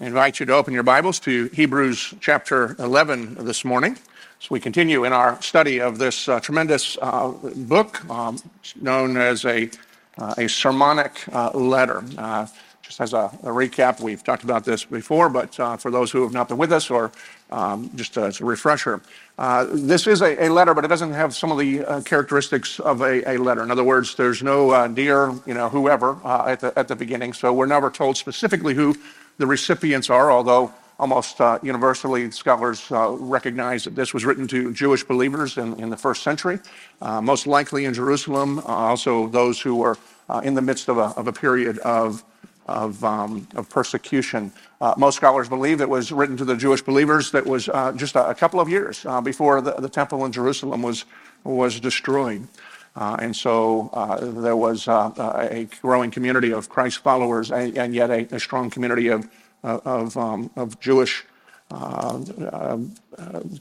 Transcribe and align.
I 0.00 0.06
invite 0.06 0.38
you 0.38 0.46
to 0.46 0.52
open 0.54 0.74
your 0.74 0.84
Bibles 0.84 1.18
to 1.20 1.46
Hebrews 1.46 2.14
chapter 2.20 2.76
11 2.78 3.44
this 3.44 3.64
morning. 3.64 3.96
So 4.38 4.46
we 4.50 4.60
continue 4.60 5.04
in 5.04 5.12
our 5.12 5.42
study 5.42 5.80
of 5.80 5.98
this 5.98 6.28
uh, 6.28 6.38
tremendous 6.38 6.96
uh, 7.02 7.30
book 7.56 8.08
um, 8.08 8.38
known 8.80 9.16
as 9.16 9.44
a, 9.44 9.68
uh, 10.16 10.34
a 10.38 10.48
sermonic 10.48 11.24
uh, 11.32 11.50
letter. 11.50 12.04
Uh, 12.16 12.46
just 12.80 13.00
as 13.00 13.12
a, 13.12 13.24
a, 13.42 13.48
recap, 13.48 14.00
we've 14.00 14.22
talked 14.22 14.44
about 14.44 14.64
this 14.64 14.84
before, 14.84 15.28
but 15.28 15.58
uh, 15.58 15.76
for 15.76 15.90
those 15.90 16.12
who 16.12 16.22
have 16.22 16.32
not 16.32 16.46
been 16.46 16.58
with 16.58 16.72
us 16.72 16.90
or 16.90 17.10
um, 17.50 17.90
just 17.96 18.16
as 18.16 18.40
a 18.40 18.44
refresher, 18.44 19.02
this 19.72 20.06
is 20.06 20.22
a, 20.22 20.44
a, 20.44 20.48
letter, 20.48 20.74
but 20.74 20.84
it 20.84 20.88
doesn't 20.88 21.12
have 21.12 21.34
some 21.34 21.50
of 21.50 21.58
the 21.58 22.02
characteristics 22.06 22.78
of 22.78 23.00
a, 23.00 23.28
a, 23.28 23.36
letter. 23.36 23.64
In 23.64 23.70
other 23.72 23.82
words, 23.82 24.14
there's 24.14 24.44
no 24.44 24.86
dear, 24.86 25.32
you 25.44 25.54
know, 25.54 25.68
whoever 25.68 26.24
at, 26.24 26.60
the, 26.60 26.72
at 26.78 26.86
the 26.86 26.94
beginning, 26.94 27.32
so 27.32 27.52
we're 27.52 27.66
never 27.66 27.90
told 27.90 28.16
specifically 28.16 28.74
who 28.74 28.94
the 29.38 29.46
recipients 29.46 30.10
are, 30.10 30.30
although 30.30 30.72
almost 30.98 31.40
uh, 31.40 31.58
universally 31.62 32.30
scholars 32.30 32.90
uh, 32.90 33.10
recognize 33.10 33.84
that 33.84 33.94
this 33.94 34.12
was 34.12 34.24
written 34.24 34.48
to 34.48 34.72
Jewish 34.72 35.04
believers 35.04 35.56
in, 35.56 35.78
in 35.80 35.90
the 35.90 35.96
first 35.96 36.22
century, 36.22 36.58
uh, 37.00 37.20
most 37.20 37.46
likely 37.46 37.84
in 37.84 37.94
Jerusalem, 37.94 38.58
uh, 38.58 38.62
also 38.64 39.28
those 39.28 39.60
who 39.60 39.76
were 39.76 39.96
uh, 40.28 40.40
in 40.42 40.54
the 40.54 40.62
midst 40.62 40.88
of 40.88 40.98
a, 40.98 41.14
of 41.16 41.28
a 41.28 41.32
period 41.32 41.78
of, 41.78 42.24
of, 42.66 43.02
um, 43.04 43.46
of 43.54 43.70
persecution. 43.70 44.52
Uh, 44.80 44.94
most 44.98 45.14
scholars 45.16 45.48
believe 45.48 45.80
it 45.80 45.88
was 45.88 46.10
written 46.10 46.36
to 46.36 46.44
the 46.44 46.56
Jewish 46.56 46.82
believers 46.82 47.30
that 47.30 47.46
was 47.46 47.66
just 47.96 48.16
a, 48.16 48.28
a, 48.28 48.34
couple 48.34 48.60
of 48.60 48.68
years 48.68 49.06
before 49.22 49.60
the, 49.60 49.72
the 49.74 49.88
temple 49.88 50.24
in 50.24 50.32
Jerusalem 50.32 50.82
was, 50.82 51.04
was 51.44 51.78
destroyed. 51.80 52.46
Uh, 52.98 53.16
and 53.20 53.36
so 53.36 53.90
uh, 53.92 54.18
there 54.18 54.56
was 54.56 54.88
uh, 54.88 55.12
a 55.52 55.68
growing 55.80 56.10
community 56.10 56.52
of 56.52 56.68
Christ 56.68 56.98
followers 56.98 57.52
and, 57.52 57.94
yet 57.94 58.10
a, 58.10 58.40
strong 58.40 58.70
community 58.70 59.06
of, 59.06 59.28
um, 59.62 60.50
of 60.56 60.80
Jewish 60.80 61.24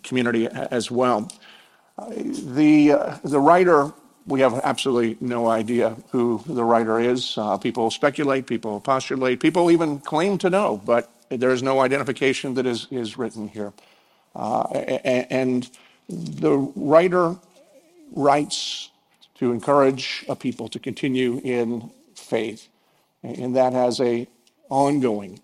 community 0.02 0.48
as 0.48 0.90
well. 0.90 1.30
The, 2.00 3.20
the 3.24 3.40
writer, 3.40 3.94
we 4.26 4.40
have 4.40 4.60
absolutely 4.64 5.18
no 5.22 5.48
idea 5.50 5.96
who 6.10 6.42
the 6.48 6.64
writer 6.64 7.00
is. 7.00 7.38
people 7.62 7.92
speculate, 7.92 8.48
people 8.48 8.80
postulate, 8.80 9.40
people 9.40 9.70
even 9.70 10.00
claim 10.00 10.40
to 10.40 10.50
know, 10.50 10.82
but 10.84 11.12
there 11.30 11.52
is 11.52 11.62
no 11.62 11.82
identification 11.82 12.56
that 12.56 12.66
is, 12.66 12.88
is 12.90 13.20
written 13.20 13.50
here. 13.50 13.72
and 14.34 15.70
the 16.10 16.58
writer 16.76 17.36
writes 18.14 18.90
to 19.40 19.52
encourage 19.52 20.26
a 20.28 20.36
people 20.36 20.68
to 20.70 20.80
continue 20.80 21.40
in 21.44 21.92
faith. 22.16 22.68
And 23.24 23.56
that 23.56 23.74
has 23.74 24.00
a 24.00 24.28
ongoing 24.70 25.40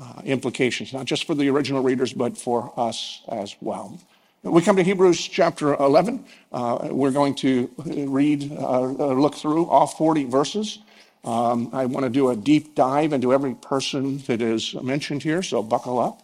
uh, 0.00 0.22
implications, 0.24 0.92
not 0.92 1.06
just 1.06 1.26
for 1.26 1.34
the 1.34 1.48
original 1.50 1.82
readers, 1.82 2.12
but 2.12 2.36
for 2.36 2.72
us 2.76 3.22
as 3.28 3.56
well. 3.60 3.98
We 4.42 4.62
come 4.62 4.76
to 4.76 4.84
Hebrews 4.84 5.20
chapter 5.26 5.74
11. 5.74 6.24
Uh, 6.52 6.88
we're 6.90 7.10
going 7.10 7.34
to 7.36 7.70
read, 7.86 8.52
uh, 8.52 8.80
look 8.82 9.34
through 9.34 9.66
all 9.66 9.86
40 9.86 10.24
verses. 10.24 10.78
Um, 11.24 11.70
I 11.72 11.86
want 11.86 12.04
to 12.04 12.10
do 12.10 12.30
a 12.30 12.36
deep 12.36 12.74
dive 12.76 13.12
into 13.12 13.32
every 13.32 13.54
person 13.54 14.18
that 14.26 14.40
is 14.40 14.74
mentioned 14.74 15.22
here, 15.22 15.42
so 15.42 15.62
buckle 15.62 15.98
up. 15.98 16.22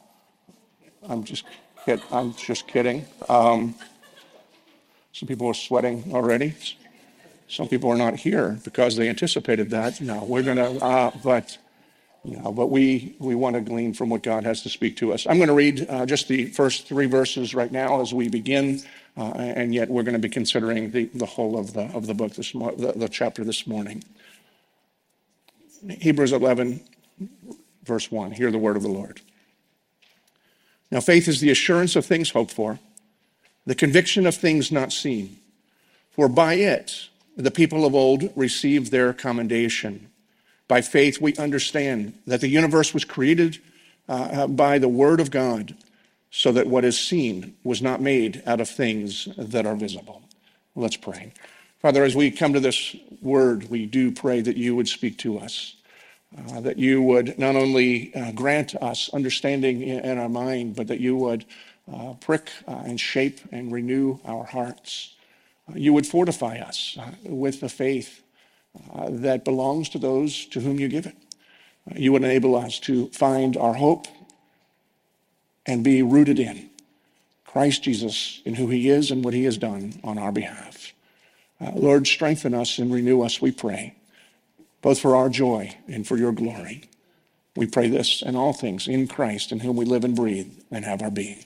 I'm 1.08 1.24
just, 1.24 1.44
kid- 1.84 2.02
I'm 2.12 2.34
just 2.34 2.68
kidding. 2.68 3.04
Um, 3.28 3.74
some 5.12 5.26
people 5.26 5.48
are 5.48 5.54
sweating 5.54 6.04
already. 6.12 6.54
Some 7.55 7.69
people 7.69 7.88
are 7.88 7.97
not 7.97 8.16
here 8.16 8.58
because 8.64 8.97
they 8.97 9.08
anticipated 9.08 9.70
that. 9.70 10.00
No, 10.00 10.24
we're 10.24 10.42
going 10.42 10.56
to, 10.56 10.84
uh, 10.84 11.12
but, 11.22 11.56
you 12.24 12.36
know, 12.36 12.50
but 12.50 12.66
we, 12.66 13.14
we 13.20 13.36
want 13.36 13.55
to 13.55 13.60
glean 13.60 13.94
from 13.94 14.10
what 14.10 14.24
God 14.24 14.42
has 14.42 14.62
to 14.62 14.69
speak 14.69 14.97
to 14.97 15.12
us. 15.12 15.24
I'm 15.24 15.36
going 15.36 15.48
to 15.48 15.55
read 15.55 15.86
uh, 15.88 16.05
just 16.05 16.27
the 16.27 16.47
first 16.47 16.88
three 16.88 17.06
verses 17.06 17.55
right 17.55 17.70
now 17.70 18.00
as 18.00 18.12
we 18.12 18.28
begin, 18.28 18.82
uh, 19.16 19.34
and 19.36 19.72
yet 19.72 19.88
we're 19.88 20.02
going 20.02 20.14
to 20.14 20.19
be 20.19 20.28
considering 20.28 20.91
the, 20.91 21.05
the 21.14 21.27
whole 21.27 21.56
of 21.56 21.75
the, 21.75 21.84
of 21.94 22.09
the 22.09 22.15
book 22.15 22.34
this 22.34 22.56
mo- 22.56 22.75
the, 22.75 22.91
the 22.92 23.09
chapter 23.09 23.44
this 23.44 23.69
morning. 23.69 24.03
Hebrews 25.88 26.32
11, 26.32 26.81
verse 27.84 28.10
1. 28.10 28.32
Hear 28.32 28.50
the 28.50 28.59
word 28.59 28.76
of 28.76 28.82
the 28.82 28.88
Lord. 28.88 29.21
Now, 30.91 30.98
faith 30.98 31.28
is 31.28 31.41
the 31.41 31.53
assurance 31.53 31.94
of 31.94 32.04
things 32.04 32.31
hoped 32.31 32.53
for, 32.53 32.81
the 33.65 33.76
conviction 33.76 34.26
of 34.26 34.34
things 34.34 34.72
not 34.72 34.92
seen. 34.92 35.36
For 36.10 36.28
by 36.28 36.54
it, 36.54 37.10
the 37.37 37.50
people 37.50 37.84
of 37.84 37.95
old 37.95 38.31
received 38.37 38.91
their 38.91 39.12
commendation. 39.12 40.09
By 40.69 40.81
faith, 40.81 41.21
we 41.21 41.34
understand 41.37 42.15
that 42.27 42.41
the 42.41 42.49
universe 42.49 42.95
was 42.95 43.05
created 43.05 43.59
uh, 44.09 44.47
by 44.47 44.78
the 44.78 44.89
Word 44.89 45.21
of 45.21 45.31
God, 45.31 45.75
so 46.31 46.53
that 46.53 46.67
what 46.67 46.84
is 46.84 46.99
seen 46.99 47.56
was 47.62 47.81
not 47.81 48.00
made 48.00 48.43
out 48.47 48.61
of 48.61 48.69
things 48.69 49.28
that 49.37 49.67
are 49.67 49.77
visible. 49.77 50.22
Let's 50.75 50.97
pray. 50.97 51.33
Father, 51.81 52.03
as 52.03 52.17
we 52.17 52.31
come 52.31 52.55
to 52.55 52.61
this 52.61 52.97
word, 53.21 53.71
we 53.71 53.87
do 53.87 54.11
pray 54.11 54.41
that 54.41 54.56
you 54.56 54.75
would 54.75 54.89
speak 54.89 55.19
to 55.19 55.39
us, 55.39 55.77
uh, 56.37 56.61
that 56.62 56.78
you 56.78 57.03
would 57.03 57.39
not 57.39 57.56
only 57.56 58.12
uh, 58.15 58.33
grant 58.33 58.75
us 58.77 59.11
understanding 59.12 59.83
in, 59.83 60.01
in, 60.01 60.19
our 60.19 60.28
mind, 60.28 60.75
but 60.75 60.89
that 60.89 60.99
you 60.99 61.15
would 61.15 61.45
uh, 61.93 62.15
prick 62.15 62.51
uh, 62.66 62.83
and 62.87 62.99
shape 62.99 63.39
and 63.53 63.71
renew 63.71 64.19
our 64.25 64.45
hearts 64.45 65.13
you 65.75 65.92
would 65.92 66.06
fortify 66.06 66.58
us 66.58 66.97
uh, 67.00 67.10
with 67.25 67.60
the 67.60 67.69
faith 67.69 68.22
uh, 68.94 69.06
that 69.10 69.44
belongs 69.44 69.88
to 69.91 69.98
those 69.98 70.47
to 70.47 70.60
whom 70.60 70.78
you 70.78 70.88
give 70.88 71.06
it. 71.06 71.16
Uh, 71.91 71.94
you 71.97 72.12
would 72.12 72.22
enable 72.22 72.54
us 72.54 72.78
to 72.80 73.08
find 73.10 73.56
our 73.56 73.74
hope 73.74 74.06
and 75.66 75.82
be 75.82 76.03
rooted 76.03 76.38
in 76.38 76.70
Christ 77.47 77.84
Jesus, 77.84 78.42
in 78.44 78.54
who 78.54 78.69
he 78.69 78.88
is 78.88 79.10
and 79.10 79.24
what 79.24 79.32
he 79.32 79.44
has 79.44 79.56
done 79.56 79.94
on 80.03 80.19
our 80.19 80.32
behalf. 80.32 80.92
Lord, 81.72 82.06
strengthen 82.06 82.53
us 82.53 82.78
and 82.78 82.92
renew 82.92 83.22
us, 83.22 83.41
we 83.41 83.50
pray, 83.50 83.94
both 84.82 84.98
for 84.98 85.16
our 85.16 85.30
joy 85.30 85.74
and 85.88 86.06
for 86.06 86.19
your 86.19 86.32
glory. 86.32 86.91
We 87.56 87.66
pray 87.66 87.88
this 87.88 88.20
and 88.20 88.36
all 88.36 88.53
things 88.53 88.86
in 88.86 89.06
Christ, 89.08 89.53
in 89.53 89.60
whom 89.60 89.76
we 89.76 89.84
live 89.84 90.04
and 90.04 90.14
breathe 90.14 90.53
and 90.70 90.84
have 90.84 91.00
our 91.00 91.10
being. 91.10 91.44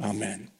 Amen. 0.00 0.50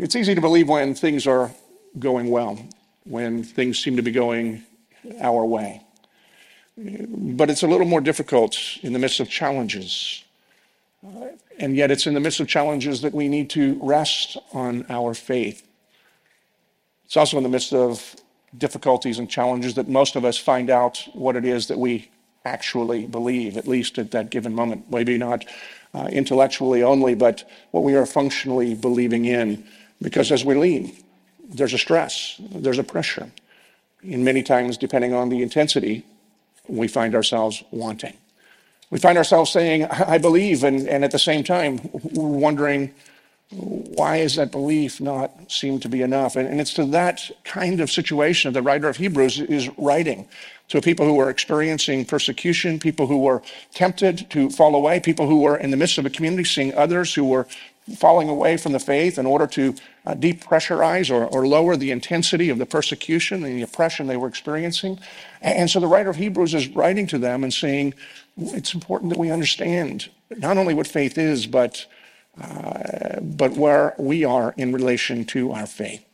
It's 0.00 0.14
easy 0.14 0.32
to 0.36 0.40
believe 0.40 0.68
when 0.68 0.94
things 0.94 1.26
are 1.26 1.50
going 1.98 2.30
well, 2.30 2.56
when 3.02 3.42
things 3.42 3.82
seem 3.82 3.96
to 3.96 4.02
be 4.02 4.12
going 4.12 4.62
our 5.20 5.44
way. 5.44 5.82
But 6.76 7.50
it's 7.50 7.64
a 7.64 7.66
little 7.66 7.86
more 7.86 8.00
difficult 8.00 8.56
in 8.82 8.92
the 8.92 9.00
midst 9.00 9.18
of 9.18 9.28
challenges. 9.28 10.22
and 11.58 11.74
yet, 11.74 11.90
it's 11.90 12.06
in 12.06 12.14
the 12.14 12.20
midst 12.20 12.38
of 12.38 12.46
challenges 12.46 13.00
that 13.02 13.12
we 13.12 13.26
need 13.26 13.50
to 13.50 13.76
rest 13.82 14.36
on 14.52 14.86
our 14.88 15.14
faith. 15.14 15.66
It's 17.04 17.16
also 17.16 17.36
in 17.36 17.42
the 17.42 17.48
midst 17.48 17.72
of 17.72 18.14
difficulties 18.56 19.18
and 19.18 19.28
challenges 19.28 19.74
that 19.74 19.88
most 19.88 20.14
of 20.14 20.24
us 20.24 20.38
find 20.38 20.70
out 20.70 21.08
what 21.12 21.34
it 21.34 21.44
is 21.44 21.66
that 21.66 21.78
we 21.78 22.08
actually 22.44 23.04
believe, 23.06 23.56
at 23.56 23.66
least 23.66 23.98
at 23.98 24.12
that 24.12 24.30
given 24.30 24.54
moment. 24.54 24.88
Maybe 24.92 25.18
not 25.18 25.44
uh, 25.92 26.08
intellectually 26.12 26.84
only, 26.84 27.16
but 27.16 27.48
what 27.72 27.82
we 27.82 27.96
are 27.96 28.06
functionally 28.06 28.76
believing 28.76 29.24
in. 29.24 29.66
Because 30.00 30.30
as 30.30 30.44
we 30.44 30.54
leave, 30.54 31.02
there's 31.48 31.74
a 31.74 31.78
stress, 31.78 32.36
there's 32.38 32.78
a 32.78 32.84
pressure. 32.84 33.30
And 34.02 34.24
many 34.24 34.42
times, 34.42 34.76
depending 34.76 35.12
on 35.12 35.28
the 35.28 35.42
intensity, 35.42 36.04
we 36.68 36.88
find 36.88 37.14
ourselves 37.14 37.64
wanting. 37.70 38.16
We 38.90 38.98
find 38.98 39.18
ourselves 39.18 39.50
saying, 39.50 39.84
I 39.86 40.18
believe, 40.18 40.64
and, 40.64 40.88
and 40.88 41.04
at 41.04 41.10
the 41.10 41.18
same 41.18 41.44
time, 41.44 41.80
we're 41.92 42.26
wondering, 42.26 42.94
why 43.50 44.16
is 44.18 44.36
that 44.36 44.50
belief 44.52 45.00
not 45.00 45.50
seem 45.50 45.80
to 45.80 45.88
be 45.88 46.02
enough? 46.02 46.36
And, 46.36 46.46
and 46.46 46.60
it's 46.60 46.74
to 46.74 46.84
that 46.86 47.30
kind 47.44 47.80
of 47.80 47.90
situation 47.90 48.52
that 48.52 48.60
the 48.60 48.62
writer 48.62 48.88
of 48.88 48.98
Hebrews 48.98 49.40
is 49.40 49.70
writing 49.78 50.28
to 50.68 50.82
people 50.82 51.06
who 51.06 51.14
were 51.14 51.30
experiencing 51.30 52.04
persecution, 52.04 52.78
people 52.78 53.06
who 53.06 53.18
were 53.18 53.42
tempted 53.72 54.28
to 54.30 54.50
fall 54.50 54.74
away, 54.74 55.00
people 55.00 55.26
who 55.26 55.40
were 55.40 55.56
in 55.56 55.70
the 55.70 55.78
midst 55.78 55.96
of 55.96 56.04
a 56.04 56.10
community 56.10 56.44
seeing 56.44 56.74
others 56.74 57.14
who 57.14 57.24
were 57.24 57.46
falling 57.96 58.28
away 58.28 58.56
from 58.56 58.72
the 58.72 58.78
faith 58.78 59.18
in 59.18 59.26
order 59.26 59.46
to 59.46 59.74
uh, 60.06 60.14
depressurize 60.14 61.10
or, 61.10 61.26
or 61.26 61.46
lower 61.46 61.76
the 61.76 61.90
intensity 61.90 62.50
of 62.50 62.58
the 62.58 62.66
persecution 62.66 63.44
and 63.44 63.56
the 63.56 63.62
oppression 63.62 64.06
they 64.06 64.16
were 64.16 64.28
experiencing. 64.28 64.98
And 65.40 65.70
so 65.70 65.80
the 65.80 65.86
writer 65.86 66.10
of 66.10 66.16
Hebrews 66.16 66.54
is 66.54 66.68
writing 66.68 67.06
to 67.08 67.18
them 67.18 67.44
and 67.44 67.52
saying, 67.52 67.94
it's 68.36 68.74
important 68.74 69.10
that 69.10 69.18
we 69.18 69.30
understand 69.30 70.08
not 70.36 70.58
only 70.58 70.74
what 70.74 70.86
faith 70.86 71.18
is, 71.18 71.46
but, 71.46 71.86
uh, 72.40 73.20
but 73.20 73.52
where 73.52 73.94
we 73.98 74.24
are 74.24 74.54
in 74.56 74.72
relation 74.72 75.24
to 75.26 75.52
our 75.52 75.66
faith. 75.66 76.04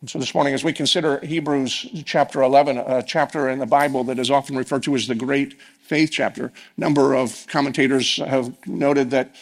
And 0.00 0.10
so 0.10 0.18
this 0.18 0.34
morning, 0.34 0.52
as 0.52 0.62
we 0.62 0.74
consider 0.74 1.18
Hebrews 1.20 2.02
chapter 2.04 2.42
11, 2.42 2.76
a 2.76 3.02
chapter 3.02 3.48
in 3.48 3.58
the 3.58 3.66
Bible 3.66 4.04
that 4.04 4.18
is 4.18 4.30
often 4.30 4.54
referred 4.54 4.82
to 4.82 4.94
as 4.94 5.06
the 5.06 5.14
great 5.14 5.58
faith 5.80 6.10
chapter, 6.12 6.46
a 6.46 6.80
number 6.80 7.14
of 7.14 7.46
commentators 7.46 8.16
have 8.18 8.54
noted 8.66 9.10
that 9.12 9.34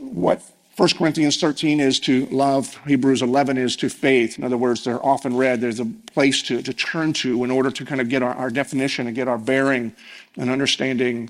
what 0.00 0.42
1 0.76 0.88
Corinthians 0.96 1.38
13 1.38 1.78
is 1.78 2.00
to 2.00 2.24
love, 2.26 2.78
Hebrews 2.86 3.20
11 3.20 3.58
is 3.58 3.76
to 3.76 3.90
faith. 3.90 4.38
In 4.38 4.44
other 4.44 4.56
words, 4.56 4.82
they're 4.82 5.04
often 5.04 5.36
read. 5.36 5.60
There's 5.60 5.78
a 5.78 5.84
place 5.84 6.42
to, 6.44 6.62
to 6.62 6.72
turn 6.72 7.12
to 7.14 7.44
in 7.44 7.50
order 7.50 7.70
to 7.70 7.84
kind 7.84 8.00
of 8.00 8.08
get 8.08 8.22
our, 8.22 8.34
our 8.34 8.48
definition 8.48 9.06
and 9.06 9.14
get 9.14 9.28
our 9.28 9.36
bearing 9.36 9.94
and 10.36 10.48
understanding 10.48 11.28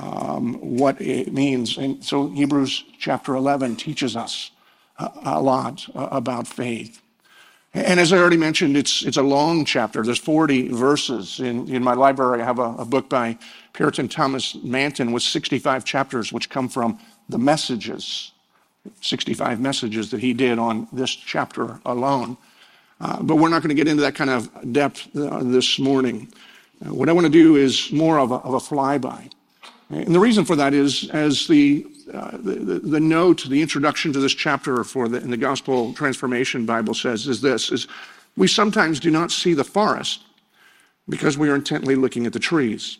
um, 0.00 0.54
what 0.54 1.00
it 1.00 1.32
means. 1.32 1.76
And 1.76 2.02
so 2.02 2.28
Hebrews 2.28 2.84
chapter 2.98 3.34
11 3.34 3.76
teaches 3.76 4.16
us 4.16 4.52
a, 4.98 5.10
a 5.24 5.42
lot 5.42 5.86
about 5.94 6.46
faith. 6.46 7.02
And 7.74 8.00
as 8.00 8.12
I 8.12 8.18
already 8.18 8.38
mentioned, 8.38 8.76
it's, 8.76 9.04
it's 9.04 9.18
a 9.18 9.22
long 9.22 9.64
chapter. 9.64 10.02
There's 10.02 10.18
40 10.18 10.68
verses. 10.68 11.40
In, 11.40 11.68
in 11.68 11.84
my 11.84 11.92
library, 11.92 12.40
I 12.40 12.44
have 12.44 12.58
a, 12.58 12.74
a 12.78 12.84
book 12.84 13.10
by 13.10 13.36
Puritan 13.74 14.08
Thomas 14.08 14.56
Manton 14.64 15.12
with 15.12 15.22
65 15.22 15.84
chapters, 15.84 16.32
which 16.32 16.48
come 16.48 16.68
from 16.68 16.98
the 17.28 17.38
messages 17.38 18.32
65 19.00 19.60
messages 19.60 20.10
that 20.10 20.20
he 20.20 20.32
did 20.32 20.58
on 20.58 20.88
this 20.92 21.10
chapter 21.10 21.80
alone. 21.84 22.36
Uh, 23.00 23.22
but 23.22 23.36
we're 23.36 23.48
not 23.48 23.62
going 23.62 23.68
to 23.68 23.74
get 23.74 23.86
into 23.86 24.02
that 24.02 24.14
kind 24.14 24.30
of 24.30 24.72
depth 24.72 25.08
uh, 25.16 25.42
this 25.42 25.78
morning. 25.78 26.32
Uh, 26.84 26.92
what 26.92 27.08
I 27.08 27.12
want 27.12 27.26
to 27.26 27.32
do 27.32 27.56
is 27.56 27.92
more 27.92 28.18
of 28.18 28.30
a, 28.30 28.36
of 28.36 28.54
a 28.54 28.58
flyby. 28.58 29.30
And 29.90 30.14
the 30.14 30.20
reason 30.20 30.44
for 30.44 30.56
that 30.56 30.74
is, 30.74 31.08
as 31.10 31.46
the, 31.46 31.86
uh, 32.12 32.32
the, 32.32 32.80
the, 32.82 33.00
note, 33.00 33.44
the 33.48 33.62
introduction 33.62 34.12
to 34.12 34.20
this 34.20 34.34
chapter 34.34 34.84
for 34.84 35.08
the, 35.08 35.18
in 35.18 35.30
the 35.30 35.36
Gospel 35.36 35.94
Transformation 35.94 36.66
Bible 36.66 36.94
says, 36.94 37.26
is 37.26 37.40
this, 37.40 37.70
is 37.70 37.86
we 38.36 38.48
sometimes 38.48 39.00
do 39.00 39.10
not 39.10 39.30
see 39.30 39.54
the 39.54 39.64
forest 39.64 40.22
because 41.08 41.38
we 41.38 41.48
are 41.48 41.54
intently 41.54 41.94
looking 41.94 42.26
at 42.26 42.32
the 42.32 42.38
trees. 42.38 42.98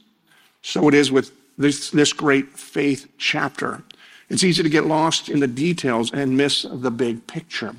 So 0.63 0.89
it 0.89 0.95
is 0.95 1.13
with 1.13 1.33
this, 1.59 1.91
this 1.91 2.13
great 2.13 2.59
faith 2.59 3.07
chapter. 3.19 3.83
It's 4.29 4.45
easy 4.45 4.63
to 4.63 4.69
get 4.69 4.87
lost 4.87 5.29
in 5.29 5.41
the 5.41 5.47
details 5.47 6.13
and 6.13 6.37
miss 6.37 6.67
the 6.71 6.91
big 6.91 7.27
picture. 7.27 7.75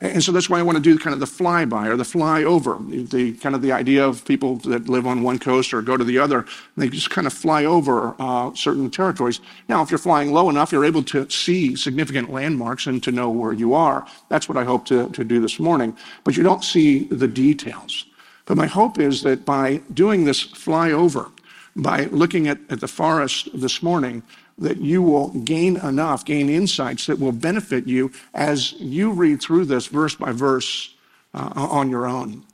And 0.00 0.22
so 0.22 0.32
that's 0.32 0.50
why 0.50 0.58
I 0.58 0.62
want 0.62 0.76
to 0.76 0.82
do 0.82 0.98
kind 0.98 1.14
of 1.14 1.20
the 1.20 1.26
flyby 1.26 1.86
or 1.86 1.96
the 1.96 2.04
flyover, 2.04 3.10
the 3.10 3.32
kind 3.34 3.54
of 3.54 3.62
the 3.62 3.72
idea 3.72 4.06
of 4.06 4.24
people 4.26 4.56
that 4.56 4.88
live 4.88 5.06
on 5.06 5.22
one 5.22 5.38
coast 5.38 5.72
or 5.72 5.80
go 5.80 5.96
to 5.96 6.04
the 6.04 6.18
other. 6.18 6.44
They 6.76 6.90
just 6.90 7.08
kind 7.08 7.26
of 7.26 7.32
fly 7.32 7.64
over 7.64 8.14
uh, 8.18 8.52
certain 8.54 8.90
territories. 8.90 9.40
Now, 9.68 9.82
if 9.82 9.90
you're 9.90 9.98
flying 9.98 10.32
low 10.32 10.50
enough, 10.50 10.72
you're 10.72 10.84
able 10.84 11.04
to 11.04 11.30
see 11.30 11.74
significant 11.74 12.30
landmarks 12.30 12.86
and 12.86 13.02
to 13.04 13.12
know 13.12 13.30
where 13.30 13.54
you 13.54 13.72
are. 13.72 14.06
That's 14.28 14.46
what 14.48 14.58
I 14.58 14.64
hope 14.64 14.84
to, 14.86 15.08
to 15.08 15.24
do 15.24 15.40
this 15.40 15.58
morning. 15.58 15.96
But 16.24 16.36
you 16.36 16.42
don't 16.42 16.64
see 16.64 17.04
the 17.04 17.28
details. 17.28 18.04
But 18.44 18.58
my 18.58 18.66
hope 18.66 18.98
is 18.98 19.22
that 19.22 19.46
by 19.46 19.80
doing 19.94 20.24
this 20.24 20.44
flyover, 20.44 21.30
by 21.76 22.04
looking 22.06 22.46
at, 22.46 22.58
at 22.68 22.80
the 22.80 22.88
forest 22.88 23.48
this 23.54 23.82
morning, 23.82 24.22
that 24.58 24.78
you 24.78 25.02
will 25.02 25.28
gain 25.40 25.76
enough, 25.78 26.24
gain 26.24 26.48
insights 26.48 27.06
that 27.06 27.18
will 27.18 27.32
benefit 27.32 27.86
you 27.86 28.12
as 28.34 28.72
you 28.74 29.12
read 29.12 29.42
through 29.42 29.64
this 29.64 29.86
verse 29.86 30.14
by 30.14 30.32
verse 30.32 30.94
uh, 31.34 31.50
on 31.56 31.90
your 31.90 32.06
own. 32.06 32.44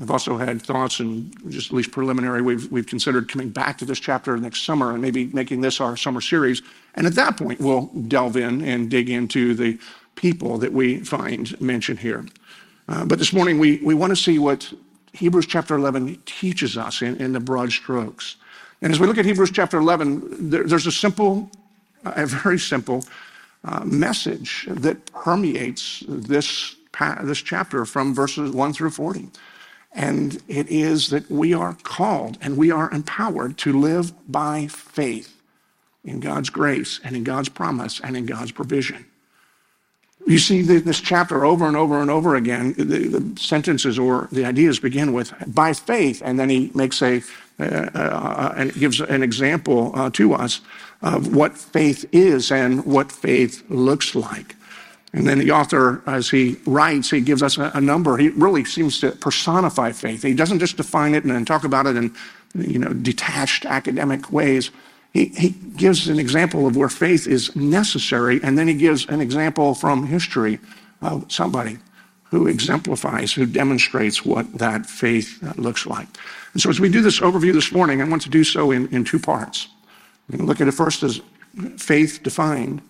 I've 0.00 0.10
also 0.10 0.36
had 0.36 0.60
thoughts 0.60 1.00
and 1.00 1.34
just 1.50 1.70
at 1.70 1.76
least 1.76 1.90
preliminary, 1.90 2.42
we've, 2.42 2.70
we've 2.70 2.86
considered 2.86 3.30
coming 3.30 3.48
back 3.48 3.78
to 3.78 3.86
this 3.86 3.98
chapter 3.98 4.36
next 4.36 4.64
summer 4.64 4.92
and 4.92 5.00
maybe 5.00 5.26
making 5.28 5.62
this 5.62 5.80
our 5.80 5.96
summer 5.96 6.20
series. 6.20 6.60
And 6.94 7.06
at 7.06 7.14
that 7.14 7.38
point, 7.38 7.60
we'll 7.60 7.86
delve 8.08 8.36
in 8.36 8.62
and 8.62 8.90
dig 8.90 9.08
into 9.08 9.54
the 9.54 9.78
people 10.14 10.58
that 10.58 10.72
we 10.72 10.98
find 10.98 11.58
mentioned 11.60 12.00
here. 12.00 12.26
Uh, 12.88 13.06
but 13.06 13.18
this 13.18 13.32
morning, 13.32 13.58
we, 13.58 13.78
we 13.78 13.94
want 13.94 14.10
to 14.10 14.16
see 14.16 14.38
what 14.38 14.70
Hebrews 15.14 15.46
chapter 15.46 15.74
11 15.74 16.22
teaches 16.26 16.76
us 16.76 17.00
in, 17.00 17.16
in 17.16 17.32
the 17.32 17.40
broad 17.40 17.72
strokes. 17.72 18.36
And 18.82 18.92
as 18.92 19.00
we 19.00 19.06
look 19.06 19.18
at 19.18 19.24
Hebrews 19.24 19.50
chapter 19.50 19.78
11, 19.78 20.50
there, 20.50 20.64
there's 20.64 20.86
a 20.86 20.92
simple, 20.92 21.50
a 22.04 22.26
very 22.26 22.58
simple 22.58 23.04
uh, 23.64 23.84
message 23.84 24.66
that 24.70 25.12
permeates 25.12 26.04
this, 26.06 26.76
this 27.22 27.38
chapter 27.38 27.84
from 27.84 28.14
verses 28.14 28.50
1 28.50 28.72
through 28.72 28.90
40. 28.90 29.28
And 29.92 30.42
it 30.46 30.68
is 30.68 31.08
that 31.08 31.30
we 31.30 31.54
are 31.54 31.76
called 31.82 32.36
and 32.42 32.56
we 32.56 32.70
are 32.70 32.90
empowered 32.90 33.56
to 33.58 33.78
live 33.78 34.12
by 34.30 34.66
faith 34.66 35.40
in 36.04 36.20
God's 36.20 36.50
grace 36.50 37.00
and 37.02 37.16
in 37.16 37.24
God's 37.24 37.48
promise 37.48 38.00
and 38.00 38.16
in 38.16 38.26
God's 38.26 38.52
provision. 38.52 39.06
You 40.26 40.38
see 40.38 40.62
this 40.62 41.00
chapter 41.00 41.44
over 41.44 41.66
and 41.66 41.76
over 41.76 42.00
and 42.00 42.10
over 42.10 42.34
again. 42.34 42.74
The, 42.74 42.84
the, 42.84 43.40
sentences 43.40 43.96
or 43.96 44.28
the 44.32 44.44
ideas 44.44 44.80
begin 44.80 45.12
with 45.12 45.32
by 45.46 45.72
faith, 45.72 46.20
and 46.24 46.38
then 46.38 46.50
he 46.50 46.72
makes 46.74 47.00
a 47.00 47.22
and 47.58 48.72
gives 48.74 49.00
an 49.00 49.22
example 49.22 49.92
uh, 49.94 50.10
to 50.10 50.34
us 50.34 50.60
of 51.02 51.34
what 51.34 51.56
faith 51.56 52.04
is 52.12 52.50
and 52.50 52.84
what 52.84 53.12
faith 53.12 53.62
looks 53.68 54.14
like. 54.14 54.54
And 55.12 55.26
then 55.26 55.38
the 55.38 55.50
author, 55.50 56.02
as 56.06 56.28
he 56.28 56.56
writes, 56.66 57.10
he 57.10 57.22
gives 57.22 57.42
us 57.42 57.56
a, 57.56 57.70
a 57.74 57.80
number. 57.80 58.18
He 58.18 58.28
really 58.30 58.64
seems 58.64 59.00
to 59.00 59.12
personify 59.12 59.92
faith. 59.92 60.22
He 60.22 60.34
doesn't 60.34 60.58
just 60.58 60.76
define 60.76 61.14
it 61.14 61.24
and 61.24 61.32
then 61.32 61.44
talk 61.44 61.64
about 61.64 61.86
it 61.86 61.96
in, 61.96 62.14
you 62.54 62.78
know, 62.78 62.92
detached 62.92 63.64
academic 63.64 64.30
ways. 64.30 64.70
He, 65.14 65.26
he 65.26 65.50
gives 65.50 66.08
an 66.08 66.18
example 66.18 66.66
of 66.66 66.76
where 66.76 66.90
faith 66.90 67.26
is 67.26 67.56
necessary, 67.56 68.40
and 68.42 68.58
then 68.58 68.68
he 68.68 68.74
gives 68.74 69.06
an 69.06 69.22
example 69.22 69.74
from 69.74 70.06
history 70.06 70.58
of 71.00 71.30
somebody 71.32 71.78
who 72.24 72.46
exemplifies, 72.46 73.32
who 73.32 73.46
demonstrates 73.46 74.26
what 74.26 74.52
that 74.58 74.84
faith 74.84 75.42
looks 75.56 75.86
like. 75.86 76.08
So, 76.58 76.70
as 76.70 76.80
we 76.80 76.88
do 76.88 77.02
this 77.02 77.20
overview 77.20 77.52
this 77.52 77.70
morning, 77.72 78.00
I 78.00 78.04
want 78.08 78.22
to 78.22 78.30
do 78.30 78.42
so 78.42 78.70
in, 78.70 79.04
two 79.04 79.18
parts. 79.18 79.68
We're 80.28 80.38
going 80.38 80.46
to 80.46 80.48
look 80.48 80.60
at 80.60 80.68
it 80.68 80.72
first 80.72 81.02
as 81.02 81.20
faith 81.76 82.22
defined, 82.22 82.80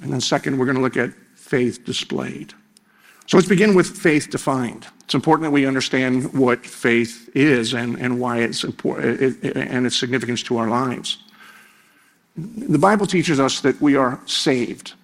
and 0.00 0.12
then 0.12 0.20
second, 0.20 0.58
we're 0.58 0.66
going 0.66 0.76
to 0.76 0.82
look 0.82 0.96
at 0.96 1.12
faith 1.34 1.84
displayed. 1.84 2.52
So, 3.26 3.36
let's 3.36 3.48
begin 3.48 3.74
with 3.74 3.88
faith 3.88 4.30
defined. 4.30 4.86
It's 5.04 5.14
important 5.14 5.44
that 5.44 5.50
we 5.50 5.66
understand 5.66 6.32
what 6.32 6.64
faith 6.64 7.28
is 7.34 7.74
and, 7.74 8.20
why 8.20 8.38
it's 8.38 8.62
important 8.62 9.42
and 9.56 9.86
its 9.86 9.96
significance 9.96 10.42
to 10.44 10.58
our 10.58 10.68
lives. 10.68 11.18
The 12.36 12.78
Bible 12.78 13.06
teaches 13.06 13.40
us 13.40 13.60
that 13.62 13.80
we 13.80 13.96
are 13.96 14.20
saved. 14.26 14.94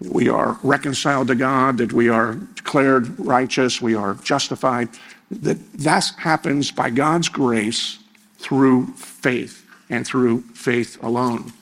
We 0.00 0.28
are 0.28 0.58
reconciled 0.62 1.28
to 1.28 1.34
God, 1.34 1.78
that 1.78 1.94
we 1.94 2.10
are 2.10 2.34
declared 2.34 3.18
righteous, 3.18 3.80
we 3.80 3.94
are 3.94 4.14
justified, 4.16 4.90
that 5.30 5.72
that 5.74 6.10
happens 6.18 6.70
by 6.70 6.90
God's 6.90 7.28
grace 7.28 7.98
through 8.38 8.86
faith 8.94 9.64
and 9.88 10.06
through 10.06 10.42
faith 10.54 11.02
alone. 11.02 11.52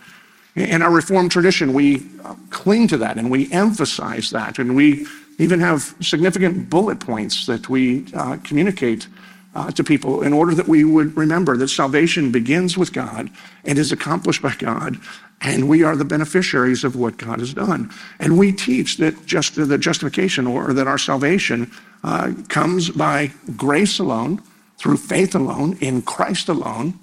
In 0.55 0.83
our 0.83 0.91
Reformed 0.91 1.33
tradition, 1.33 1.73
we 1.73 2.07
cling 2.51 2.87
to 2.89 2.97
that 2.99 3.17
and 3.17 3.31
we 3.31 3.51
emphasize 3.53 4.31
that, 4.31 4.59
and 4.59 4.77
we 4.77 5.07
even 5.39 5.61
have 5.61 5.95
significant 6.01 6.71
bullet 6.71 7.01
points 7.01 7.47
that 7.47 7.69
we 7.69 8.07
uh, 8.15 8.37
communicate 8.45 9.09
uh, 9.55 9.71
to 9.73 9.85
people 9.85 10.23
in 10.23 10.33
order 10.33 10.55
that 10.55 10.69
we 10.69 10.85
would 10.85 11.17
remember 11.17 11.57
that 11.57 11.69
salvation 11.69 12.31
begins 12.31 12.77
with 12.77 12.93
God 12.93 13.31
and 13.65 13.79
is 13.79 13.93
accomplished 13.93 14.43
by 14.43 14.55
God, 14.55 14.99
and 15.45 15.69
we 15.69 15.83
are 15.83 15.95
the 15.95 16.05
beneficiaries 16.05 16.85
of 16.85 16.97
what 16.97 17.19
God 17.19 17.39
has 17.39 17.53
done. 17.53 17.91
And 18.19 18.39
we 18.39 18.51
teach 18.51 18.97
that 18.97 19.27
just 19.27 19.55
the 19.57 19.79
justification 19.79 20.47
or 20.47 20.73
that 20.73 20.87
our 20.87 20.99
salvation 20.99 21.71
uh, 22.03 22.33
comes 22.49 22.89
by 22.91 23.31
grace 23.57 23.99
alone, 23.99 24.43
through 24.79 24.97
faith 24.97 25.35
alone, 25.35 25.77
in 25.81 26.03
Christ 26.03 26.49
alone, 26.49 26.99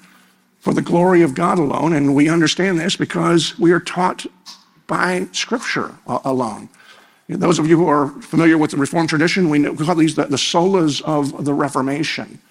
for 0.60 0.74
the 0.74 0.82
glory 0.82 1.22
of 1.22 1.36
God 1.36 1.60
alone. 1.60 1.94
And 1.94 2.16
we 2.16 2.30
understand 2.30 2.80
this 2.80 2.96
because 2.96 3.58
we 3.60 3.72
are 3.72 3.80
taught 3.80 4.26
by 4.88 5.28
Scripture 5.32 5.96
alone. 6.08 6.68
Those 7.30 7.60
of 7.60 7.68
you 7.68 7.78
who 7.78 7.88
are 7.88 8.10
familiar 8.22 8.58
with 8.58 8.72
the 8.72 8.78
Reformed 8.78 9.10
tradition, 9.10 9.50
we, 9.50 9.60
know, 9.60 9.72
we 9.72 9.86
call 9.86 9.96
these 9.96 10.16
the, 10.16 10.26
the 10.26 10.36
solas 10.36 11.02
of 11.04 11.46
the 11.46 11.54
Reformation, 11.54 12.42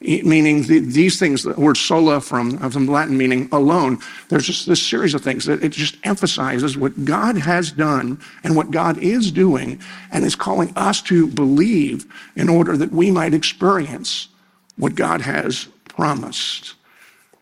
meaning 0.00 0.62
these 0.64 1.18
things, 1.18 1.42
the 1.42 1.54
word 1.54 1.76
sola 1.76 2.20
from, 2.20 2.62
uh, 2.62 2.68
from 2.68 2.86
Latin 2.86 3.16
meaning 3.16 3.48
alone. 3.50 3.98
There's 4.28 4.46
just 4.46 4.66
this 4.66 4.86
series 4.86 5.14
of 5.14 5.22
things 5.22 5.46
that 5.46 5.64
it 5.64 5.72
just 5.72 5.96
emphasizes 6.04 6.76
what 6.76 7.04
God 7.04 7.36
has 7.38 7.72
done 7.72 8.20
and 8.44 8.54
what 8.54 8.70
God 8.70 8.98
is 8.98 9.32
doing 9.32 9.80
and 10.12 10.24
is 10.24 10.36
calling 10.36 10.72
us 10.76 11.00
to 11.02 11.26
believe 11.26 12.04
in 12.36 12.48
order 12.48 12.76
that 12.76 12.92
we 12.92 13.10
might 13.10 13.32
experience 13.32 14.28
what 14.76 14.94
God 14.94 15.22
has 15.22 15.68
promised. 15.88 16.74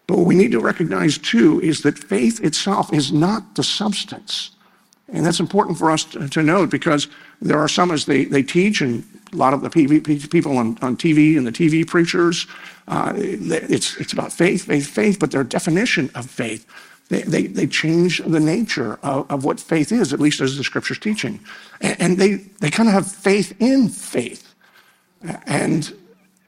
But 0.06 0.18
what 0.18 0.26
we 0.26 0.36
need 0.36 0.52
to 0.52 0.60
recognize 0.60 1.18
too 1.18 1.60
is 1.60 1.82
that 1.82 1.98
faith 1.98 2.42
itself 2.44 2.92
is 2.92 3.12
not 3.12 3.56
the 3.56 3.64
substance. 3.64 4.50
And 5.08 5.24
that's 5.26 5.40
important 5.40 5.78
for 5.78 5.90
us 5.90 6.04
to, 6.04 6.28
to 6.28 6.42
note 6.42 6.70
because 6.70 7.08
there 7.44 7.58
are 7.58 7.68
some 7.68 7.90
as 7.90 8.06
they, 8.06 8.24
they 8.24 8.42
teach, 8.42 8.80
and 8.80 9.04
a 9.32 9.36
lot 9.36 9.52
of 9.52 9.60
the 9.60 9.70
people 9.70 10.58
on, 10.58 10.78
on 10.80 10.96
TV 10.96 11.36
and 11.36 11.46
the 11.46 11.52
TV 11.52 11.86
preachers, 11.86 12.46
uh, 12.88 13.12
it's, 13.16 13.96
it's 13.98 14.12
about 14.12 14.32
faith, 14.32 14.64
faith, 14.64 14.88
faith, 14.88 15.18
but 15.18 15.30
their 15.30 15.44
definition 15.44 16.10
of 16.14 16.28
faith, 16.28 16.66
they, 17.10 17.22
they, 17.22 17.46
they 17.46 17.66
change 17.66 18.18
the 18.24 18.40
nature 18.40 18.98
of, 19.02 19.30
of 19.30 19.44
what 19.44 19.60
faith 19.60 19.92
is, 19.92 20.12
at 20.12 20.20
least 20.20 20.40
as 20.40 20.56
the 20.56 20.64
scripture's 20.64 20.98
teaching. 20.98 21.38
And, 21.82 22.00
and 22.00 22.18
they, 22.18 22.36
they 22.60 22.70
kind 22.70 22.88
of 22.88 22.94
have 22.94 23.10
faith 23.10 23.54
in 23.60 23.88
faith. 23.90 24.54
And, 25.46 25.92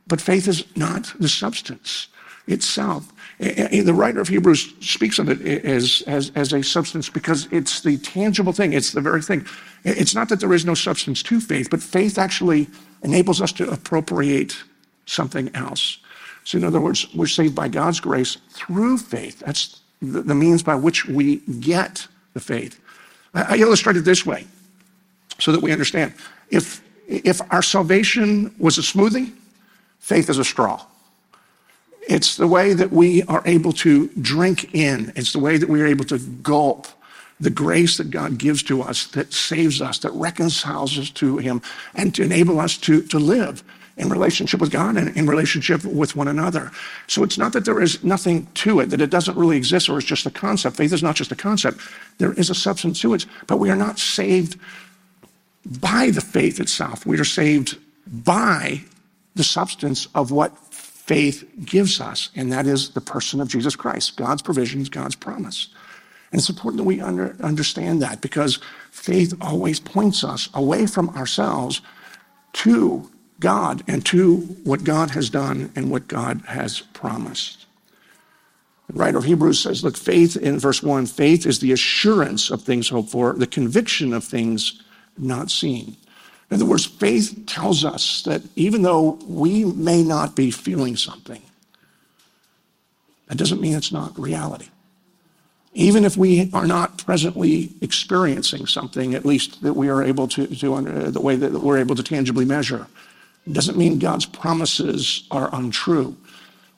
but 0.06 0.20
faith 0.20 0.48
is 0.48 0.64
not 0.76 1.12
the 1.18 1.28
substance. 1.28 2.08
itself. 2.46 3.12
The 3.38 3.92
writer 3.94 4.20
of 4.20 4.28
Hebrews 4.28 4.74
speaks 4.80 5.18
of 5.18 5.28
it 5.28 5.64
as, 5.64 6.02
as, 6.06 6.32
as 6.34 6.52
a 6.54 6.62
substance 6.62 7.10
because 7.10 7.48
it's 7.50 7.82
the 7.82 7.98
tangible 7.98 8.52
thing, 8.52 8.72
it's 8.72 8.92
the 8.92 9.02
very 9.02 9.20
thing. 9.20 9.46
It's 9.84 10.14
not 10.14 10.30
that 10.30 10.40
there 10.40 10.54
is 10.54 10.64
no 10.64 10.74
substance 10.74 11.22
to 11.24 11.40
faith, 11.40 11.68
but 11.70 11.82
faith 11.82 12.18
actually 12.18 12.68
enables 13.02 13.42
us 13.42 13.52
to 13.52 13.70
appropriate 13.70 14.56
something 15.04 15.50
else. 15.54 15.98
So, 16.44 16.58
in 16.58 16.64
other 16.64 16.80
words, 16.80 17.12
we're 17.14 17.26
saved 17.26 17.54
by 17.54 17.68
God's 17.68 18.00
grace 18.00 18.38
through 18.50 18.98
faith. 18.98 19.40
That's 19.40 19.80
the, 20.00 20.22
the 20.22 20.34
means 20.34 20.62
by 20.62 20.76
which 20.76 21.04
we 21.06 21.36
get 21.60 22.06
the 22.34 22.40
faith. 22.40 22.80
I, 23.34 23.54
I 23.54 23.56
illustrate 23.58 23.96
it 23.96 24.04
this 24.04 24.24
way 24.24 24.46
so 25.38 25.52
that 25.52 25.60
we 25.60 25.72
understand. 25.72 26.14
If, 26.50 26.82
if 27.06 27.40
our 27.52 27.62
salvation 27.62 28.54
was 28.58 28.78
a 28.78 28.82
smoothie, 28.82 29.32
faith 29.98 30.30
is 30.30 30.38
a 30.38 30.44
straw. 30.44 30.84
It's 32.06 32.36
the 32.36 32.46
way 32.46 32.72
that 32.72 32.92
we 32.92 33.22
are 33.24 33.42
able 33.46 33.72
to 33.74 34.08
drink 34.20 34.74
in, 34.74 35.12
it's 35.16 35.32
the 35.32 35.40
way 35.40 35.58
that 35.58 35.68
we 35.68 35.82
are 35.82 35.86
able 35.86 36.04
to 36.06 36.18
gulp 36.18 36.86
the 37.38 37.50
grace 37.50 37.98
that 37.98 38.10
God 38.10 38.38
gives 38.38 38.62
to 38.64 38.82
us 38.82 39.08
that 39.08 39.32
saves 39.32 39.82
us, 39.82 39.98
that 39.98 40.12
reconciles 40.12 40.98
us 40.98 41.10
to 41.10 41.36
Him, 41.38 41.60
and 41.94 42.14
to 42.14 42.22
enable 42.22 42.60
us 42.60 42.78
to, 42.78 43.02
to 43.02 43.18
live 43.18 43.62
in 43.96 44.08
relationship 44.08 44.60
with 44.60 44.70
God 44.70 44.96
and 44.96 45.16
in 45.16 45.26
relationship 45.26 45.84
with 45.84 46.16
one 46.16 46.28
another. 46.28 46.70
So 47.06 47.22
it's 47.22 47.38
not 47.38 47.52
that 47.54 47.64
there 47.64 47.80
is 47.80 48.04
nothing 48.04 48.46
to 48.54 48.80
it, 48.80 48.86
that 48.86 49.00
it 49.00 49.10
doesn't 49.10 49.36
really 49.36 49.56
exist 49.56 49.88
or 49.88 49.98
it's 49.98 50.06
just 50.06 50.26
a 50.26 50.30
concept. 50.30 50.76
Faith 50.76 50.92
is 50.92 51.02
not 51.02 51.16
just 51.16 51.32
a 51.32 51.36
concept, 51.36 51.80
there 52.18 52.32
is 52.34 52.50
a 52.50 52.54
substance 52.54 53.00
to 53.00 53.14
it, 53.14 53.26
but 53.46 53.58
we 53.58 53.70
are 53.70 53.76
not 53.76 53.98
saved 53.98 54.58
by 55.80 56.10
the 56.10 56.20
faith 56.20 56.60
itself. 56.60 57.06
We 57.06 57.18
are 57.18 57.24
saved 57.24 57.78
by 58.06 58.82
the 59.34 59.44
substance 59.44 60.08
of 60.14 60.30
what 60.30 60.56
faith 61.06 61.48
gives 61.64 62.00
us, 62.00 62.30
and 62.34 62.52
that 62.52 62.66
is 62.66 62.90
the 62.90 63.00
person 63.00 63.40
of 63.40 63.48
Jesus 63.48 63.76
Christ, 63.76 64.16
God's 64.16 64.42
provisions, 64.42 64.88
God's 64.88 65.14
promise. 65.14 65.68
And 66.32 66.40
it's 66.40 66.50
important 66.50 66.78
that 66.78 66.84
we 66.84 67.00
under, 67.00 67.36
understand 67.40 68.02
that 68.02 68.20
because 68.20 68.58
faith 68.90 69.34
always 69.40 69.78
points 69.78 70.24
us 70.24 70.48
away 70.52 70.86
from 70.86 71.10
ourselves 71.10 71.80
to 72.54 73.10
God 73.38 73.84
and 73.86 74.04
to 74.06 74.36
what 74.64 74.82
God 74.82 75.10
has 75.10 75.30
done 75.30 75.70
and 75.76 75.90
what 75.90 76.08
God 76.08 76.42
has 76.48 76.80
promised. 76.80 77.66
The 78.88 78.98
writer 78.98 79.18
of 79.18 79.24
Hebrews 79.24 79.60
says, 79.60 79.84
look, 79.84 79.96
faith 79.96 80.36
in 80.36 80.58
verse 80.58 80.82
1 80.82 81.06
faith 81.06 81.46
is 81.46 81.60
the 81.60 81.72
assurance 81.72 82.50
of 82.50 82.62
things 82.62 82.88
hoped 82.88 83.10
for, 83.10 83.32
the 83.34 83.46
conviction 83.46 84.12
of 84.12 84.24
things 84.24 84.82
not 85.18 85.50
seen. 85.50 85.96
In 86.50 86.56
other 86.56 86.64
words, 86.64 86.86
faith 86.86 87.44
tells 87.46 87.84
us 87.84 88.22
that 88.22 88.42
even 88.54 88.82
though 88.82 89.18
we 89.26 89.64
may 89.64 90.02
not 90.02 90.36
be 90.36 90.50
feeling 90.50 90.96
something, 90.96 91.42
that 93.26 93.36
doesn't 93.36 93.60
mean 93.60 93.74
it's 93.74 93.92
not 93.92 94.16
reality. 94.18 94.68
Even 95.74 96.04
if 96.04 96.16
we 96.16 96.48
are 96.54 96.66
not 96.66 96.98
presently 96.98 97.70
experiencing 97.82 98.66
something, 98.66 99.14
at 99.14 99.26
least 99.26 99.62
that 99.62 99.74
we 99.74 99.88
are 99.88 100.02
able 100.02 100.28
to, 100.28 100.46
to 100.46 100.74
uh, 100.74 101.10
the 101.10 101.20
way 101.20 101.36
that 101.36 101.52
we're 101.52 101.78
able 101.78 101.96
to 101.96 102.02
tangibly 102.02 102.44
measure, 102.44 102.86
doesn't 103.50 103.76
mean 103.76 103.98
God's 103.98 104.26
promises 104.26 105.24
are 105.30 105.50
untrue. 105.52 106.16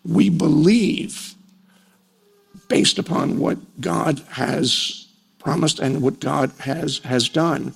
We 0.05 0.31
believe 0.31 1.35
based 2.69 2.99
upon 2.99 3.39
what 3.39 3.59
God 3.81 4.21
has 4.31 5.07
promised 5.39 5.79
and 5.79 6.03
what 6.03 6.21
God 6.21 6.53
has, 6.59 6.99
has 6.99 7.29
done. 7.29 7.75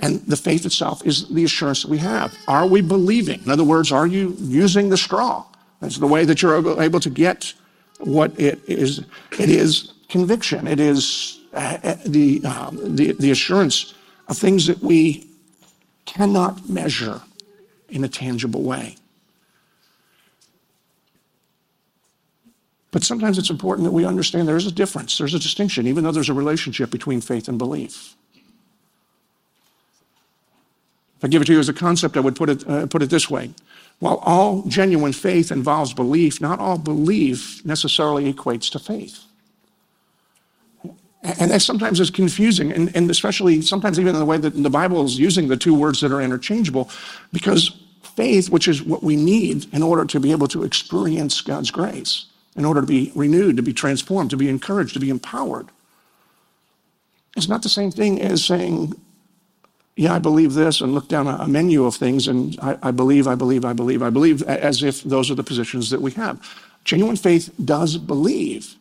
And 0.00 0.20
the 0.26 0.36
faith 0.36 0.64
itself 0.64 1.04
is 1.04 1.28
the 1.28 1.44
assurance 1.44 1.82
that 1.82 1.90
we 1.90 1.98
have. 1.98 2.36
Are 2.46 2.66
we 2.66 2.80
believing? 2.80 3.42
In 3.42 3.50
other 3.50 3.64
words, 3.64 3.90
are 3.90 4.06
you 4.06 4.36
using 4.38 4.90
the 4.90 4.96
straw? 4.96 5.44
That's 5.80 5.98
the 5.98 6.06
way 6.06 6.24
that 6.24 6.40
you're 6.40 6.80
able 6.80 7.00
to 7.00 7.10
get 7.10 7.52
what 7.98 8.38
it 8.38 8.60
is. 8.68 9.00
It 9.38 9.50
is 9.50 9.92
conviction. 10.08 10.66
It 10.66 10.80
is 10.80 11.40
uh, 11.52 11.78
uh, 11.82 11.96
the, 12.06 12.44
um, 12.44 12.96
the, 12.96 13.12
the 13.12 13.30
assurance 13.30 13.94
of 14.28 14.38
things 14.38 14.66
that 14.66 14.80
we 14.80 15.26
cannot 16.04 16.68
measure 16.68 17.20
in 17.88 18.04
a 18.04 18.08
tangible 18.08 18.62
way. 18.62 18.96
But 22.90 23.02
sometimes 23.04 23.38
it's 23.38 23.50
important 23.50 23.84
that 23.84 23.92
we 23.92 24.04
understand 24.04 24.48
there 24.48 24.56
is 24.56 24.66
a 24.66 24.72
difference, 24.72 25.18
there's 25.18 25.34
a 25.34 25.38
distinction, 25.38 25.86
even 25.86 26.04
though 26.04 26.12
there's 26.12 26.30
a 26.30 26.34
relationship 26.34 26.90
between 26.90 27.20
faith 27.20 27.48
and 27.48 27.58
belief. 27.58 28.14
If 31.18 31.24
I 31.24 31.28
give 31.28 31.42
it 31.42 31.46
to 31.46 31.52
you 31.52 31.58
as 31.58 31.68
a 31.68 31.74
concept, 31.74 32.16
I 32.16 32.20
would 32.20 32.36
put 32.36 32.48
it, 32.48 32.68
uh, 32.68 32.86
put 32.86 33.02
it 33.02 33.10
this 33.10 33.28
way. 33.28 33.50
While 33.98 34.16
all 34.18 34.62
genuine 34.62 35.12
faith 35.12 35.50
involves 35.50 35.92
belief, 35.92 36.40
not 36.40 36.60
all 36.60 36.78
belief 36.78 37.64
necessarily 37.64 38.32
equates 38.32 38.70
to 38.70 38.78
faith. 38.78 39.24
And 41.24 41.50
that 41.50 41.62
sometimes 41.62 41.98
is 41.98 42.10
confusing, 42.10 42.72
and, 42.72 42.94
and 42.94 43.10
especially 43.10 43.60
sometimes 43.60 43.98
even 43.98 44.14
in 44.14 44.20
the 44.20 44.24
way 44.24 44.38
that 44.38 44.50
the 44.50 44.70
Bible 44.70 45.04
is 45.04 45.18
using 45.18 45.48
the 45.48 45.56
two 45.56 45.74
words 45.74 46.00
that 46.00 46.12
are 46.12 46.22
interchangeable, 46.22 46.88
because 47.32 47.76
faith, 48.14 48.50
which 48.50 48.68
is 48.68 48.82
what 48.82 49.02
we 49.02 49.16
need 49.16 49.66
in 49.74 49.82
order 49.82 50.04
to 50.04 50.20
be 50.20 50.30
able 50.30 50.46
to 50.48 50.62
experience 50.62 51.40
God's 51.40 51.72
grace, 51.72 52.26
in 52.54 52.64
order 52.64 52.80
to 52.80 52.86
be 52.86 53.10
renewed, 53.16 53.56
to 53.56 53.62
be 53.62 53.72
transformed, 53.72 54.30
to 54.30 54.36
be 54.36 54.48
encouraged, 54.48 54.94
to 54.94 55.00
be 55.00 55.10
empowered, 55.10 55.68
is 57.36 57.48
not 57.48 57.62
the 57.62 57.68
same 57.68 57.90
thing 57.90 58.20
as 58.22 58.44
saying, 58.44 58.94
yeah, 59.98 60.14
I 60.14 60.20
believe 60.20 60.54
this, 60.54 60.80
and 60.80 60.94
look 60.94 61.08
down 61.08 61.26
a, 61.26 61.48
menu 61.48 61.84
of 61.84 61.96
things, 61.96 62.28
and 62.28 62.56
I, 62.62 62.78
I 62.84 62.90
believe, 62.92 63.26
I 63.26 63.34
believe, 63.34 63.64
I 63.64 63.72
believe, 63.72 64.00
I 64.00 64.10
believe, 64.10 64.44
as 64.44 64.80
if 64.84 65.02
those 65.02 65.28
are 65.28 65.34
the 65.34 65.42
positions 65.42 65.90
that 65.90 66.00
we 66.00 66.12
have. 66.12 66.40
Genuine 66.84 67.16
faith 67.16 67.52
does 67.64 67.96
believe, 67.96 68.76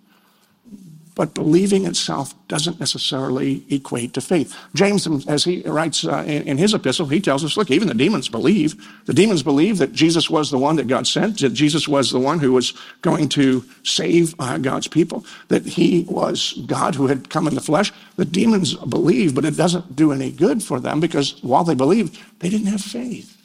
but 1.18 1.34
believing 1.34 1.88
itself 1.88 2.36
doesn't 2.48 2.80
necessarily 2.80 3.66
equate 3.72 4.14
to 4.14 4.22
faith. 4.22 4.56
James, 4.76 5.08
as 5.28 5.44
he 5.44 5.64
writes 5.64 6.06
uh, 6.06 6.24
in, 6.28 6.44
in, 6.44 6.58
his 6.60 6.76
epistle, 6.76 7.08
he 7.08 7.20
tells 7.20 7.44
us, 7.44 7.58
look, 7.58 7.72
even 7.72 7.88
the 7.88 7.96
demons 7.96 8.30
believe. 8.30 8.76
The 9.06 9.16
demons 9.16 9.42
believe 9.42 9.80
that 9.80 9.94
Jesus 9.94 10.30
was 10.30 10.52
the 10.52 10.60
one 10.60 10.76
that 10.76 10.88
God 10.88 11.08
sent, 11.08 11.40
that 11.40 11.54
Jesus 11.54 11.88
was 11.88 12.12
the 12.12 12.20
one 12.20 12.38
who 12.38 12.54
was 12.54 12.76
going 13.02 13.30
to 13.30 13.66
save 13.82 14.36
uh, 14.38 14.60
God's 14.60 14.88
people, 14.88 15.26
that 15.48 15.66
he 15.66 16.06
was 16.08 16.54
God 16.68 16.94
who 16.94 17.08
had 17.08 17.32
come 17.32 17.48
in 17.48 17.56
the 17.56 17.62
flesh. 17.62 17.92
The 18.18 18.24
demons 18.24 18.76
believe, 18.76 19.34
but 19.34 19.44
it 19.44 19.58
doesn't 19.58 19.96
do 19.96 20.12
any 20.12 20.32
good 20.32 20.62
for 20.62 20.80
them 20.80 21.00
because 21.00 21.42
while 21.44 21.64
they 21.64 21.74
believed, 21.74 22.22
they 22.40 22.50
didn't 22.50 22.68
have 22.68 22.82
faith. 22.82 23.36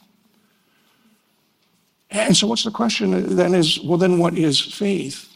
And 2.10 2.36
so, 2.36 2.46
what's 2.48 2.64
the 2.64 2.70
question 2.70 3.34
then 3.34 3.54
is, 3.54 3.80
well, 3.80 3.96
then 3.96 4.18
what 4.18 4.36
is 4.36 4.60
faith? 4.60 5.31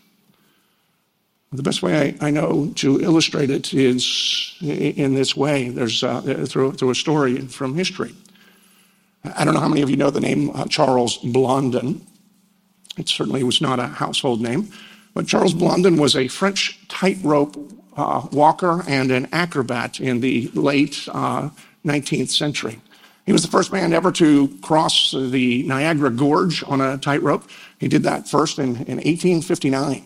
The 1.53 1.63
best 1.63 1.83
way 1.83 2.17
I, 2.21 2.27
I, 2.27 2.31
know 2.31 2.73
to 2.77 3.01
illustrate 3.01 3.51
it 3.51 3.73
is 3.73 4.57
in 4.61 5.15
this 5.15 5.37
way. 5.37 5.69
There's 5.69 6.03
uh, 6.03 6.21
through, 6.49 6.73
through 6.73 6.91
a 6.91 6.95
story 6.95 7.41
from 7.43 7.77
history. 7.77 8.15
I 9.25 9.45
don't 9.45 9.55
know 9.55 9.61
how 9.61 9.69
many 9.69 9.83
of 9.83 9.91
you 9.91 9.97
know 9.97 10.11
the 10.11 10.21
name 10.21 10.51
uh, 10.51 10.67
Charles 10.67 11.19
Blondin. 11.19 12.05
It 12.97 13.09
certainly 13.09 13.45
was 13.45 13.61
not 13.61 13.79
a 13.79 13.87
household 13.87 14.41
name, 14.41 14.71
but 15.15 15.29
Charles 15.29 15.55
Blondin 15.55 15.99
was 15.99 16.17
a 16.17 16.27
French 16.29 16.81
tightrope 16.89 17.57
uh, 17.97 18.27
walker 18.33 18.83
and 18.89 19.13
an 19.13 19.29
acrobat 19.33 20.01
in 20.01 20.21
the 20.21 20.51
late 20.55 21.09
19th 21.13 22.23
uh, 22.23 22.27
century. 22.27 22.81
He 23.25 23.33
was 23.33 23.43
the 23.43 23.49
first 23.49 23.73
man 23.73 23.93
ever 23.93 24.11
to 24.13 24.49
cross 24.63 25.13
the 25.13 25.63
Niagara 25.63 26.11
Gorge 26.11 26.65
on 26.65 26.81
a 26.81 26.99
tightrope. 26.99 27.49
He 27.79 27.89
did 27.89 28.03
that 28.03 28.29
first 28.29 28.59
in, 28.59 28.77
in 28.87 28.99
1859 28.99 30.05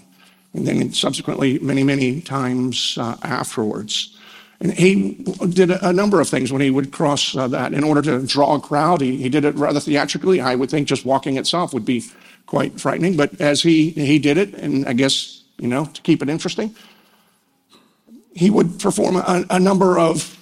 and 0.54 0.66
then 0.66 0.92
subsequently 0.92 1.58
many, 1.60 1.82
many 1.82 2.20
times 2.20 2.96
uh, 2.98 3.16
afterwards. 3.22 4.16
And 4.60 4.72
he 4.72 5.14
did 5.48 5.70
a, 5.70 5.92
number 5.92 6.20
of 6.20 6.28
things 6.28 6.52
when 6.52 6.60
he 6.60 6.70
would 6.70 6.92
cross 6.92 7.34
uh, 7.34 7.48
that 7.48 7.72
in 7.72 7.82
order 7.82 8.02
to 8.02 8.26
draw 8.26 8.56
a 8.56 8.60
crowd. 8.60 9.00
He, 9.00 9.16
he 9.16 9.30
did 9.30 9.46
it 9.46 9.54
rather 9.54 9.80
theatrically. 9.80 10.40
I 10.40 10.54
would 10.54 10.70
think 10.70 10.86
just 10.86 11.06
walking 11.06 11.38
itself 11.38 11.72
would 11.72 11.86
be 11.86 12.04
quite 12.44 12.78
frightening, 12.78 13.16
but 13.16 13.40
as 13.40 13.62
he, 13.62 13.90
he 13.90 14.18
did 14.18 14.36
it, 14.36 14.52
and 14.54 14.86
I 14.86 14.92
guess, 14.92 15.44
you 15.58 15.68
know, 15.68 15.86
to 15.86 16.02
keep 16.02 16.20
it 16.20 16.28
interesting, 16.28 16.74
he 18.34 18.50
would 18.50 18.78
perform 18.80 19.16
a, 19.16 19.46
a 19.48 19.58
number 19.58 19.98
of 19.98 20.36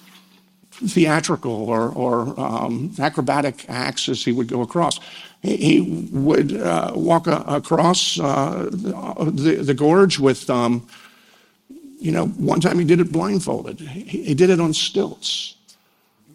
theatrical 0.86 1.68
or, 1.68 1.88
or 1.90 2.38
um, 2.38 2.92
acrobatic 2.98 3.64
acts 3.68 4.08
as 4.08 4.24
he 4.24 4.32
would 4.32 4.46
go 4.46 4.62
across 4.62 5.00
he 5.42 6.08
would 6.12 6.56
uh, 6.56 6.92
walk 6.94 7.26
a, 7.26 7.44
across 7.46 8.18
uh, 8.18 8.68
the, 8.70 9.60
the 9.62 9.74
gorge 9.74 10.18
with, 10.18 10.50
um, 10.50 10.86
you 12.00 12.10
know, 12.10 12.26
one 12.26 12.60
time 12.60 12.78
he 12.78 12.84
did 12.84 13.00
it 13.00 13.12
blindfolded. 13.12 13.80
He, 13.80 14.22
he, 14.22 14.34
did 14.34 14.50
it 14.50 14.60
on 14.60 14.74
stilts. 14.74 15.54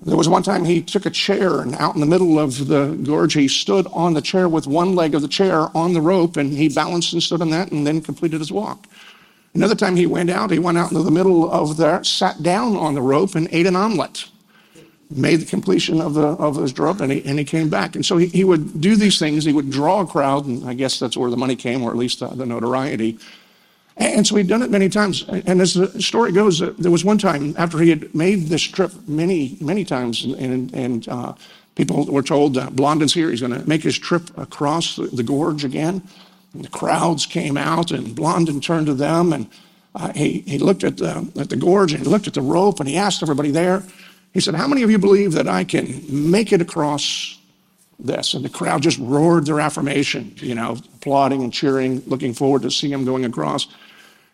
There 0.04 0.18
was 0.18 0.30
one 0.30 0.44
time 0.44 0.66
he 0.66 0.82
took 0.82 1.06
a 1.06 1.10
chair 1.10 1.62
and 1.62 1.76
out 1.76 1.96
in 1.96 2.02
the 2.02 2.08
middle 2.08 2.40
of 2.40 2.68
the 2.68 2.88
gorge, 3.04 3.34
he 3.34 3.48
stood 3.48 3.88
on 3.94 4.14
the 4.14 4.22
chair 4.22 4.48
with 4.48 4.68
one 4.68 4.96
leg 4.96 5.16
of 5.16 5.22
the 5.22 5.28
chair 5.28 5.68
on 5.76 5.94
the 5.94 6.02
rope 6.02 6.38
and 6.38 6.52
he 6.52 6.70
balanced 6.70 7.14
and 7.14 7.24
stood 7.24 7.42
on 7.42 7.50
that 7.52 7.72
and 7.72 7.86
then 7.88 8.02
completed 8.02 8.40
his 8.40 8.52
walk. 8.52 8.88
Another 9.56 9.76
time 9.76 9.96
he 9.96 10.08
went 10.08 10.30
out, 10.30 10.50
he 10.50 10.60
went 10.60 10.78
out 10.78 10.92
into 10.92 11.04
the 11.04 11.12
middle 11.12 11.52
of 11.52 11.78
there, 11.78 12.04
sat 12.04 12.42
down 12.42 12.76
on 12.76 12.96
the 12.96 13.02
rope 13.02 13.36
and 13.36 13.48
ate 13.52 13.68
an 13.68 13.76
omelet. 13.76 14.26
made 15.10 15.38
the 15.38 15.46
completion 15.46 16.02
of, 16.02 16.14
the, 16.16 16.28
of 16.28 16.56
his 16.56 16.74
drop 16.74 17.00
and 17.00 17.12
he, 17.12 17.24
and 17.26 17.38
he 17.38 17.46
came 17.46 17.70
back. 17.70 17.96
And 17.96 18.06
so 18.06 18.18
he, 18.18 18.28
he 18.28 18.44
would 18.44 18.82
do 18.82 18.96
these 18.96 19.20
things. 19.20 19.46
He 19.46 19.54
would 19.54 19.70
draw 19.70 20.02
a 20.02 20.08
crowd, 20.08 20.46
and 20.46 20.68
I 20.68 20.74
guess 20.74 21.00
that's 21.00 21.16
where 21.16 21.30
the 21.30 21.38
money 21.38 21.56
came, 21.56 21.84
or 21.84 21.92
at 21.92 21.98
least 21.98 22.20
the, 22.20 22.28
the 22.28 22.46
notoriety. 22.46 23.20
And 23.96 24.26
so 24.26 24.36
he'd 24.36 24.48
done 24.48 24.64
it 24.64 24.72
many 24.72 24.90
times. 24.90 25.24
And 25.28 25.62
as 25.62 25.76
the 25.76 26.02
story 26.02 26.32
goes, 26.32 26.62
uh, 26.62 26.74
there 26.80 26.90
was 26.90 27.06
one 27.06 27.20
time 27.20 27.54
after 27.60 27.78
he 27.78 27.92
had 27.92 28.14
made 28.16 28.48
this 28.48 28.64
trip 28.64 28.92
many, 29.08 29.56
many 29.62 29.86
times, 29.86 30.24
and, 30.26 30.74
and 30.74 31.08
uh, 31.08 31.34
people 31.76 32.06
were 32.06 32.24
told, 32.24 32.58
uh, 32.58 32.72
Blondin's 32.72 33.14
here, 33.14 33.30
he's 33.30 33.42
going 33.42 33.54
to 33.54 33.68
make 33.70 33.84
his 33.84 34.00
trip 34.00 34.36
across 34.36 34.96
the, 34.96 35.06
the 35.08 35.22
gorge 35.22 35.64
again. 35.64 36.02
And 36.54 36.64
the 36.64 36.70
crowds 36.70 37.26
came 37.26 37.58
out, 37.58 37.92
and 37.92 38.16
Blondin 38.16 38.62
turned 38.62 38.88
to 38.88 38.94
them, 38.94 39.34
and 39.34 39.50
uh, 39.96 40.12
he, 40.14 40.40
he 40.42 40.58
looked 40.58 40.84
at 40.84 40.98
the, 40.98 41.30
at 41.40 41.50
the 41.50 41.56
gorge, 41.56 41.94
and 41.94 42.04
he 42.04 42.10
looked 42.10 42.28
at 42.28 42.34
the 42.34 42.42
rope, 42.42 42.80
and 42.80 42.88
he 42.90 42.98
asked 42.98 43.22
everybody 43.22 43.52
there, 43.52 43.84
he 44.34 44.40
said, 44.40 44.56
How 44.56 44.68
many 44.68 44.82
of 44.82 44.90
you 44.90 44.98
believe 44.98 45.34
that 45.34 45.48
I 45.48 45.64
can 45.64 46.04
make 46.10 46.52
it 46.52 46.62
across 46.62 47.40
this? 48.00 48.34
And 48.34 48.44
the 48.44 48.50
crowd 48.50 48.82
just 48.82 48.98
roared 49.00 49.46
their 49.46 49.60
affirmation, 49.60 50.34
you 50.38 50.56
know, 50.56 50.78
applauding 50.96 51.44
and 51.44 51.54
cheering, 51.54 52.02
looking 52.08 52.34
forward 52.34 52.64
to 52.64 52.72
seeing 52.72 52.94
him 52.94 53.06
going 53.06 53.26
across. 53.26 53.68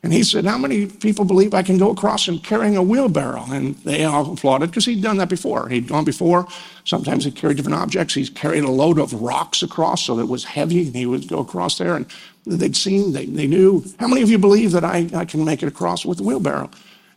And 0.01 0.13
he 0.13 0.23
said, 0.23 0.45
How 0.45 0.57
many 0.57 0.85
people 0.85 1.25
believe 1.25 1.53
I 1.53 1.61
can 1.61 1.77
go 1.77 1.91
across 1.91 2.27
and 2.27 2.41
carrying 2.43 2.77
a 2.77 2.83
wheelbarrow? 2.83 3.45
And 3.49 3.75
they 3.79 4.05
all 4.05 4.31
applauded 4.33 4.69
because 4.69 4.85
he'd 4.85 5.03
done 5.03 5.17
that 5.17 5.27
before. 5.29 5.67
He'd 5.67 5.87
gone 5.87 6.05
before. 6.05 6.47
Sometimes 6.85 7.25
he 7.25 7.31
carried 7.31 7.57
different 7.57 7.77
objects. 7.77 8.13
He's 8.13 8.29
carried 8.29 8.63
a 8.63 8.71
load 8.71 8.97
of 8.97 9.13
rocks 9.13 9.61
across 9.61 10.05
so 10.05 10.15
that 10.15 10.23
it 10.23 10.29
was 10.29 10.45
heavy, 10.45 10.87
and 10.87 10.95
he 10.95 11.05
would 11.05 11.27
go 11.27 11.39
across 11.39 11.77
there. 11.77 11.95
And 11.95 12.05
they'd 12.45 12.77
seen, 12.77 13.11
they, 13.11 13.25
they 13.25 13.47
knew, 13.47 13.83
How 13.99 14.07
many 14.07 14.21
of 14.21 14.29
you 14.29 14.37
believe 14.37 14.71
that 14.71 14.85
I, 14.85 15.09
I 15.13 15.25
can 15.25 15.43
make 15.43 15.63
it 15.63 15.67
across 15.67 16.05
with 16.05 16.21
a 16.21 16.23
wheelbarrow? 16.23 16.71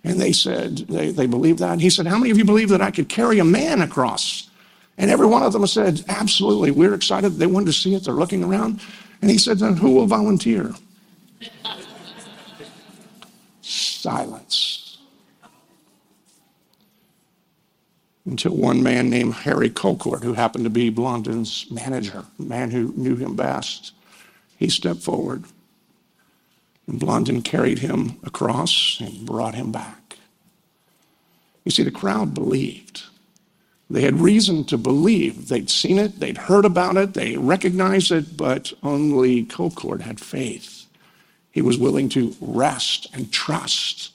And 0.04 0.20
they 0.20 0.32
said, 0.32 0.78
they, 0.78 1.12
they 1.12 1.26
believed 1.26 1.60
that. 1.60 1.72
And 1.72 1.80
he 1.80 1.90
said, 1.90 2.08
How 2.08 2.18
many 2.18 2.30
of 2.32 2.38
you 2.38 2.44
believe 2.44 2.68
that 2.70 2.80
I 2.80 2.90
could 2.90 3.08
carry 3.08 3.38
a 3.38 3.44
man 3.44 3.80
across? 3.80 4.50
And 4.98 5.10
every 5.10 5.26
one 5.26 5.42
of 5.42 5.52
them 5.52 5.66
said, 5.66 6.04
Absolutely. 6.08 6.72
We're 6.72 6.94
excited. 6.94 7.30
They 7.30 7.46
wanted 7.46 7.66
to 7.66 7.72
see 7.72 7.94
it. 7.94 8.04
They're 8.04 8.14
looking 8.14 8.42
around. 8.42 8.80
And 9.20 9.30
he 9.30 9.38
said, 9.38 9.60
Then 9.60 9.76
who 9.76 9.92
will 9.92 10.06
volunteer? 10.06 10.74
Silence. 14.02 14.98
Until 18.24 18.56
one 18.56 18.82
man 18.82 19.10
named 19.10 19.34
Harry 19.34 19.70
Colcord, 19.70 20.22
who 20.22 20.34
happened 20.34 20.64
to 20.64 20.70
be 20.70 20.90
Blondin's 20.90 21.66
manager, 21.70 22.24
a 22.38 22.42
man 22.42 22.70
who 22.70 22.92
knew 22.96 23.16
him 23.16 23.34
best, 23.36 23.92
he 24.56 24.68
stepped 24.68 25.02
forward 25.02 25.44
and 26.86 26.98
Blondin 26.98 27.42
carried 27.42 27.78
him 27.78 28.18
across 28.24 28.98
and 29.00 29.24
brought 29.24 29.54
him 29.54 29.72
back. 29.72 30.18
You 31.64 31.70
see, 31.70 31.82
the 31.82 31.90
crowd 31.90 32.34
believed. 32.34 33.04
They 33.88 34.02
had 34.02 34.20
reason 34.20 34.64
to 34.64 34.78
believe. 34.78 35.48
They'd 35.48 35.70
seen 35.70 35.98
it, 35.98 36.18
they'd 36.18 36.38
heard 36.38 36.64
about 36.64 36.96
it, 36.96 37.14
they 37.14 37.36
recognized 37.36 38.10
it, 38.10 38.36
but 38.36 38.72
only 38.82 39.44
Colcord 39.44 40.00
had 40.00 40.18
faith. 40.18 40.81
He 41.52 41.62
was 41.62 41.78
willing 41.78 42.08
to 42.10 42.34
rest 42.40 43.08
and 43.14 43.30
trust 43.30 44.12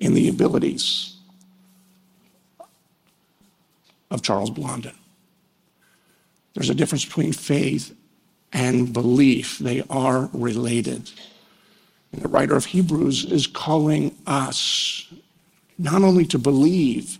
in 0.00 0.14
the 0.14 0.28
abilities 0.28 1.16
of 4.10 4.22
Charles 4.22 4.50
Blondin. 4.50 4.94
There's 6.54 6.70
a 6.70 6.74
difference 6.74 7.04
between 7.04 7.32
faith 7.32 7.94
and 8.52 8.92
belief, 8.92 9.58
they 9.58 9.84
are 9.88 10.28
related. 10.32 11.10
And 12.12 12.22
the 12.22 12.28
writer 12.28 12.56
of 12.56 12.64
Hebrews 12.64 13.26
is 13.26 13.46
calling 13.46 14.16
us 14.26 15.06
not 15.78 16.02
only 16.02 16.24
to 16.26 16.38
believe, 16.38 17.18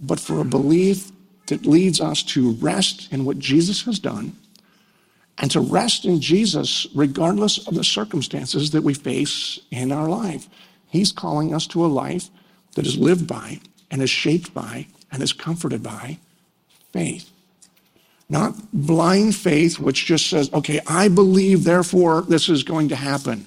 but 0.00 0.18
for 0.18 0.40
a 0.40 0.44
belief 0.44 1.12
that 1.46 1.66
leads 1.66 2.00
us 2.00 2.22
to 2.22 2.52
rest 2.52 3.12
in 3.12 3.26
what 3.26 3.38
Jesus 3.38 3.84
has 3.84 3.98
done 3.98 4.34
and 5.38 5.50
to 5.50 5.60
rest 5.60 6.04
in 6.04 6.20
Jesus 6.20 6.86
regardless 6.94 7.66
of 7.66 7.74
the 7.74 7.84
circumstances 7.84 8.70
that 8.70 8.82
we 8.82 8.94
face 8.94 9.58
in 9.70 9.92
our 9.92 10.08
life. 10.08 10.48
He's 10.88 11.12
calling 11.12 11.54
us 11.54 11.66
to 11.68 11.84
a 11.84 11.88
life 11.88 12.28
that 12.74 12.86
is 12.86 12.96
lived 12.96 13.26
by 13.26 13.60
and 13.90 14.02
is 14.02 14.10
shaped 14.10 14.52
by 14.54 14.86
and 15.10 15.22
is 15.22 15.32
comforted 15.32 15.82
by 15.82 16.18
faith. 16.92 17.30
Not 18.28 18.54
blind 18.72 19.34
faith, 19.34 19.78
which 19.78 20.06
just 20.06 20.28
says, 20.28 20.50
okay, 20.52 20.80
I 20.86 21.08
believe, 21.08 21.64
therefore 21.64 22.22
this 22.22 22.48
is 22.48 22.62
going 22.62 22.88
to 22.88 22.96
happen 22.96 23.46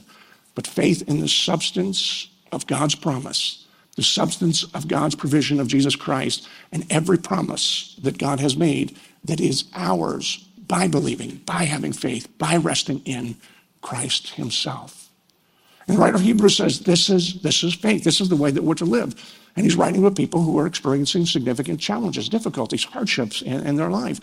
but 0.55 0.65
faith 0.65 1.07
in 1.07 1.19
the 1.19 1.27
substance 1.27 2.29
of 2.51 2.65
God's 2.65 2.95
promise, 2.95 3.67
the 3.97 4.03
substance 4.03 4.63
of 4.73 4.87
God's 4.87 5.15
provision 5.15 5.59
of 5.59 5.67
Jesus 5.67 5.95
Christ, 5.95 6.47
and 6.71 6.85
every 6.89 7.17
promise 7.17 7.95
that 8.01 8.17
God 8.17 8.39
has 8.39 8.55
made 8.55 8.97
that 9.25 9.41
is 9.41 9.65
ours 9.75 10.44
by 10.67 10.87
believing, 10.87 11.41
by 11.45 11.63
having 11.63 11.93
faith, 11.93 12.27
by 12.37 12.57
resting 12.57 13.01
in 13.05 13.35
Christ 13.81 14.29
Himself. 14.31 15.09
And 15.87 15.97
the 15.97 16.01
writer 16.01 16.15
of 16.15 16.21
Hebrews 16.21 16.57
says 16.57 16.79
this 16.79 17.09
is, 17.09 17.41
this 17.41 17.63
is 17.63 17.75
faith. 17.75 18.03
This 18.03 18.19
is 18.19 18.29
the 18.29 18.35
way 18.35 18.51
that 18.51 18.63
we're 18.63 18.75
to 18.75 18.85
live. 18.85 19.13
And 19.55 19.63
he's 19.63 19.75
writing 19.75 20.01
with 20.01 20.17
people 20.17 20.41
who 20.41 20.57
are 20.57 20.65
experiencing 20.65 21.25
significant 21.25 21.79
challenges, 21.79 22.27
difficulties, 22.27 22.83
hardships 22.83 23.41
in, 23.41 23.65
in 23.65 23.75
their 23.75 23.89
life 23.89 24.19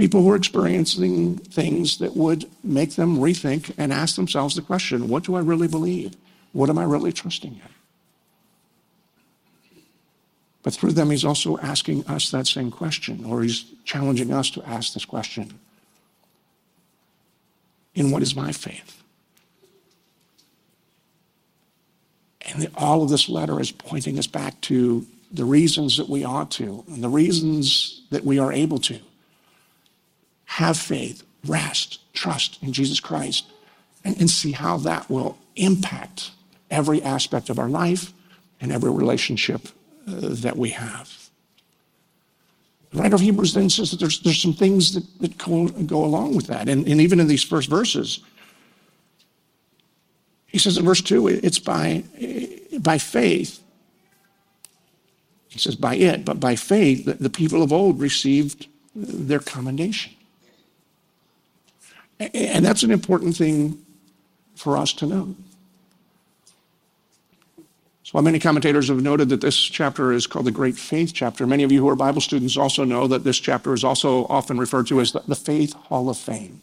people 0.00 0.22
who 0.22 0.30
are 0.30 0.36
experiencing 0.36 1.36
things 1.36 1.98
that 1.98 2.16
would 2.16 2.50
make 2.64 2.94
them 2.94 3.18
rethink 3.18 3.70
and 3.76 3.92
ask 3.92 4.16
themselves 4.16 4.54
the 4.54 4.62
question 4.62 5.08
what 5.08 5.24
do 5.24 5.34
I 5.34 5.40
really 5.40 5.68
believe? 5.68 6.16
What 6.52 6.70
am 6.70 6.78
I 6.78 6.84
really 6.84 7.12
trusting 7.12 7.52
in? 7.52 7.79
But 10.62 10.74
through 10.74 10.92
them, 10.92 11.10
he's 11.10 11.24
also 11.24 11.58
asking 11.58 12.06
us 12.06 12.30
that 12.30 12.46
same 12.46 12.70
question, 12.70 13.24
or 13.24 13.42
he's 13.42 13.64
challenging 13.84 14.32
us 14.32 14.50
to 14.50 14.68
ask 14.68 14.92
this 14.92 15.04
question 15.04 15.58
In 17.94 18.10
what 18.10 18.22
is 18.22 18.36
my 18.36 18.52
faith? 18.52 19.02
And 22.42 22.62
the, 22.62 22.70
all 22.76 23.02
of 23.02 23.10
this 23.10 23.28
letter 23.28 23.60
is 23.60 23.70
pointing 23.70 24.18
us 24.18 24.26
back 24.26 24.60
to 24.62 25.06
the 25.32 25.44
reasons 25.44 25.96
that 25.96 26.08
we 26.08 26.24
ought 26.24 26.50
to, 26.52 26.84
and 26.88 27.02
the 27.02 27.08
reasons 27.08 28.02
that 28.10 28.24
we 28.24 28.38
are 28.38 28.52
able 28.52 28.78
to 28.80 28.98
have 30.44 30.76
faith, 30.76 31.22
rest, 31.46 32.00
trust 32.12 32.58
in 32.60 32.72
Jesus 32.72 32.98
Christ, 32.98 33.46
and, 34.04 34.18
and 34.18 34.28
see 34.28 34.52
how 34.52 34.78
that 34.78 35.08
will 35.08 35.38
impact 35.56 36.32
every 36.70 37.00
aspect 37.02 37.50
of 37.50 37.58
our 37.58 37.68
life 37.68 38.12
and 38.60 38.72
every 38.72 38.90
relationship 38.90 39.68
that 40.10 40.56
we 40.56 40.70
have. 40.70 41.30
The 42.90 43.00
writer 43.00 43.14
of 43.14 43.20
Hebrews 43.20 43.54
then 43.54 43.70
says 43.70 43.92
that 43.92 44.00
there's, 44.00 44.20
there's 44.20 44.42
some 44.42 44.52
things 44.52 44.94
that, 44.94 45.20
that 45.20 45.38
go, 45.38 45.68
go 45.68 46.04
along 46.04 46.34
with 46.34 46.48
that. 46.48 46.68
And, 46.68 46.86
and 46.88 47.00
even 47.00 47.20
in 47.20 47.28
these 47.28 47.44
first 47.44 47.70
verses, 47.70 48.20
he 50.46 50.58
says 50.58 50.76
in 50.76 50.84
verse 50.84 51.00
2, 51.00 51.28
it's 51.28 51.60
by, 51.60 52.02
by 52.80 52.98
faith. 52.98 53.60
He 55.48 55.58
says 55.58 55.76
by 55.76 55.94
it, 55.94 56.24
but 56.24 56.40
by 56.40 56.56
faith, 56.56 57.04
the, 57.04 57.14
the 57.14 57.30
people 57.30 57.62
of 57.62 57.72
old 57.72 58.00
received 58.00 58.66
their 58.94 59.38
commendation. 59.38 60.12
And 62.18 62.64
that's 62.64 62.82
an 62.82 62.90
important 62.90 63.36
thing 63.36 63.84
for 64.56 64.76
us 64.76 64.92
to 64.94 65.06
know. 65.06 65.34
While 68.12 68.24
many 68.24 68.40
commentators 68.40 68.88
have 68.88 69.02
noted 69.02 69.28
that 69.28 69.40
this 69.40 69.56
chapter 69.56 70.12
is 70.12 70.26
called 70.26 70.46
the 70.46 70.50
Great 70.50 70.76
Faith 70.76 71.12
chapter, 71.14 71.46
many 71.46 71.62
of 71.62 71.70
you 71.70 71.80
who 71.80 71.88
are 71.88 71.94
Bible 71.94 72.20
students 72.20 72.56
also 72.56 72.84
know 72.84 73.06
that 73.06 73.22
this 73.22 73.38
chapter 73.38 73.72
is 73.72 73.84
also 73.84 74.26
often 74.26 74.58
referred 74.58 74.88
to 74.88 75.00
as 75.00 75.12
the 75.12 75.36
Faith 75.36 75.74
Hall 75.74 76.10
of 76.10 76.18
Fame. 76.18 76.60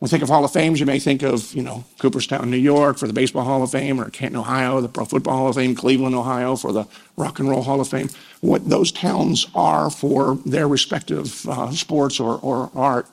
When 0.00 0.08
you 0.08 0.10
think 0.10 0.24
of 0.24 0.28
Hall 0.28 0.44
of 0.44 0.52
Fames, 0.52 0.80
you 0.80 0.86
may 0.86 0.98
think 0.98 1.22
of, 1.22 1.54
you 1.54 1.62
know, 1.62 1.84
Cooperstown, 2.00 2.50
New 2.50 2.56
York 2.56 2.98
for 2.98 3.06
the 3.06 3.12
Baseball 3.12 3.44
Hall 3.44 3.62
of 3.62 3.70
Fame, 3.70 4.00
or 4.00 4.10
Canton, 4.10 4.40
Ohio, 4.40 4.80
the 4.80 4.88
Pro 4.88 5.04
Football 5.04 5.36
Hall 5.36 5.48
of 5.50 5.54
Fame, 5.54 5.76
Cleveland, 5.76 6.16
Ohio 6.16 6.56
for 6.56 6.72
the 6.72 6.88
Rock 7.16 7.38
and 7.38 7.48
Roll 7.48 7.62
Hall 7.62 7.80
of 7.80 7.86
Fame. 7.86 8.08
What 8.40 8.68
those 8.68 8.90
towns 8.90 9.46
are 9.54 9.88
for 9.88 10.34
their 10.44 10.66
respective 10.66 11.46
uh, 11.46 11.70
sports 11.70 12.18
or, 12.18 12.40
or 12.40 12.72
art 12.74 13.06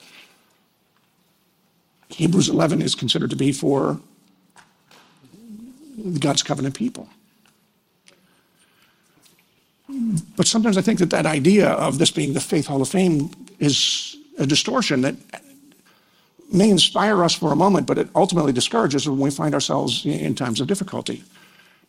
Hebrews 2.10 2.50
11 2.50 2.82
is 2.82 2.96
considered 2.96 3.30
to 3.30 3.36
be 3.36 3.52
for 3.52 4.02
God's 6.20 6.44
covenant 6.44 6.76
people. 6.76 7.08
But 10.36 10.48
sometimes 10.48 10.78
I 10.78 10.82
think 10.82 11.00
that 11.00 11.10
that 11.10 11.26
idea 11.26 11.70
of 11.70 11.98
this 11.98 12.12
being 12.12 12.34
the 12.34 12.40
Faith 12.40 12.68
Hall 12.68 12.82
of 12.82 12.90
Fame 12.90 13.32
is 13.60 14.16
a 14.38 14.46
distortion 14.46 15.02
that 15.02 15.16
may 16.52 16.70
inspire 16.70 17.24
us 17.24 17.34
for 17.34 17.52
a 17.52 17.56
moment, 17.56 17.88
but 17.88 17.98
it 17.98 18.10
ultimately 18.16 18.52
discourages 18.52 19.08
when 19.08 19.20
we 19.20 19.32
find 19.32 19.54
ourselves 19.54 20.06
in 20.06 20.36
times 20.36 20.62
of 20.62 20.68
difficulty. 20.68 21.24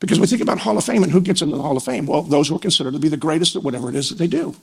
Because 0.00 0.18
we 0.18 0.26
think 0.26 0.40
about 0.40 0.58
Hall 0.58 0.78
of 0.78 0.84
Fame 0.84 1.02
and 1.02 1.12
who 1.12 1.20
gets 1.20 1.42
into 1.42 1.56
the 1.56 1.62
Hall 1.62 1.76
of 1.76 1.82
Fame? 1.82 2.06
Well, 2.06 2.22
those 2.22 2.48
who 2.48 2.56
are 2.56 2.60
considered 2.60 2.94
to 2.94 2.98
be 2.98 3.08
the 3.08 3.18
greatest 3.18 3.54
at 3.54 3.62
whatever 3.62 3.90
it 3.90 3.94
is 3.94 4.08
that 4.08 4.16
they 4.16 4.26
do. 4.26 4.56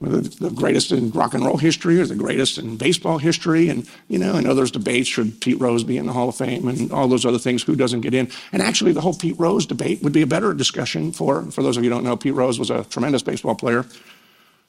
The 0.00 0.50
greatest 0.50 0.92
in 0.92 1.10
rock 1.12 1.34
and 1.34 1.44
roll 1.44 1.56
history 1.56 2.00
or 2.00 2.06
the 2.06 2.14
greatest 2.14 2.58
in 2.58 2.76
baseball 2.76 3.18
history. 3.18 3.68
And, 3.68 3.88
you 4.08 4.18
know, 4.18 4.34
I 4.34 4.40
know 4.40 4.54
there's 4.54 4.70
debates 4.70 5.08
should 5.08 5.40
Pete 5.40 5.60
Rose 5.60 5.84
be 5.84 5.96
in 5.96 6.06
the 6.06 6.12
Hall 6.12 6.28
of 6.28 6.36
Fame 6.36 6.68
and 6.68 6.92
all 6.92 7.08
those 7.08 7.24
other 7.24 7.38
things, 7.38 7.62
who 7.62 7.76
doesn't 7.76 8.02
get 8.02 8.14
in. 8.14 8.30
And 8.52 8.60
actually, 8.60 8.92
the 8.92 9.00
whole 9.00 9.14
Pete 9.14 9.38
Rose 9.38 9.66
debate 9.66 10.02
would 10.02 10.12
be 10.12 10.22
a 10.22 10.26
better 10.26 10.52
discussion 10.52 11.12
for, 11.12 11.42
for 11.50 11.62
those 11.62 11.76
of 11.76 11.84
you 11.84 11.90
who 11.90 11.96
don't 11.96 12.04
know, 12.04 12.16
Pete 12.16 12.34
Rose 12.34 12.58
was 12.58 12.70
a 12.70 12.84
tremendous 12.84 13.22
baseball 13.22 13.54
player 13.54 13.86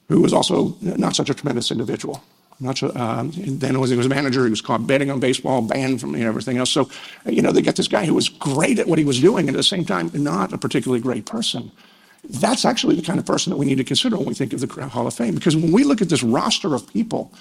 who 0.08 0.22
was 0.22 0.34
also 0.34 0.78
not 0.82 1.16
such 1.16 1.30
a 1.30 1.34
tremendous 1.34 1.72
individual. 1.72 2.24
Not 2.60 2.78
sure, 2.78 2.98
um, 2.98 3.32
then 3.36 3.78
was, 3.82 3.90
he 3.90 3.98
was 3.98 4.06
a 4.06 4.10
manager. 4.10 4.46
He 4.46 4.50
was 4.50 4.62
caught 4.62 4.88
betting 4.88 5.12
on 5.12 5.20
baseball, 5.20 5.62
banned 5.62 6.00
from 6.00 6.16
you 6.16 6.24
know, 6.24 6.30
everything 6.30 6.58
else. 6.58 6.70
So, 6.70 6.90
you 7.26 7.42
know, 7.42 7.52
they 7.52 7.62
got 7.62 7.76
this 7.76 7.90
guy 7.90 8.06
who 8.06 8.14
was 8.14 8.30
great 8.30 8.80
at 8.80 8.88
what 8.88 8.98
he 8.98 9.04
was 9.04 9.20
doing, 9.20 9.50
and 9.50 9.56
at 9.56 9.60
the 9.60 9.64
same 9.64 9.84
time, 9.84 10.10
not 10.14 10.54
a 10.54 10.58
particularly 10.58 11.02
great 11.02 11.26
person. 11.26 11.72
That's 12.30 12.66
actually 12.66 12.96
the 12.96 13.02
kind 13.02 13.20
of 13.20 13.26
person 13.26 13.52
that 13.52 13.58
we 13.58 13.66
need 13.66 13.78
to 13.78 13.84
consider 13.84 14.18
when 14.18 14.26
we 14.26 14.34
think 14.34 14.54
of 14.54 14.62
the 14.62 14.88
Hall 14.88 15.08
of 15.08 15.14
Fame. 15.14 15.36
Because 15.36 15.56
when 15.56 15.72
we 15.72 15.84
look 15.84 16.02
at 16.02 16.10
this 16.10 16.24
roster 16.24 16.74
of 16.74 16.92
people 16.92 17.32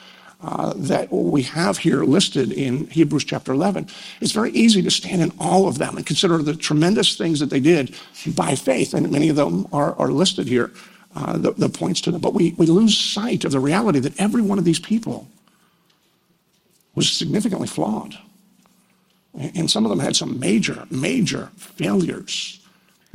uh, 0.43 0.75
that 0.77 1.13
we 1.13 1.43
have 1.43 1.79
here 1.79 2.05
listed 2.05 2.53
in 2.53 2.87
Hebrews 2.89 3.25
chapter 3.25 3.53
11, 3.53 3.89
it's 4.21 4.33
very 4.33 4.51
easy 4.51 4.83
to 4.83 4.91
stand 4.91 5.23
in 5.23 5.33
all 5.39 5.67
of 5.69 5.79
them 5.79 5.97
and 5.97 6.05
consider 6.05 6.39
the 6.39 6.55
tremendous 6.55 7.17
things 7.17 7.41
that 7.41 7.51
they 7.51 7.61
did 7.61 7.95
by 8.35 8.55
faith. 8.55 8.95
And 8.95 9.11
many 9.11 9.29
of 9.29 9.37
them 9.37 9.67
are, 9.73 9.95
are 9.99 10.11
listed 10.11 10.49
here 10.49 10.71
uh, 11.17 11.39
the, 11.39 11.53
the 11.53 11.69
points 11.69 12.01
to 12.03 12.11
them. 12.11 12.21
But 12.21 12.35
we, 12.35 12.53
we 12.59 12.67
lose 12.67 12.97
sight 12.99 13.45
of 13.45 13.53
the 13.53 13.61
reality 13.61 14.01
that 14.01 14.21
every 14.21 14.43
one 14.43 14.59
of 14.59 14.65
these 14.65 14.81
people 14.81 15.29
was 16.95 17.11
significantly 17.11 17.69
flawed. 17.69 18.19
And 19.35 19.71
some 19.71 19.85
of 19.85 19.91
them 19.91 19.99
had 19.99 20.15
some 20.15 20.39
major, 20.39 20.87
major 20.91 21.51
failures. 21.57 22.61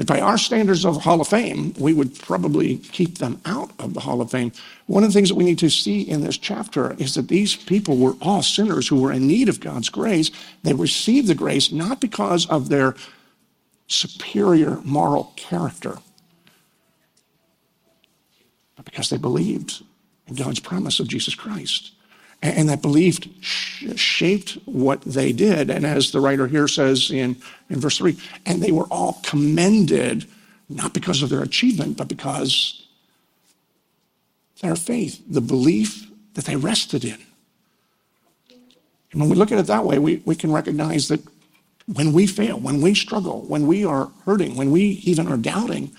By 0.06 0.22
our 0.22 0.38
standards 0.38 0.86
of 0.86 1.02
Hall 1.02 1.20
of 1.20 1.28
Fame, 1.28 1.74
we 1.78 1.94
would 1.94 2.18
probably 2.20 2.78
keep 2.78 3.18
them 3.18 3.42
out 3.46 3.72
of 3.80 3.94
the 3.94 4.00
Hall 4.00 4.22
of 4.22 4.32
Fame. 4.32 4.54
One 4.86 5.04
of 5.04 5.10
the 5.10 5.14
things 5.14 5.28
that 5.28 5.36
we 5.36 5.44
need 5.44 5.60
to 5.60 5.70
see 5.70 6.02
in 6.02 6.22
this 6.22 6.38
chapter 6.38 6.94
is 6.94 7.16
that 7.16 7.28
these 7.28 7.56
people 7.56 7.98
were 7.98 8.16
all 8.22 8.42
sinners 8.42 8.88
who 8.88 9.02
were 9.02 9.12
in 9.12 9.28
need 9.28 9.50
of 9.50 9.60
God's 9.60 9.90
grace. 9.90 10.32
They 10.64 10.74
received 10.74 11.28
the 11.28 11.36
grace 11.36 11.72
not 11.72 12.00
because 12.00 12.46
of 12.48 12.70
their 12.70 12.96
superior 13.88 14.80
moral 14.86 15.34
character, 15.36 15.98
but 18.78 18.86
because 18.86 19.10
they 19.10 19.18
believed 19.18 19.84
in 20.28 20.36
God's 20.36 20.62
promise 20.62 21.02
of 21.02 21.10
Jesus 21.10 21.36
Christ. 21.36 21.92
And 22.42 22.70
that 22.70 22.82
belief 22.82 23.20
shaped 23.42 24.58
what 24.66 25.02
they 25.02 25.34
did. 25.34 25.70
And 25.70 25.86
as 25.86 26.12
the 26.12 26.22
writer 26.22 26.48
here 26.48 26.70
says 26.70 27.12
in, 27.12 27.36
in 27.70 27.80
verse 27.80 27.98
3, 27.98 28.18
and 28.46 28.62
they 28.62 28.72
were 28.72 28.86
all 28.86 29.20
commended, 29.24 30.26
not 30.70 30.94
because 30.94 31.22
of 31.22 31.30
their 31.30 31.44
achievement, 31.44 31.98
but 31.98 32.08
because 32.08 32.88
their 34.62 34.78
faith, 34.78 35.22
the 35.28 35.42
belief 35.42 36.08
that 36.36 36.46
they 36.46 36.56
rested 36.56 37.04
in. 37.04 37.18
And 39.12 39.20
when 39.20 39.30
we 39.30 39.36
look 39.36 39.52
at 39.52 39.60
it 39.60 39.68
that 39.68 39.86
way, 39.86 40.00
we, 40.00 40.22
we 40.26 40.36
can 40.36 40.52
recognize 40.52 41.08
that 41.10 41.22
when 41.94 42.14
we 42.14 42.28
fail, 42.28 42.60
when 42.60 42.82
we 42.82 42.94
struggle, 42.94 43.42
when 43.42 43.66
we 43.66 43.84
are 43.84 44.12
hurting, 44.26 44.56
when 44.56 44.72
we 44.72 44.82
even 45.04 45.28
are 45.28 45.38
doubting, 45.38 45.92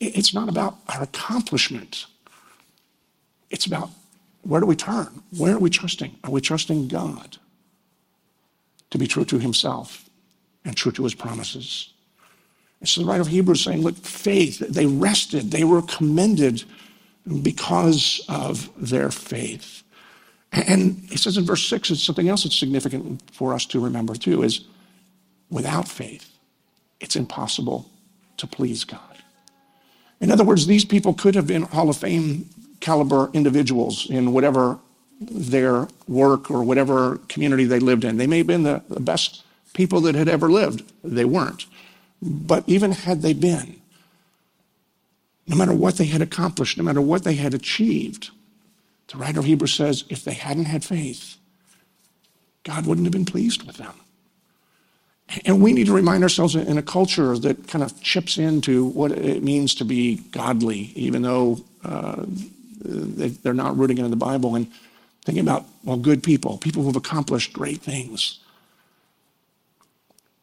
it's 0.00 0.32
not 0.32 0.48
about 0.48 0.76
our 0.88 1.02
accomplishment. 1.02 2.06
It's 3.50 3.66
about 3.66 3.90
where 4.42 4.60
do 4.60 4.66
we 4.66 4.76
turn? 4.76 5.22
Where 5.36 5.54
are 5.54 5.58
we 5.58 5.70
trusting? 5.70 6.16
Are 6.24 6.30
we 6.30 6.40
trusting 6.40 6.88
God 6.88 7.38
to 8.90 8.98
be 8.98 9.06
true 9.06 9.24
to 9.26 9.38
himself 9.38 10.08
and 10.64 10.76
true 10.76 10.92
to 10.92 11.04
his 11.04 11.14
promises? 11.14 11.90
So 12.84 13.00
the 13.00 13.06
writer 13.06 13.22
of 13.22 13.28
Hebrews 13.28 13.62
saying, 13.62 13.82
look, 13.82 13.96
faith, 13.96 14.58
they 14.58 14.86
rested, 14.86 15.52
they 15.52 15.62
were 15.62 15.82
commended 15.82 16.64
because 17.42 18.24
of 18.28 18.68
their 18.76 19.12
faith. 19.12 19.84
And 20.50 20.98
he 21.08 21.16
says 21.16 21.36
in 21.36 21.44
verse 21.44 21.64
6, 21.66 21.92
it's 21.92 22.02
something 22.02 22.28
else 22.28 22.42
that's 22.42 22.58
significant 22.58 23.22
for 23.32 23.54
us 23.54 23.64
to 23.66 23.80
remember 23.80 24.14
too, 24.14 24.42
is 24.42 24.66
without 25.48 25.86
faith, 25.86 26.28
it's 27.00 27.14
impossible 27.14 27.88
to 28.38 28.46
please 28.46 28.84
God. 28.84 29.00
In 30.20 30.30
other 30.30 30.44
words, 30.44 30.66
these 30.66 30.84
people 30.84 31.14
could 31.14 31.34
have 31.34 31.46
been 31.46 31.62
Hall 31.62 31.88
of 31.88 31.96
Fame 31.96 32.48
caliber 32.82 33.30
individuals 33.32 34.10
in 34.10 34.32
whatever 34.32 34.78
their 35.20 35.88
work 36.08 36.50
or 36.50 36.62
whatever 36.62 37.18
community 37.28 37.64
they 37.64 37.78
lived 37.78 38.04
in. 38.04 38.16
They 38.18 38.26
may 38.26 38.38
have 38.38 38.46
been 38.46 38.64
the, 38.64 38.82
the 38.90 39.00
best 39.00 39.44
people 39.72 40.00
that 40.02 40.14
had 40.14 40.28
ever 40.28 40.50
lived. 40.50 40.92
They 41.02 41.24
weren't. 41.24 41.64
But 42.20 42.64
even 42.66 42.92
had 42.92 43.22
they 43.22 43.32
been, 43.32 43.80
no 45.46 45.56
matter 45.56 45.72
what 45.72 45.96
they 45.96 46.06
had 46.06 46.20
accomplished, 46.22 46.76
no 46.76 46.84
matter 46.84 47.00
what 47.00 47.24
they 47.24 47.34
had 47.34 47.54
achieved, 47.54 48.30
the 49.08 49.18
writer 49.18 49.40
of 49.40 49.46
Hebrews 49.46 49.74
says 49.74 50.04
if 50.10 50.24
they 50.24 50.34
hadn't 50.34 50.66
had 50.66 50.84
faith, 50.84 51.36
God 52.64 52.86
wouldn't 52.86 53.06
have 53.06 53.12
been 53.12 53.24
pleased 53.24 53.64
with 53.64 53.76
them. 53.76 53.94
And 55.44 55.62
we 55.62 55.72
need 55.72 55.86
to 55.86 55.94
remind 55.94 56.22
ourselves 56.22 56.54
in 56.54 56.78
a 56.78 56.82
culture 56.82 57.38
that 57.38 57.66
kind 57.68 57.82
of 57.82 58.00
chips 58.02 58.38
into 58.38 58.86
what 58.86 59.12
it 59.12 59.42
means 59.42 59.74
to 59.76 59.84
be 59.84 60.16
godly, 60.30 60.92
even 60.94 61.22
though 61.22 61.64
uh, 61.84 62.26
they're 62.84 63.54
not 63.54 63.76
rooting 63.76 63.98
it 63.98 64.04
in 64.04 64.10
the 64.10 64.16
Bible 64.16 64.54
and 64.54 64.70
thinking 65.24 65.42
about, 65.42 65.64
well, 65.84 65.96
good 65.96 66.22
people, 66.22 66.58
people 66.58 66.82
who 66.82 66.88
have 66.88 66.96
accomplished 66.96 67.52
great 67.52 67.80
things. 67.80 68.40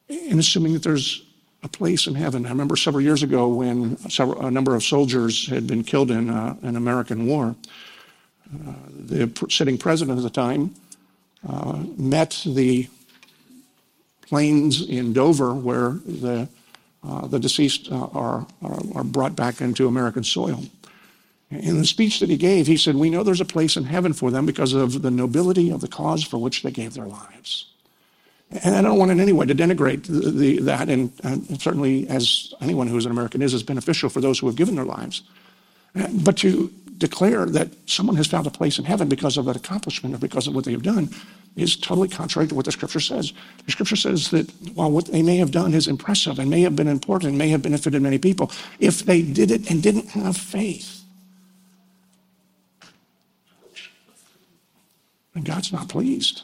And 0.09 0.39
assuming 0.39 0.73
that 0.73 0.83
there's 0.83 1.23
a 1.63 1.67
place 1.67 2.07
in 2.07 2.15
heaven. 2.15 2.45
I 2.45 2.49
remember 2.49 2.75
several 2.75 3.01
years 3.01 3.21
ago 3.23 3.47
when 3.49 3.97
a 4.17 4.51
number 4.51 4.75
of 4.75 4.83
soldiers 4.83 5.47
had 5.47 5.67
been 5.67 5.83
killed 5.83 6.09
in 6.09 6.29
uh, 6.29 6.55
an 6.61 6.75
American 6.75 7.27
war. 7.27 7.55
Uh, 8.51 8.73
the 8.89 9.47
sitting 9.49 9.77
president 9.77 10.17
at 10.17 10.23
the 10.23 10.29
time 10.29 10.73
uh, 11.47 11.83
met 11.97 12.41
the 12.45 12.87
planes 14.21 14.87
in 14.87 15.11
Dover 15.13 15.53
where 15.53 15.91
the, 16.05 16.47
uh, 17.03 17.27
the 17.27 17.39
deceased 17.39 17.91
uh, 17.91 18.07
are, 18.13 18.47
are, 18.61 18.79
are 18.95 19.03
brought 19.03 19.35
back 19.35 19.59
into 19.61 19.87
American 19.87 20.23
soil. 20.23 20.63
In 21.51 21.79
the 21.79 21.85
speech 21.85 22.19
that 22.19 22.29
he 22.29 22.37
gave, 22.37 22.67
he 22.67 22.77
said, 22.77 22.95
We 22.95 23.09
know 23.09 23.23
there's 23.23 23.41
a 23.41 23.45
place 23.45 23.75
in 23.75 23.83
heaven 23.85 24.13
for 24.13 24.29
them 24.29 24.45
because 24.45 24.73
of 24.73 25.01
the 25.01 25.09
nobility 25.09 25.71
of 25.71 25.81
the 25.81 25.87
cause 25.87 26.23
for 26.23 26.37
which 26.37 26.61
they 26.61 26.71
gave 26.71 26.93
their 26.93 27.07
lives. 27.07 27.65
And 28.63 28.75
I 28.75 28.81
don't 28.81 28.97
want 28.97 29.11
in 29.11 29.19
any 29.19 29.33
way 29.33 29.45
to 29.45 29.55
denigrate 29.55 30.03
the, 30.03 30.31
the, 30.31 30.59
that, 30.61 30.89
and, 30.89 31.11
and, 31.23 31.61
certainly, 31.61 32.07
as 32.07 32.53
anyone 32.61 32.87
who's 32.87 33.05
an 33.05 33.11
American 33.11 33.41
is, 33.41 33.53
is 33.53 33.63
beneficial 33.63 34.09
for 34.09 34.21
those 34.21 34.39
who 34.39 34.47
have 34.47 34.55
given 34.55 34.75
their 34.75 34.85
lives. 34.85 35.23
But 36.23 36.37
to 36.37 36.71
declare 36.97 37.45
that 37.45 37.69
someone 37.89 38.15
has 38.17 38.27
found 38.27 38.45
a 38.45 38.51
place 38.51 38.77
in 38.77 38.85
heaven 38.85 39.07
because 39.07 39.37
of 39.37 39.45
that 39.45 39.55
accomplishment 39.55 40.13
or 40.13 40.17
because 40.17 40.47
of 40.47 40.53
what 40.53 40.65
they 40.65 40.71
have 40.71 40.83
done 40.83 41.09
is 41.55 41.75
totally 41.75 42.07
contrary 42.07 42.47
to 42.47 42.55
what 42.55 42.65
the 42.65 42.71
scripture 42.71 42.99
says. 42.99 43.33
The 43.65 43.71
scripture 43.71 43.95
says 43.95 44.29
that 44.31 44.49
while 44.75 44.91
what 44.91 45.05
they 45.05 45.23
may 45.23 45.37
have 45.37 45.51
done 45.51 45.73
is 45.73 45.87
impressive 45.87 46.39
and 46.39 46.49
may 46.49 46.61
have 46.61 46.75
been 46.75 46.87
important 46.87 47.29
and 47.29 47.37
may 47.37 47.49
have 47.49 47.61
benefited 47.61 48.01
many 48.01 48.17
people, 48.17 48.51
if 48.79 49.05
they 49.05 49.21
did 49.21 49.49
it 49.49 49.71
and 49.71 49.81
didn't 49.81 50.09
have 50.09 50.37
faith, 50.37 50.98
then 55.39 55.55
God's 55.55 55.71
not 55.71 55.89
pleased. 55.89 56.43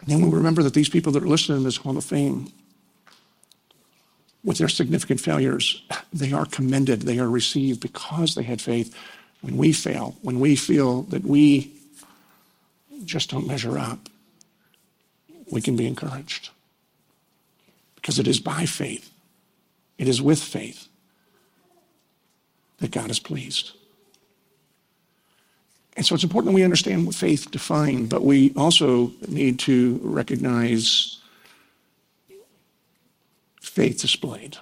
And 0.00 0.10
then 0.10 0.20
we 0.20 0.36
remember 0.36 0.62
that 0.62 0.74
these 0.74 0.88
people 0.88 1.12
that 1.12 1.22
are 1.22 1.28
listed 1.28 1.56
in 1.56 1.64
this 1.64 1.76
Hall 1.76 1.96
of 1.96 2.04
Fame 2.04 2.52
with 4.44 4.58
their 4.58 4.68
significant 4.68 5.20
failures, 5.20 5.82
they 6.12 6.32
are 6.32 6.44
commended, 6.46 7.02
they 7.02 7.18
are 7.20 7.30
received 7.30 7.80
because 7.80 8.34
they 8.34 8.42
had 8.42 8.60
faith. 8.60 8.94
When 9.40 9.56
we 9.56 9.72
fail, 9.72 10.16
when 10.22 10.40
we 10.40 10.56
feel 10.56 11.02
that 11.04 11.24
we 11.24 11.72
just 13.04 13.30
don't 13.30 13.46
measure 13.46 13.78
up, 13.78 14.08
we 15.50 15.60
can 15.60 15.76
be 15.76 15.86
encouraged. 15.86 16.50
Because 17.94 18.18
it 18.18 18.26
is 18.26 18.40
by 18.40 18.66
faith, 18.66 19.10
it 19.98 20.08
is 20.08 20.20
with 20.20 20.42
faith 20.42 20.88
that 22.78 22.90
God 22.90 23.10
is 23.10 23.20
pleased. 23.20 23.72
And 25.96 26.06
so 26.06 26.14
it's 26.14 26.24
important 26.24 26.52
that 26.52 26.54
we 26.54 26.64
understand 26.64 27.06
what 27.06 27.14
faith 27.14 27.50
defined, 27.50 28.08
but 28.08 28.24
we 28.24 28.52
also 28.56 29.12
need 29.28 29.58
to 29.60 30.00
recognize 30.02 31.18
faith 33.60 34.00
displayed. 34.00 34.56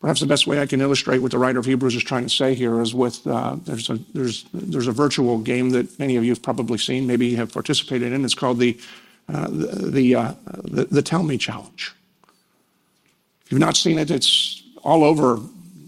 Perhaps 0.00 0.20
the 0.20 0.26
best 0.26 0.46
way 0.46 0.60
I 0.60 0.66
can 0.66 0.80
illustrate 0.80 1.18
what 1.18 1.32
the 1.32 1.38
writer 1.38 1.58
of 1.58 1.66
Hebrews 1.66 1.96
is 1.96 2.04
trying 2.04 2.22
to 2.22 2.28
say 2.28 2.54
here 2.54 2.80
is 2.80 2.94
with 2.94 3.26
uh, 3.26 3.56
there's 3.64 3.90
a 3.90 3.98
there's 4.14 4.44
there's 4.54 4.86
a 4.86 4.92
virtual 4.92 5.38
game 5.38 5.70
that 5.70 5.98
many 5.98 6.14
of 6.14 6.24
you 6.24 6.30
have 6.30 6.42
probably 6.42 6.78
seen, 6.78 7.06
maybe 7.06 7.34
have 7.34 7.52
participated 7.52 8.12
in. 8.12 8.24
It's 8.24 8.34
called 8.34 8.60
the 8.60 8.78
uh, 9.28 9.48
the 9.48 9.90
the, 9.90 10.14
uh, 10.14 10.34
the, 10.62 10.84
the 10.84 11.02
Tell 11.02 11.24
Me 11.24 11.36
Challenge. 11.36 11.92
If 13.44 13.52
you've 13.52 13.60
not 13.60 13.76
seen 13.76 13.98
it, 13.98 14.10
it's 14.10 14.62
all 14.84 15.02
over 15.02 15.40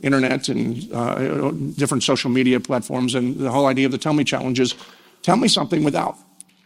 internet 0.02 0.48
and 0.48 0.92
uh, 0.92 1.50
different 1.76 2.02
social 2.02 2.30
media 2.30 2.60
platforms. 2.60 3.14
And 3.14 3.36
the 3.36 3.50
whole 3.50 3.66
idea 3.66 3.86
of 3.86 3.92
the 3.92 3.98
Tell 3.98 4.12
Me 4.12 4.24
Challenge 4.24 4.58
is 4.60 4.74
tell 5.22 5.36
me 5.36 5.48
something 5.48 5.84
without 5.84 6.16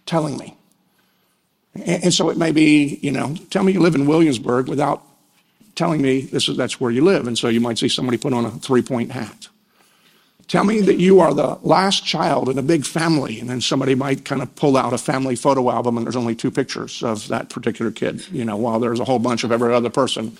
telling 0.07 0.37
me. 0.37 0.57
And 1.75 2.14
so 2.14 2.31
it 2.31 2.37
may 2.37 2.53
be, 2.53 2.99
you 3.03 3.11
know, 3.11 3.35
tell 3.51 3.64
me 3.64 3.73
you 3.73 3.81
live 3.81 3.97
in 3.97 4.07
Williamsburg 4.07 4.68
without 4.68 5.03
telling 5.75 6.01
me 6.01 6.20
this 6.20 6.49
is, 6.49 6.57
that's 6.57 6.81
where 6.81 6.90
you 6.90 7.03
live. 7.03 7.27
And 7.27 7.37
so 7.37 7.49
you 7.49 7.61
might 7.61 7.79
see 7.79 7.88
somebody 7.88 8.16
put 8.16 8.33
on 8.33 8.44
a 8.44 8.51
three 8.51 8.83
point 8.83 9.11
hat. 9.11 9.49
Tell 10.47 10.62
me 10.62 10.81
that 10.83 10.99
you 10.99 11.20
are 11.20 11.33
the 11.33 11.59
last 11.62 12.05
child 12.05 12.49
in 12.49 12.59
a 12.59 12.62
big 12.62 12.85
family. 12.85 13.40
And 13.40 13.49
then 13.49 13.61
somebody 13.61 13.94
might 13.94 14.25
kind 14.25 14.42
of 14.42 14.55
pull 14.57 14.77
out 14.77 14.92
a 14.92 14.99
family 14.99 15.37
photo 15.37 15.70
album 15.70 15.97
and 15.97 16.07
there's 16.07 16.16
only 16.16 16.35
two 16.35 16.51
pictures 16.51 17.03
of 17.03 17.27
that 17.29 17.49
particular 17.49 17.90
kid, 17.90 18.29
you 18.31 18.44
know, 18.44 18.57
while 18.57 18.79
there's 18.79 19.01
a 19.01 19.05
whole 19.05 19.18
bunch 19.18 19.42
of 19.42 19.51
every 19.51 19.75
other 19.75 19.90
person. 19.90 20.37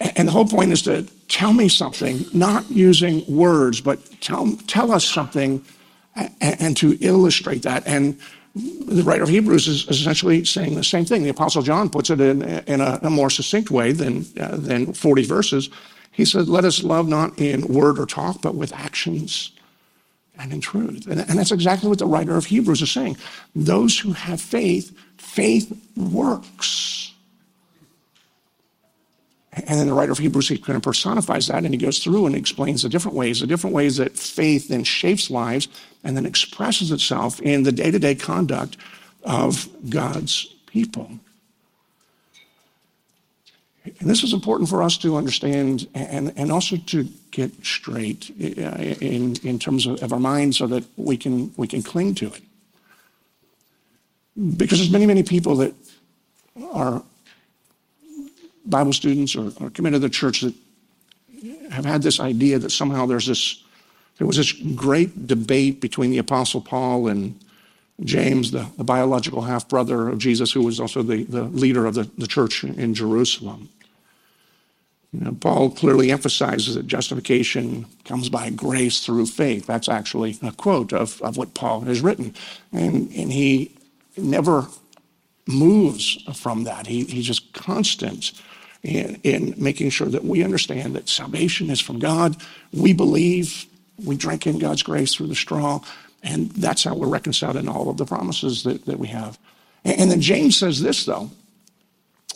And 0.00 0.28
the 0.28 0.32
whole 0.32 0.46
point 0.46 0.72
is 0.72 0.82
to 0.82 1.04
tell 1.28 1.52
me 1.52 1.68
something, 1.68 2.24
not 2.32 2.68
using 2.70 3.24
words, 3.26 3.80
but 3.80 3.98
tell, 4.20 4.56
tell 4.66 4.92
us 4.92 5.04
something 5.04 5.64
and, 6.14 6.30
and 6.40 6.76
to 6.78 6.98
illustrate 7.00 7.62
that. 7.62 7.86
And 7.86 8.18
the 8.54 9.02
writer 9.02 9.24
of 9.24 9.28
Hebrews 9.28 9.66
is 9.66 9.88
essentially 9.88 10.44
saying 10.44 10.74
the 10.74 10.84
same 10.84 11.04
thing. 11.04 11.22
The 11.22 11.30
Apostle 11.30 11.62
John 11.62 11.90
puts 11.90 12.10
it 12.10 12.20
in, 12.20 12.42
in 12.42 12.80
a, 12.80 13.00
a, 13.02 13.10
more 13.10 13.30
succinct 13.30 13.70
way 13.70 13.92
than, 13.92 14.26
uh, 14.38 14.56
than 14.56 14.92
40 14.92 15.24
verses. 15.24 15.70
He 16.12 16.24
said, 16.24 16.48
Let 16.48 16.64
us 16.64 16.84
love 16.84 17.08
not 17.08 17.38
in 17.38 17.66
word 17.66 17.98
or 17.98 18.06
talk, 18.06 18.40
but 18.42 18.54
with 18.54 18.72
actions 18.72 19.50
and 20.38 20.52
in 20.52 20.60
truth. 20.60 21.06
And, 21.08 21.20
and 21.20 21.38
that's 21.38 21.52
exactly 21.52 21.88
what 21.88 21.98
the 21.98 22.06
writer 22.06 22.36
of 22.36 22.46
Hebrews 22.46 22.82
is 22.82 22.92
saying. 22.92 23.16
Those 23.56 23.98
who 23.98 24.12
have 24.12 24.40
faith, 24.40 24.96
faith 25.18 25.76
works. 25.96 27.13
And 29.56 29.78
then 29.78 29.86
the 29.86 29.94
writer 29.94 30.10
of 30.10 30.18
Hebrews, 30.18 30.48
he 30.48 30.58
kind 30.58 30.76
of 30.76 30.82
personifies 30.82 31.46
that 31.46 31.64
and 31.64 31.72
he 31.72 31.78
goes 31.78 32.00
through 32.00 32.26
and 32.26 32.34
explains 32.34 32.82
the 32.82 32.88
different 32.88 33.16
ways, 33.16 33.40
the 33.40 33.46
different 33.46 33.74
ways 33.74 33.98
that 33.98 34.18
faith 34.18 34.68
then 34.68 34.82
shapes 34.82 35.30
lives 35.30 35.68
and 36.02 36.16
then 36.16 36.26
expresses 36.26 36.90
itself 36.90 37.40
in 37.40 37.62
the 37.62 37.70
day 37.70 37.90
to 37.90 37.98
day 37.98 38.16
conduct 38.16 38.76
of 39.22 39.68
God's 39.88 40.46
people. 40.66 41.08
And 43.84 44.10
this 44.10 44.24
is 44.24 44.32
important 44.32 44.68
for 44.68 44.82
us 44.82 44.96
to 44.98 45.16
understand 45.16 45.86
and, 45.94 46.32
and 46.36 46.50
also 46.50 46.76
to 46.76 47.04
get 47.30 47.64
straight 47.64 48.30
uh, 48.40 48.76
in, 49.00 49.36
in 49.44 49.58
terms 49.58 49.86
of, 49.86 50.02
of 50.02 50.12
our 50.12 50.18
minds 50.18 50.56
so 50.56 50.66
that 50.66 50.84
we 50.96 51.16
can, 51.16 51.52
we 51.56 51.68
can 51.68 51.82
cling 51.82 52.14
to 52.16 52.26
it. 52.26 52.42
Because 54.56 54.78
there's 54.78 54.90
many, 54.90 55.06
many 55.06 55.22
people 55.22 55.56
that 55.56 55.74
are 56.72 57.02
Bible 58.66 58.92
students 58.92 59.36
or, 59.36 59.52
or 59.60 59.70
committed 59.70 60.00
to 60.00 60.08
the 60.08 60.12
church 60.12 60.40
that 60.40 60.54
have 61.70 61.84
had 61.84 62.02
this 62.02 62.20
idea 62.20 62.58
that 62.58 62.70
somehow 62.70 63.06
there's 63.06 63.26
this, 63.26 63.62
there 64.18 64.26
was 64.26 64.36
this 64.36 64.52
great 64.52 65.26
debate 65.26 65.80
between 65.80 66.10
the 66.10 66.18
Apostle 66.18 66.60
Paul 66.60 67.08
and 67.08 67.38
James, 68.02 68.50
the, 68.50 68.66
the 68.76 68.84
biological 68.84 69.42
half 69.42 69.68
brother 69.68 70.08
of 70.08 70.18
Jesus, 70.18 70.52
who 70.52 70.62
was 70.62 70.80
also 70.80 71.02
the, 71.02 71.24
the 71.24 71.44
leader 71.44 71.86
of 71.86 71.94
the, 71.94 72.10
the 72.18 72.26
church 72.26 72.64
in 72.64 72.94
Jerusalem. 72.94 73.68
You 75.12 75.20
know, 75.20 75.32
Paul 75.32 75.70
clearly 75.70 76.10
emphasizes 76.10 76.74
that 76.74 76.88
justification 76.88 77.86
comes 78.04 78.28
by 78.28 78.50
grace 78.50 79.04
through 79.06 79.26
faith. 79.26 79.64
That's 79.66 79.88
actually 79.88 80.36
a 80.42 80.50
quote 80.50 80.92
of, 80.92 81.22
of 81.22 81.36
what 81.36 81.54
Paul 81.54 81.82
has 81.82 82.00
written. 82.00 82.34
And, 82.72 83.12
and 83.12 83.32
he 83.32 83.76
never 84.16 84.66
moves 85.46 86.18
from 86.34 86.64
that. 86.64 86.88
He, 86.88 87.04
he's 87.04 87.26
just 87.26 87.52
constant 87.52 88.32
in, 88.84 89.18
in 89.22 89.54
making 89.56 89.90
sure 89.90 90.08
that 90.08 90.24
we 90.24 90.44
understand 90.44 90.94
that 90.94 91.08
salvation 91.08 91.70
is 91.70 91.80
from 91.80 91.98
God. 91.98 92.36
We 92.72 92.92
believe, 92.92 93.66
we 94.04 94.16
drink 94.16 94.46
in 94.46 94.58
God's 94.58 94.82
grace 94.82 95.14
through 95.14 95.28
the 95.28 95.34
straw, 95.34 95.80
and 96.22 96.50
that's 96.50 96.84
how 96.84 96.94
we're 96.94 97.08
reconciled 97.08 97.56
in 97.56 97.66
all 97.66 97.88
of 97.88 97.96
the 97.96 98.04
promises 98.04 98.62
that, 98.64 98.84
that 98.84 98.98
we 98.98 99.08
have. 99.08 99.38
And, 99.84 100.00
and 100.00 100.10
then 100.10 100.20
James 100.20 100.56
says 100.56 100.82
this, 100.82 101.06
though. 101.06 101.30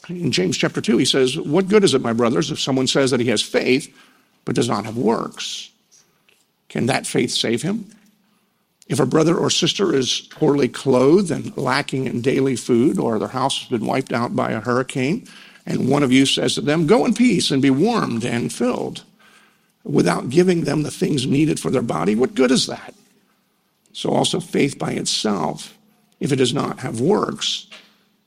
In 0.08 0.32
James 0.32 0.56
chapter 0.56 0.80
2, 0.80 0.96
he 0.96 1.04
says, 1.04 1.38
What 1.38 1.68
good 1.68 1.84
is 1.84 1.92
it, 1.92 2.00
my 2.00 2.14
brothers, 2.14 2.50
if 2.50 2.58
someone 2.58 2.86
says 2.86 3.10
that 3.10 3.20
he 3.20 3.28
has 3.28 3.42
faith 3.42 3.94
but 4.46 4.54
does 4.54 4.68
not 4.68 4.86
have 4.86 4.96
works? 4.96 5.70
Can 6.70 6.86
that 6.86 7.06
faith 7.06 7.30
save 7.30 7.60
him? 7.60 7.90
If 8.86 9.00
a 9.00 9.06
brother 9.06 9.36
or 9.36 9.50
sister 9.50 9.94
is 9.94 10.22
poorly 10.30 10.68
clothed 10.68 11.30
and 11.30 11.54
lacking 11.58 12.06
in 12.06 12.22
daily 12.22 12.56
food, 12.56 12.98
or 12.98 13.18
their 13.18 13.28
house 13.28 13.58
has 13.58 13.68
been 13.68 13.86
wiped 13.86 14.14
out 14.14 14.34
by 14.34 14.52
a 14.52 14.60
hurricane, 14.60 15.26
and 15.68 15.86
one 15.86 16.02
of 16.02 16.10
you 16.10 16.24
says 16.24 16.54
to 16.54 16.62
them, 16.62 16.86
Go 16.86 17.04
in 17.04 17.12
peace 17.12 17.50
and 17.50 17.60
be 17.60 17.70
warmed 17.70 18.24
and 18.24 18.52
filled, 18.52 19.04
without 19.84 20.30
giving 20.30 20.62
them 20.62 20.82
the 20.82 20.90
things 20.90 21.26
needed 21.26 21.60
for 21.60 21.70
their 21.70 21.82
body, 21.82 22.14
what 22.14 22.34
good 22.34 22.50
is 22.50 22.66
that? 22.66 22.94
So 23.92 24.10
also 24.10 24.40
faith 24.40 24.78
by 24.78 24.92
itself, 24.92 25.76
if 26.20 26.32
it 26.32 26.36
does 26.36 26.54
not 26.54 26.80
have 26.80 27.00
works, 27.00 27.66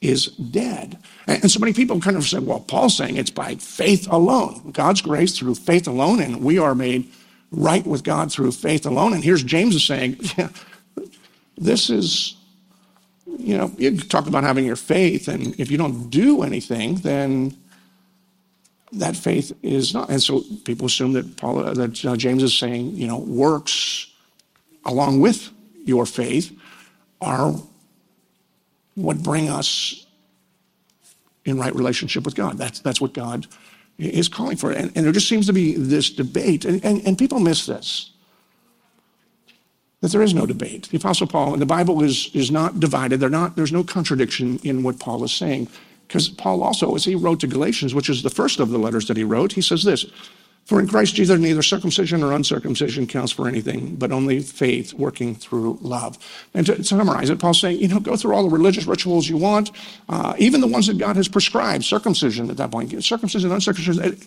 is 0.02 0.28
dead. 0.28 0.98
And 1.28 1.50
so 1.50 1.60
many 1.60 1.74
people 1.74 2.00
kind 2.00 2.18
of 2.18 2.26
say, 2.26 2.40
well, 2.40 2.60
Paul's 2.60 2.96
saying 2.96 3.18
it's 3.18 3.32
by 3.32 3.56
faith 3.56 4.08
alone, 4.10 4.72
God's 4.72 5.02
grace 5.02 5.38
through 5.38 5.56
faith 5.56 5.88
alone, 5.88 6.20
and 6.20 6.44
we 6.44 6.60
are 6.60 6.76
made 6.76 7.12
right 7.52 7.86
with 7.86 8.04
God 8.04 8.32
through 8.32 8.52
faith 8.52 8.86
alone. 8.86 9.14
And 9.14 9.24
here's 9.24 9.44
James 9.44 9.76
is 9.76 9.84
saying, 9.84 10.18
yeah, 10.38 10.50
this 11.58 11.90
is 11.90 12.36
you 13.38 13.58
know, 13.58 13.72
you 13.78 13.98
talk 13.98 14.28
about 14.28 14.44
having 14.44 14.66
your 14.66 14.76
faith, 14.76 15.28
and 15.28 15.60
if 15.60 15.72
you 15.72 15.78
don't 15.78 16.10
do 16.10 16.44
anything, 16.44 16.96
then 16.96 17.56
that 18.94 19.16
faith 19.16 19.52
is 19.64 19.94
not. 19.94 20.10
And 20.10 20.22
so 20.22 20.44
people 20.66 20.86
assume 20.88 21.14
that 21.14 21.38
Paul, 21.38 21.60
uh, 21.60 21.74
that 21.74 22.06
uh, 22.06 22.16
James 22.18 22.44
is 22.44 22.58
saying, 22.58 22.96
you 22.96 23.08
know, 23.08 23.20
works 23.20 24.08
along 24.86 25.20
with 25.22 25.50
your 25.86 26.06
faith 26.06 26.58
are 27.22 27.54
what 28.96 29.24
bring 29.24 29.50
us 29.50 30.06
in 31.46 31.58
right 31.58 31.74
relationship 31.74 32.24
with 32.26 32.36
God. 32.36 32.58
That's 32.58 32.80
that's 32.80 33.00
what 33.00 33.14
God 33.14 33.48
is 33.98 34.28
calling 34.28 34.58
for. 34.58 34.72
And, 34.72 34.92
and 34.96 35.06
there 35.06 35.12
just 35.12 35.30
seems 35.30 35.48
to 35.48 35.54
be 35.54 35.76
this 35.76 36.10
debate, 36.10 36.66
and, 36.66 36.84
and, 36.84 37.02
and 37.06 37.18
people 37.18 37.40
miss 37.40 37.66
this 37.66 38.12
that 40.02 40.12
there 40.12 40.22
is 40.22 40.34
no 40.34 40.46
debate. 40.46 40.90
The 40.90 40.98
Apostle 40.98 41.28
Paul 41.28 41.54
and 41.54 41.62
the 41.62 41.68
Bible 41.68 42.04
is, 42.04 42.30
is 42.34 42.52
not 42.52 42.80
divided. 42.80 43.20
They're 43.20 43.30
not, 43.30 43.56
there's 43.56 43.72
no 43.72 43.84
contradiction 43.84 44.60
in 44.64 44.84
what 44.84 45.00
Paul 45.00 45.24
is 45.24 45.32
saying. 45.32 45.70
Because 46.08 46.28
Paul 46.28 46.62
also, 46.62 46.94
as 46.96 47.06
he 47.06 47.16
wrote 47.16 47.40
to 47.40 47.48
Galatians, 47.48 47.96
which 47.96 48.10
is 48.10 48.22
the 48.22 48.30
first 48.30 48.60
of 48.60 48.70
the 48.70 48.78
letters 48.78 49.08
that 49.08 49.16
he 49.16 49.24
wrote, 49.24 49.54
he 49.54 49.62
says 49.62 49.84
this 49.84 50.06
For 50.66 50.80
in 50.80 50.88
Christ 50.88 51.16
Jesus, 51.16 51.40
neither 51.40 51.62
circumcision 51.62 52.22
or 52.24 52.34
uncircumcision 52.34 53.08
counts 53.08 53.32
for 53.32 53.48
anything, 53.48 53.96
but 53.96 54.12
only 54.12 54.42
faith 54.42 54.94
working 54.94 55.36
through 55.36 55.78
love. 55.82 56.18
And 56.54 56.66
to, 56.66 56.84
summarize 56.84 57.30
it, 57.30 57.40
Paul's 57.40 57.62
saying, 57.62 57.80
you 57.80 57.88
know, 57.88 58.00
go 58.00 58.18
through 58.18 58.34
all 58.36 58.44
the 58.44 58.50
religious 58.50 58.88
rituals 58.88 59.30
you 59.30 59.38
want, 59.38 59.72
uh, 60.10 60.34
even 60.38 60.60
the 60.60 60.68
ones 60.68 60.88
that 60.88 60.98
God 60.98 61.16
has 61.16 61.30
prescribed, 61.30 61.86
circumcision 61.86 62.50
at 62.50 62.58
that 62.58 62.72
point, 62.72 63.04
circumcision, 63.04 63.52
uncircumcision. 63.52 64.18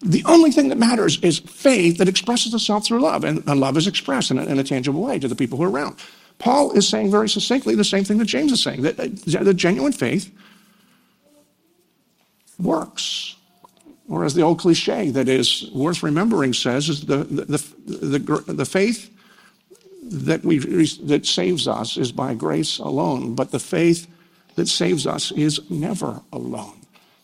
The 0.00 0.24
only 0.24 0.50
thing 0.50 0.68
that 0.68 0.78
matters 0.78 1.18
is 1.20 1.38
faith 1.38 1.98
that 1.98 2.08
expresses 2.08 2.52
itself 2.52 2.84
through 2.86 3.00
love, 3.00 3.24
and, 3.24 3.44
love 3.46 3.76
is 3.76 3.86
expressed 3.86 4.30
in 4.30 4.38
a, 4.38 4.44
in 4.44 4.58
a, 4.58 4.64
tangible 4.64 5.02
way 5.02 5.18
to 5.18 5.26
the 5.26 5.34
people 5.34 5.56
who 5.56 5.64
are 5.64 5.70
around. 5.70 5.96
Paul 6.38 6.72
is 6.72 6.86
saying 6.86 7.10
very 7.10 7.28
succinctly 7.28 7.74
the 7.74 7.84
same 7.84 8.04
thing 8.04 8.18
that 8.18 8.26
James 8.26 8.52
is 8.52 8.62
saying 8.62 8.82
that, 8.82 9.00
uh, 9.00 9.44
that 9.44 9.54
genuine 9.54 9.92
faith 9.92 10.30
works. 12.58 13.36
Or 14.08 14.24
as 14.24 14.34
the 14.34 14.42
old 14.42 14.58
cliche 14.58 15.10
that 15.10 15.28
is 15.28 15.70
worth 15.72 16.02
remembering 16.02 16.52
says, 16.52 16.88
is 16.88 17.06
the, 17.06 17.18
the, 17.24 17.44
the, 17.44 18.18
the, 18.18 18.52
the 18.52 18.64
faith 18.64 19.10
that, 20.02 20.44
we, 20.44 20.58
that 20.58 21.26
saves 21.26 21.66
us 21.66 21.96
is 21.96 22.12
by 22.12 22.34
grace 22.34 22.78
alone, 22.78 23.34
but 23.34 23.50
the 23.50 23.58
faith 23.58 24.06
that 24.54 24.68
saves 24.68 25.06
us 25.06 25.32
is 25.32 25.68
never 25.70 26.20
alone. 26.32 26.80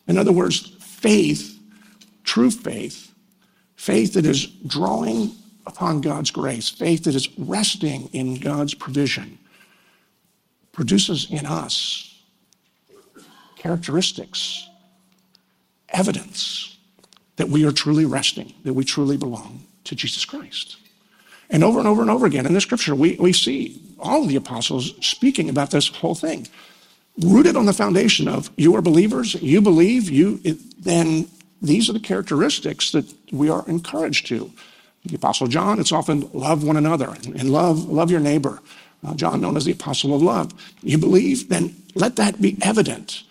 In 0.09 0.19
other 0.19 0.33
words, 0.33 0.75
faith 0.81 1.59
true 2.25 2.51
faith, 2.51 3.13
faith 3.77 4.15
that 4.15 4.27
is 4.27 4.47
drawing 4.67 5.33
upon 5.67 6.01
God's 6.01 6.31
grace, 6.31 6.69
faith 6.69 7.05
that 7.05 7.15
is 7.15 7.29
resting 7.39 8.09
in 8.13 8.35
God's 8.37 8.75
provision, 8.75 9.39
produces 10.73 11.31
in 11.31 11.47
us 11.47 12.09
characteristics, 13.57 14.69
evidence 15.91 16.77
that 17.37 17.49
we 17.49 17.65
are 17.65 17.71
truly 17.71 18.05
resting, 18.05 18.53
that 18.65 18.75
we 18.75 18.85
truly 18.85 19.17
belong 19.17 19.65
to 19.85 19.95
Jesus 19.95 20.25
Christ. 20.25 20.77
And 21.49 21.63
over 21.63 21.79
and 21.79 21.87
over 21.87 22.03
and 22.03 22.11
over 22.11 22.27
again 22.27 22.45
in 22.45 22.55
the 22.55 22.61
scripture, 22.61 22.95
we, 22.95 23.17
we 23.21 23.33
see 23.33 23.81
all 24.01 24.23
of 24.23 24.29
the 24.29 24.37
apostles 24.37 24.95
speaking 25.07 25.49
about 25.49 25.71
this 25.71 25.89
whole 25.89 26.17
thing. 26.17 26.49
Rooted 27.21 27.57
on 27.57 27.67
the 27.67 27.73
foundation 27.73 28.27
of 28.27 28.51
you 28.57 28.75
are 28.75 28.83
believers, 28.83 29.35
you 29.35 29.61
believe, 29.61 30.11
you 30.11 30.39
then 30.81 31.29
these 31.63 31.89
are 31.89 31.93
the 31.93 32.01
characteristics 32.01 32.91
that 32.91 33.13
we 33.33 33.49
are 33.49 33.65
encouraged 33.69 34.27
to. 34.27 34.51
The 35.05 35.17
Apostle 35.17 35.47
John, 35.47 35.81
it's 35.81 35.93
often 35.93 36.29
love 36.33 36.65
one 36.65 36.77
another 36.77 37.17
and 37.25 37.51
love, 37.51 37.89
love 37.89 38.11
your 38.11 38.21
neighbor. 38.21 38.61
Uh, 39.05 39.15
John, 39.15 39.41
known 39.41 39.57
as 39.57 39.65
the 39.65 39.73
Apostle 39.73 40.15
of 40.15 40.23
Love. 40.23 40.53
You 40.83 40.99
believe, 40.99 41.49
then 41.49 41.75
let 41.95 42.17
that 42.17 42.41
be 42.41 42.57
evident. 42.63 43.25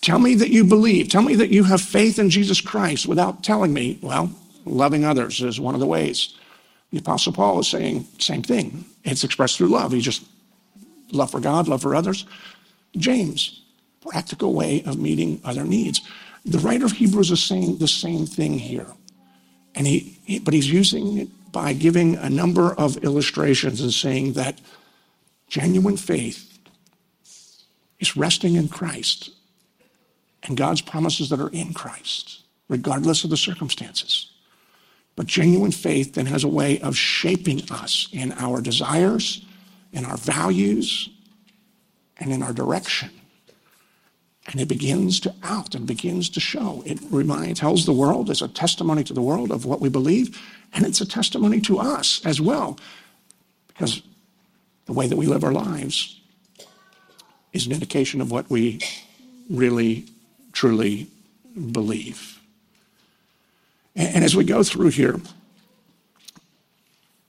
Tell 0.00 0.18
me 0.18 0.34
that 0.34 0.50
you 0.50 0.64
believe. 0.64 1.08
Tell 1.08 1.22
me 1.22 1.36
that 1.36 1.50
you 1.50 1.62
have 1.64 1.80
faith 1.80 2.18
in 2.18 2.30
Jesus 2.30 2.60
Christ 2.60 3.06
without 3.06 3.44
telling 3.44 3.72
me, 3.72 3.98
well, 4.02 4.30
loving 4.64 5.04
others 5.04 5.40
is 5.40 5.60
one 5.60 5.74
of 5.74 5.80
the 5.80 5.86
ways. 5.86 6.36
The 6.90 6.98
Apostle 6.98 7.32
Paul 7.32 7.60
is 7.60 7.68
saying 7.68 8.06
same 8.18 8.42
thing. 8.42 8.84
It's 9.04 9.22
expressed 9.22 9.56
through 9.56 9.68
love. 9.68 9.92
He 9.92 10.00
just 10.00 10.24
love 11.12 11.30
for 11.30 11.40
God, 11.40 11.68
love 11.68 11.82
for 11.82 11.94
others. 11.94 12.26
James, 12.96 13.62
practical 14.00 14.52
way 14.52 14.82
of 14.84 14.98
meeting 14.98 15.40
other 15.44 15.64
needs. 15.64 16.00
The 16.44 16.58
writer 16.58 16.84
of 16.84 16.92
Hebrews 16.92 17.30
is 17.30 17.42
saying 17.42 17.78
the 17.78 17.88
same 17.88 18.26
thing 18.26 18.58
here. 18.58 18.86
And 19.74 19.86
he, 19.86 20.18
he, 20.24 20.38
but 20.38 20.54
he's 20.54 20.70
using 20.70 21.18
it 21.18 21.28
by 21.52 21.72
giving 21.72 22.16
a 22.16 22.28
number 22.28 22.74
of 22.74 22.96
illustrations 22.98 23.80
and 23.80 23.92
saying 23.92 24.32
that 24.34 24.60
genuine 25.48 25.96
faith 25.96 26.58
is 28.00 28.16
resting 28.16 28.56
in 28.56 28.68
Christ 28.68 29.30
and 30.42 30.56
God's 30.56 30.80
promises 30.80 31.28
that 31.30 31.40
are 31.40 31.50
in 31.50 31.72
Christ, 31.72 32.40
regardless 32.68 33.22
of 33.24 33.30
the 33.30 33.36
circumstances. 33.36 34.32
But 35.14 35.26
genuine 35.26 35.72
faith 35.72 36.14
then 36.14 36.26
has 36.26 36.42
a 36.42 36.48
way 36.48 36.80
of 36.80 36.96
shaping 36.96 37.62
us 37.70 38.08
in 38.12 38.32
our 38.32 38.60
desires, 38.60 39.44
in 39.92 40.04
our 40.04 40.16
values, 40.16 41.10
and 42.18 42.32
in 42.32 42.42
our 42.42 42.52
direction. 42.52 43.10
And 44.46 44.60
it 44.60 44.66
begins 44.66 45.20
to 45.20 45.34
out 45.44 45.74
and 45.74 45.86
begins 45.86 46.28
to 46.30 46.40
show. 46.40 46.82
It 46.84 46.98
reminds, 47.10 47.60
tells 47.60 47.86
the 47.86 47.92
world, 47.92 48.28
it's 48.28 48.42
a 48.42 48.48
testimony 48.48 49.04
to 49.04 49.14
the 49.14 49.22
world 49.22 49.52
of 49.52 49.64
what 49.64 49.80
we 49.80 49.88
believe, 49.88 50.40
and 50.72 50.84
it's 50.84 51.00
a 51.00 51.06
testimony 51.06 51.60
to 51.62 51.78
us 51.78 52.20
as 52.24 52.40
well. 52.40 52.78
Because 53.68 54.02
the 54.86 54.92
way 54.92 55.06
that 55.06 55.16
we 55.16 55.26
live 55.26 55.44
our 55.44 55.52
lives 55.52 56.20
is 57.52 57.66
an 57.66 57.72
indication 57.72 58.20
of 58.20 58.30
what 58.30 58.50
we 58.50 58.80
really, 59.48 60.06
truly 60.52 61.06
believe. 61.70 62.40
And 63.94 64.24
as 64.24 64.34
we 64.34 64.44
go 64.44 64.62
through 64.62 64.90
here, 64.90 65.20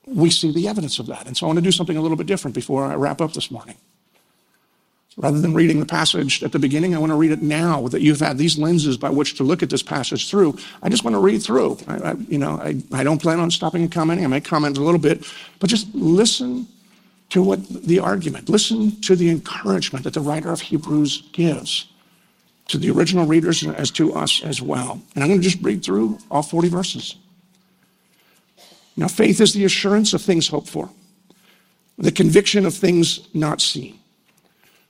we 0.06 0.30
see 0.30 0.50
the 0.50 0.66
evidence 0.66 0.98
of 0.98 1.06
that. 1.06 1.26
And 1.26 1.36
so 1.36 1.46
I 1.46 1.48
want 1.48 1.58
to 1.58 1.62
do 1.62 1.72
something 1.72 1.96
a 1.96 2.00
little 2.00 2.16
bit 2.16 2.26
different 2.26 2.54
before 2.54 2.84
I 2.86 2.94
wrap 2.94 3.20
up 3.20 3.34
this 3.34 3.50
morning. 3.50 3.76
Rather 5.16 5.40
than 5.40 5.54
reading 5.54 5.78
the 5.78 5.86
passage 5.86 6.42
at 6.42 6.50
the 6.50 6.58
beginning, 6.58 6.94
I 6.94 6.98
want 6.98 7.10
to 7.10 7.16
read 7.16 7.30
it 7.30 7.40
now 7.40 7.86
that 7.88 8.00
you've 8.00 8.18
had 8.18 8.36
these 8.36 8.58
lenses 8.58 8.96
by 8.96 9.10
which 9.10 9.36
to 9.36 9.44
look 9.44 9.62
at 9.62 9.70
this 9.70 9.82
passage 9.82 10.28
through. 10.28 10.58
I 10.82 10.88
just 10.88 11.04
want 11.04 11.14
to 11.14 11.20
read 11.20 11.40
through. 11.40 11.78
I, 11.86 11.98
I, 11.98 12.12
you 12.28 12.38
know, 12.38 12.58
I, 12.60 12.82
I 12.92 13.04
don't 13.04 13.22
plan 13.22 13.38
on 13.38 13.50
stopping 13.52 13.82
and 13.82 13.92
commenting. 13.92 14.24
I 14.24 14.28
may 14.28 14.40
comment 14.40 14.76
a 14.76 14.82
little 14.82 14.98
bit, 14.98 15.24
but 15.60 15.70
just 15.70 15.86
listen 15.94 16.66
to 17.30 17.42
what 17.42 17.66
the 17.68 18.00
argument, 18.00 18.48
listen 18.48 19.00
to 19.02 19.14
the 19.14 19.30
encouragement 19.30 20.04
that 20.04 20.14
the 20.14 20.20
writer 20.20 20.50
of 20.50 20.60
Hebrews 20.60 21.28
gives 21.32 21.86
to 22.68 22.78
the 22.78 22.90
original 22.90 23.26
readers 23.26 23.64
as 23.66 23.90
to 23.92 24.14
us 24.14 24.42
as 24.42 24.60
well. 24.60 25.00
And 25.14 25.22
I'm 25.22 25.30
going 25.30 25.40
to 25.40 25.48
just 25.48 25.62
read 25.62 25.84
through 25.84 26.18
all 26.30 26.42
40 26.42 26.68
verses. 26.68 27.16
Now, 28.96 29.08
faith 29.08 29.40
is 29.40 29.52
the 29.52 29.64
assurance 29.64 30.12
of 30.12 30.22
things 30.22 30.48
hoped 30.48 30.68
for, 30.68 30.88
the 31.98 32.12
conviction 32.12 32.66
of 32.66 32.74
things 32.74 33.28
not 33.34 33.60
seen. 33.60 33.98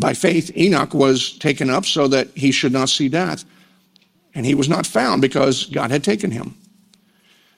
By 0.00 0.14
faith, 0.14 0.54
Enoch 0.56 0.92
was 0.92 1.38
taken 1.38 1.70
up 1.70 1.86
so 1.86 2.06
that 2.08 2.28
he 2.34 2.52
should 2.52 2.72
not 2.72 2.88
see 2.88 3.08
death. 3.08 3.44
And 4.34 4.44
he 4.44 4.54
was 4.54 4.68
not 4.68 4.86
found 4.86 5.22
because 5.22 5.66
God 5.66 5.90
had 5.90 6.04
taken 6.04 6.30
him. 6.30 6.54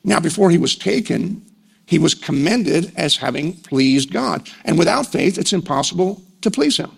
Now, 0.05 0.20
before 0.20 0.51
he 0.51 0.59
was 0.59 0.77
taken, 0.77 1.42
he 1.87 1.98
was 1.98 2.14
commended 2.14 2.92
as 2.96 3.16
having 3.16 3.55
pleased 3.55 4.12
God. 4.12 4.48
And 4.64 4.79
without 4.79 5.07
faith, 5.07 5.38
it's 5.38 5.53
impossible 5.53 6.22
to 6.42 6.51
please 6.51 6.77
him. 6.77 6.90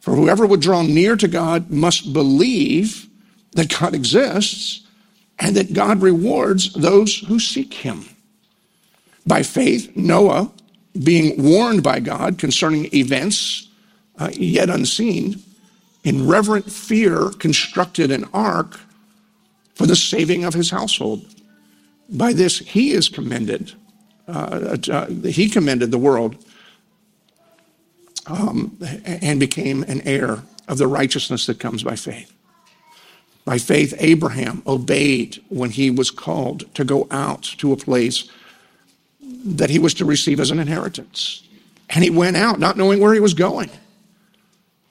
For 0.00 0.14
whoever 0.14 0.46
would 0.46 0.60
draw 0.60 0.82
near 0.82 1.16
to 1.16 1.28
God 1.28 1.70
must 1.70 2.12
believe 2.12 3.06
that 3.52 3.78
God 3.78 3.94
exists 3.94 4.82
and 5.38 5.54
that 5.56 5.72
God 5.72 6.02
rewards 6.02 6.72
those 6.72 7.18
who 7.18 7.38
seek 7.38 7.72
him. 7.72 8.04
By 9.26 9.42
faith, 9.42 9.94
Noah, 9.96 10.50
being 11.04 11.42
warned 11.42 11.82
by 11.82 12.00
God 12.00 12.38
concerning 12.38 12.92
events 12.94 13.65
uh, 14.18 14.30
yet 14.32 14.70
unseen, 14.70 15.42
in 16.04 16.26
reverent 16.26 16.70
fear 16.70 17.30
constructed 17.38 18.10
an 18.10 18.24
ark 18.32 18.78
for 19.74 19.86
the 19.86 19.96
saving 19.96 20.44
of 20.44 20.54
his 20.54 20.70
household. 20.70 21.26
By 22.08 22.32
this 22.32 22.58
he 22.58 22.92
is 22.92 23.08
commended. 23.08 23.72
Uh, 24.28 24.76
uh, 24.90 25.06
he 25.06 25.48
commended 25.48 25.90
the 25.90 25.98
world 25.98 26.36
um, 28.26 28.76
and 29.04 29.38
became 29.38 29.82
an 29.84 30.00
heir 30.02 30.42
of 30.68 30.78
the 30.78 30.86
righteousness 30.86 31.46
that 31.46 31.60
comes 31.60 31.82
by 31.82 31.96
faith. 31.96 32.32
By 33.44 33.58
faith, 33.58 33.94
Abraham 33.98 34.62
obeyed 34.66 35.40
when 35.48 35.70
he 35.70 35.90
was 35.90 36.10
called 36.10 36.72
to 36.74 36.84
go 36.84 37.06
out 37.12 37.42
to 37.58 37.72
a 37.72 37.76
place 37.76 38.28
that 39.44 39.70
he 39.70 39.78
was 39.78 39.94
to 39.94 40.04
receive 40.04 40.40
as 40.40 40.50
an 40.50 40.58
inheritance. 40.58 41.46
And 41.90 42.02
he 42.02 42.10
went 42.10 42.36
out 42.36 42.58
not 42.58 42.76
knowing 42.76 43.00
where 43.00 43.14
he 43.14 43.20
was 43.20 43.34
going. 43.34 43.70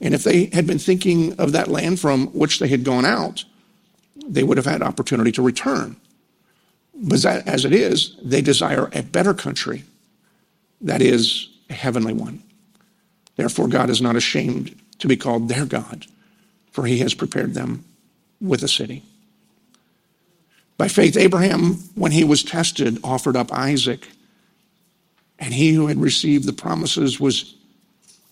And 0.00 0.14
if 0.14 0.24
they 0.24 0.46
had 0.52 0.66
been 0.66 0.78
thinking 0.78 1.38
of 1.38 1.52
that 1.52 1.68
land 1.68 2.00
from 2.00 2.28
which 2.28 2.58
they 2.58 2.68
had 2.68 2.84
gone 2.84 3.04
out, 3.04 3.44
they 4.26 4.42
would 4.42 4.56
have 4.56 4.66
had 4.66 4.82
opportunity 4.82 5.32
to 5.32 5.42
return. 5.42 5.96
But 6.94 7.24
as 7.24 7.64
it 7.64 7.72
is, 7.72 8.16
they 8.22 8.40
desire 8.40 8.88
a 8.92 9.02
better 9.02 9.34
country, 9.34 9.84
that 10.80 11.02
is, 11.02 11.48
a 11.68 11.74
heavenly 11.74 12.12
one. 12.12 12.42
Therefore, 13.36 13.68
God 13.68 13.90
is 13.90 14.00
not 14.00 14.16
ashamed 14.16 14.78
to 14.98 15.08
be 15.08 15.16
called 15.16 15.48
their 15.48 15.66
God, 15.66 16.06
for 16.72 16.86
he 16.86 16.98
has 16.98 17.14
prepared 17.14 17.54
them 17.54 17.84
with 18.40 18.62
a 18.62 18.68
city. 18.68 19.02
By 20.78 20.88
faith, 20.88 21.16
Abraham, 21.16 21.74
when 21.94 22.12
he 22.12 22.24
was 22.24 22.42
tested, 22.42 22.98
offered 23.02 23.36
up 23.36 23.52
Isaac. 23.52 24.08
And 25.38 25.52
he 25.52 25.72
who 25.72 25.86
had 25.86 26.00
received 26.00 26.44
the 26.44 26.52
promises 26.52 27.20
was 27.20 27.54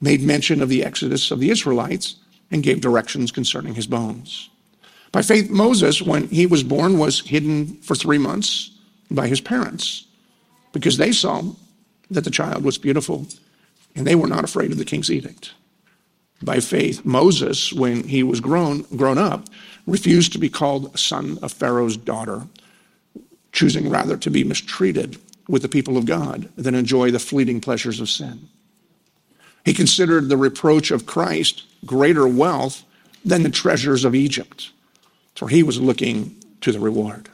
made 0.00 0.22
mention 0.22 0.62
of 0.62 0.68
the 0.68 0.84
exodus 0.84 1.30
of 1.30 1.40
the 1.40 1.50
Israelites 1.50 2.16
and 2.50 2.62
gave 2.62 2.80
directions 2.80 3.32
concerning 3.32 3.74
his 3.74 3.86
bones. 3.86 4.50
By 5.12 5.22
faith, 5.22 5.50
Moses, 5.50 6.02
when 6.02 6.28
he 6.28 6.46
was 6.46 6.62
born, 6.62 6.98
was 6.98 7.20
hidden 7.20 7.76
for 7.76 7.94
three 7.94 8.18
months 8.18 8.70
by 9.10 9.28
his 9.28 9.40
parents 9.40 10.06
because 10.72 10.96
they 10.96 11.12
saw 11.12 11.42
that 12.10 12.24
the 12.24 12.30
child 12.30 12.64
was 12.64 12.78
beautiful 12.78 13.26
and 13.94 14.06
they 14.06 14.14
were 14.14 14.28
not 14.28 14.44
afraid 14.44 14.72
of 14.72 14.78
the 14.78 14.84
king's 14.84 15.10
edict. 15.10 15.54
By 16.42 16.60
faith, 16.60 17.04
Moses, 17.04 17.72
when 17.72 18.06
he 18.06 18.22
was 18.22 18.40
grown, 18.40 18.82
grown 18.94 19.16
up, 19.16 19.48
refused 19.86 20.32
to 20.32 20.38
be 20.38 20.50
called 20.50 20.94
a 20.94 20.98
son 20.98 21.38
of 21.40 21.52
Pharaoh's 21.52 21.96
daughter, 21.96 22.46
choosing 23.52 23.88
rather 23.88 24.18
to 24.18 24.30
be 24.30 24.44
mistreated 24.44 25.16
with 25.48 25.62
the 25.62 25.68
people 25.68 25.96
of 25.96 26.04
God 26.04 26.50
than 26.56 26.74
enjoy 26.74 27.10
the 27.10 27.18
fleeting 27.18 27.60
pleasures 27.60 28.00
of 28.00 28.10
sin. 28.10 28.48
He 29.66 29.74
considered 29.74 30.28
the 30.28 30.36
reproach 30.36 30.92
of 30.92 31.06
Christ 31.06 31.64
greater 31.84 32.28
wealth 32.28 32.84
than 33.24 33.42
the 33.42 33.50
treasures 33.50 34.04
of 34.04 34.14
Egypt, 34.14 34.70
for 35.34 35.48
he 35.48 35.64
was 35.64 35.80
looking 35.80 36.36
to 36.60 36.70
the 36.70 36.78
reward. 36.78 37.28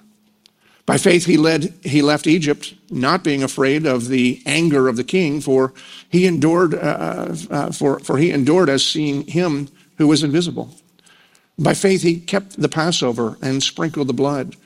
By 0.86 0.96
faith, 0.96 1.26
he, 1.26 1.36
led, 1.36 1.74
he 1.82 2.00
left 2.00 2.26
Egypt, 2.26 2.74
not 2.90 3.22
being 3.22 3.42
afraid 3.42 3.84
of 3.84 4.08
the 4.08 4.42
anger 4.46 4.88
of 4.88 4.96
the 4.96 5.04
king, 5.04 5.42
for 5.42 5.74
he 6.08 6.26
endured, 6.26 6.72
uh, 6.72 6.78
uh, 6.78 7.36
uh, 7.50 7.70
for, 7.70 7.98
for 8.00 8.16
he 8.16 8.30
endured 8.30 8.70
as 8.70 8.84
seeing 8.84 9.26
him 9.26 9.68
who 9.98 10.06
was 10.06 10.24
invisible. 10.24 10.74
By 11.58 11.74
faith, 11.74 12.00
he 12.00 12.18
kept 12.18 12.58
the 12.58 12.68
Passover 12.68 13.36
and 13.42 13.62
sprinkled 13.62 14.06
the 14.06 14.14
blood, 14.14 14.56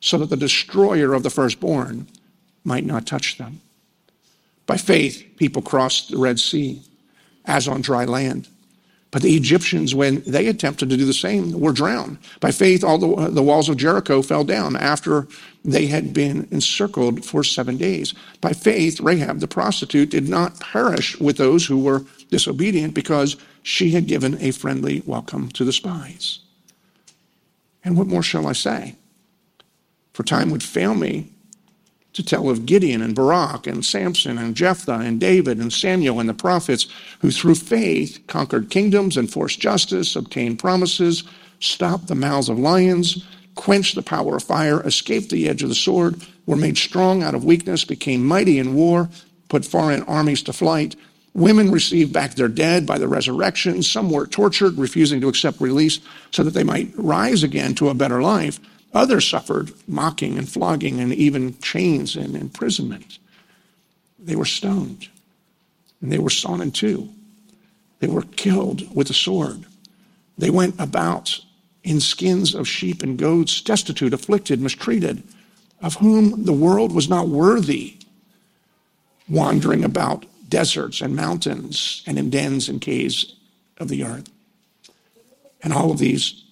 so 0.00 0.16
that 0.16 0.30
the 0.30 0.38
destroyer 0.38 1.12
of 1.12 1.22
the 1.22 1.28
firstborn 1.28 2.08
might 2.64 2.86
not 2.86 3.06
touch 3.06 3.36
them. 3.36 3.60
By 4.64 4.78
faith, 4.78 5.22
people 5.36 5.60
crossed 5.60 6.10
the 6.10 6.16
Red 6.16 6.40
Sea 6.40 6.80
as 7.44 7.68
on 7.68 7.82
dry 7.82 8.04
land. 8.04 8.48
But 9.14 9.22
the 9.22 9.36
Egyptians, 9.36 9.94
when 9.94 10.24
they 10.26 10.48
attempted 10.48 10.90
to 10.90 10.96
do 10.96 11.04
the 11.04 11.12
same, 11.12 11.52
were 11.52 11.70
drowned. 11.70 12.18
By 12.40 12.50
faith, 12.50 12.82
all 12.82 12.98
the, 12.98 13.30
the 13.30 13.44
walls 13.44 13.68
of 13.68 13.76
Jericho 13.76 14.22
fell 14.22 14.42
down 14.42 14.74
after 14.74 15.28
they 15.64 15.86
had 15.86 16.12
been 16.12 16.48
encircled 16.50 17.24
for 17.24 17.44
seven 17.44 17.76
days. 17.76 18.12
By 18.40 18.54
faith, 18.54 19.00
Rahab 19.00 19.38
the 19.38 19.46
prostitute 19.46 20.10
did 20.10 20.28
not 20.28 20.58
perish 20.58 21.16
with 21.20 21.36
those 21.36 21.64
who 21.64 21.78
were 21.78 22.04
disobedient 22.30 22.92
because 22.92 23.36
she 23.62 23.90
had 23.90 24.08
given 24.08 24.36
a 24.40 24.50
friendly 24.50 25.04
welcome 25.06 25.48
to 25.50 25.64
the 25.64 25.72
spies. 25.72 26.40
And 27.84 27.96
what 27.96 28.08
more 28.08 28.22
shall 28.24 28.48
I 28.48 28.52
say? 28.52 28.96
For 30.12 30.24
time 30.24 30.50
would 30.50 30.64
fail 30.64 30.94
me 30.94 31.33
to 32.14 32.24
tell 32.24 32.48
of 32.48 32.64
Gideon 32.64 33.02
and 33.02 33.14
Barak 33.14 33.66
and 33.66 33.84
Samson 33.84 34.38
and 34.38 34.54
Jephthah 34.54 35.00
and 35.00 35.20
David 35.20 35.58
and 35.58 35.72
Samuel 35.72 36.20
and 36.20 36.28
the 36.28 36.34
prophets 36.34 36.86
who 37.20 37.30
through 37.30 37.56
faith 37.56 38.20
conquered 38.28 38.70
kingdoms, 38.70 39.16
enforced 39.16 39.60
justice, 39.60 40.16
obtained 40.16 40.58
promises, 40.58 41.24
stopped 41.60 42.06
the 42.06 42.14
mouths 42.14 42.48
of 42.48 42.58
lions, 42.58 43.24
quenched 43.56 43.94
the 43.94 44.02
power 44.02 44.36
of 44.36 44.42
fire, 44.44 44.80
escaped 44.86 45.30
the 45.30 45.48
edge 45.48 45.62
of 45.62 45.68
the 45.68 45.74
sword, 45.74 46.24
were 46.46 46.56
made 46.56 46.78
strong 46.78 47.22
out 47.22 47.34
of 47.34 47.44
weakness, 47.44 47.84
became 47.84 48.24
mighty 48.24 48.58
in 48.58 48.74
war, 48.74 49.08
put 49.48 49.64
foreign 49.64 50.02
armies 50.04 50.42
to 50.42 50.52
flight. 50.52 50.96
Women 51.34 51.70
received 51.72 52.12
back 52.12 52.34
their 52.34 52.48
dead 52.48 52.86
by 52.86 52.98
the 52.98 53.08
resurrection. 53.08 53.82
Some 53.82 54.10
were 54.10 54.26
tortured, 54.26 54.78
refusing 54.78 55.20
to 55.20 55.28
accept 55.28 55.60
release 55.60 55.98
so 56.30 56.44
that 56.44 56.54
they 56.54 56.62
might 56.62 56.92
rise 56.96 57.42
again 57.42 57.74
to 57.76 57.88
a 57.88 57.94
better 57.94 58.22
life. 58.22 58.60
Others 58.94 59.28
suffered 59.28 59.72
mocking 59.88 60.38
and 60.38 60.48
flogging 60.48 61.00
and 61.00 61.12
even 61.12 61.58
chains 61.58 62.14
and 62.14 62.36
imprisonment. 62.36 63.18
They 64.18 64.36
were 64.36 64.44
stoned 64.44 65.08
and 66.00 66.12
they 66.12 66.18
were 66.18 66.30
sawn 66.30 66.60
in 66.60 66.70
two. 66.70 67.08
They 67.98 68.06
were 68.06 68.22
killed 68.22 68.94
with 68.94 69.10
a 69.10 69.14
sword. 69.14 69.64
They 70.38 70.50
went 70.50 70.78
about 70.78 71.40
in 71.82 72.00
skins 72.00 72.54
of 72.54 72.68
sheep 72.68 73.02
and 73.02 73.18
goats, 73.18 73.60
destitute, 73.60 74.14
afflicted, 74.14 74.60
mistreated, 74.60 75.22
of 75.82 75.96
whom 75.96 76.44
the 76.44 76.52
world 76.52 76.94
was 76.94 77.08
not 77.08 77.28
worthy, 77.28 77.96
wandering 79.28 79.84
about 79.84 80.26
deserts 80.48 81.00
and 81.00 81.16
mountains 81.16 82.02
and 82.06 82.18
in 82.18 82.30
dens 82.30 82.68
and 82.68 82.80
caves 82.80 83.34
of 83.78 83.88
the 83.88 84.04
earth. 84.04 84.28
And 85.62 85.72
all 85.72 85.90
of 85.90 85.98
these, 85.98 86.44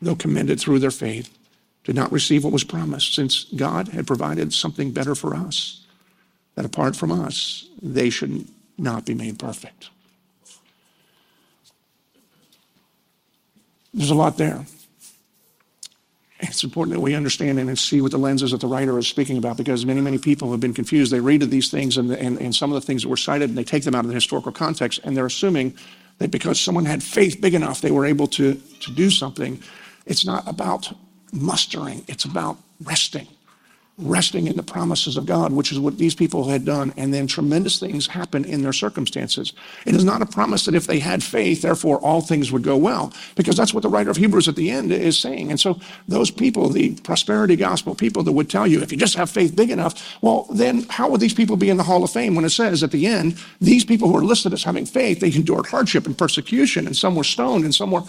though 0.00 0.14
commended 0.14 0.60
through 0.60 0.78
their 0.78 0.90
faith, 0.90 1.37
did 1.88 1.96
not 1.96 2.12
receive 2.12 2.44
what 2.44 2.52
was 2.52 2.64
promised, 2.64 3.14
since 3.14 3.44
God 3.56 3.88
had 3.88 4.06
provided 4.06 4.52
something 4.52 4.90
better 4.92 5.14
for 5.14 5.34
us, 5.34 5.86
that 6.54 6.66
apart 6.66 6.94
from 6.94 7.10
us, 7.10 7.66
they 7.80 8.10
should 8.10 8.46
not 8.76 9.06
be 9.06 9.14
made 9.14 9.38
perfect. 9.38 9.88
There's 13.94 14.10
a 14.10 14.14
lot 14.14 14.36
there. 14.36 14.66
It's 16.40 16.62
important 16.62 16.94
that 16.94 17.00
we 17.00 17.14
understand 17.14 17.58
and 17.58 17.78
see 17.78 18.02
what 18.02 18.10
the 18.10 18.18
lenses 18.18 18.50
that 18.50 18.60
the 18.60 18.66
writer 18.66 18.98
is 18.98 19.08
speaking 19.08 19.38
about 19.38 19.56
because 19.56 19.86
many, 19.86 20.02
many 20.02 20.18
people 20.18 20.50
have 20.50 20.60
been 20.60 20.74
confused. 20.74 21.10
They 21.10 21.20
read 21.20 21.40
these 21.40 21.70
things 21.70 21.96
and, 21.96 22.12
and, 22.12 22.38
and 22.38 22.54
some 22.54 22.70
of 22.70 22.74
the 22.74 22.86
things 22.86 23.00
that 23.00 23.08
were 23.08 23.16
cited 23.16 23.48
and 23.48 23.56
they 23.56 23.64
take 23.64 23.84
them 23.84 23.94
out 23.94 24.04
of 24.04 24.08
the 24.08 24.14
historical 24.14 24.52
context 24.52 25.00
and 25.04 25.16
they're 25.16 25.24
assuming 25.24 25.74
that 26.18 26.30
because 26.30 26.60
someone 26.60 26.84
had 26.84 27.02
faith 27.02 27.40
big 27.40 27.54
enough, 27.54 27.80
they 27.80 27.90
were 27.90 28.04
able 28.04 28.26
to, 28.26 28.60
to 28.80 28.92
do 28.92 29.08
something. 29.08 29.62
It's 30.04 30.26
not 30.26 30.46
about 30.46 30.92
mustering, 31.32 32.04
it's 32.08 32.24
about 32.24 32.58
resting. 32.82 33.28
Resting 34.00 34.46
in 34.46 34.56
the 34.56 34.62
promises 34.62 35.16
of 35.16 35.26
God, 35.26 35.52
which 35.52 35.72
is 35.72 35.80
what 35.80 35.98
these 35.98 36.14
people 36.14 36.48
had 36.48 36.64
done, 36.64 36.94
and 36.96 37.12
then 37.12 37.26
tremendous 37.26 37.80
things 37.80 38.06
happen 38.06 38.44
in 38.44 38.62
their 38.62 38.72
circumstances. 38.72 39.52
It 39.86 39.96
is 39.96 40.04
not 40.04 40.22
a 40.22 40.26
promise 40.26 40.66
that 40.66 40.76
if 40.76 40.86
they 40.86 41.00
had 41.00 41.20
faith, 41.20 41.62
therefore 41.62 41.98
all 41.98 42.20
things 42.20 42.52
would 42.52 42.62
go 42.62 42.76
well, 42.76 43.12
because 43.34 43.56
that's 43.56 43.74
what 43.74 43.82
the 43.82 43.88
writer 43.88 44.08
of 44.08 44.16
Hebrews 44.16 44.46
at 44.46 44.54
the 44.54 44.70
end 44.70 44.92
is 44.92 45.18
saying. 45.18 45.50
And 45.50 45.58
so, 45.58 45.80
those 46.06 46.30
people, 46.30 46.68
the 46.68 46.94
prosperity 47.00 47.56
gospel 47.56 47.96
people 47.96 48.22
that 48.22 48.30
would 48.30 48.48
tell 48.48 48.68
you, 48.68 48.80
if 48.82 48.92
you 48.92 48.98
just 48.98 49.16
have 49.16 49.30
faith 49.30 49.56
big 49.56 49.70
enough, 49.70 50.16
well, 50.22 50.46
then 50.52 50.86
how 50.90 51.10
would 51.10 51.20
these 51.20 51.34
people 51.34 51.56
be 51.56 51.68
in 51.68 51.76
the 51.76 51.82
Hall 51.82 52.04
of 52.04 52.10
Fame 52.10 52.36
when 52.36 52.44
it 52.44 52.50
says 52.50 52.84
at 52.84 52.92
the 52.92 53.08
end, 53.08 53.36
these 53.60 53.84
people 53.84 54.06
who 54.06 54.16
are 54.16 54.24
listed 54.24 54.52
as 54.52 54.62
having 54.62 54.86
faith, 54.86 55.18
they 55.18 55.34
endured 55.34 55.66
hardship 55.66 56.06
and 56.06 56.16
persecution, 56.16 56.86
and 56.86 56.96
some 56.96 57.16
were 57.16 57.24
stoned, 57.24 57.64
and 57.64 57.74
some 57.74 57.90
were 57.90 58.04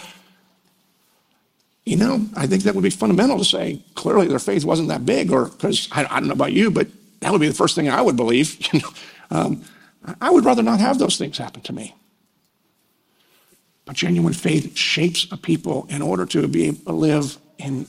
you 1.89 1.97
know, 1.97 2.23
I 2.35 2.45
think 2.45 2.61
that 2.63 2.75
would 2.75 2.83
be 2.83 2.91
fundamental 2.91 3.39
to 3.39 3.43
say 3.43 3.81
clearly 3.95 4.27
their 4.27 4.37
faith 4.37 4.63
wasn't 4.63 4.89
that 4.89 5.07
big, 5.07 5.31
or 5.31 5.45
because 5.45 5.89
I, 5.91 6.05
I, 6.05 6.19
don't 6.19 6.27
know 6.27 6.33
about 6.33 6.53
you, 6.53 6.69
but 6.69 6.87
that 7.21 7.31
would 7.31 7.41
be 7.41 7.47
the 7.47 7.55
first 7.55 7.73
thing 7.73 7.89
I 7.89 7.99
would 7.99 8.15
believe. 8.15 8.57
You 8.71 8.81
know, 8.81 8.89
um, 9.31 9.63
I 10.21 10.29
would 10.29 10.45
rather 10.45 10.61
not 10.61 10.79
have 10.79 10.99
those 10.99 11.17
things 11.17 11.39
happen 11.39 11.61
to 11.63 11.73
me. 11.73 11.95
But 13.85 13.95
genuine 13.95 14.33
faith 14.33 14.77
shapes 14.77 15.27
a 15.31 15.37
people 15.37 15.87
in 15.89 16.03
order 16.03 16.27
to 16.27 16.47
be 16.47 16.67
able 16.67 16.85
to 16.85 16.91
live 16.91 17.37
in 17.57 17.87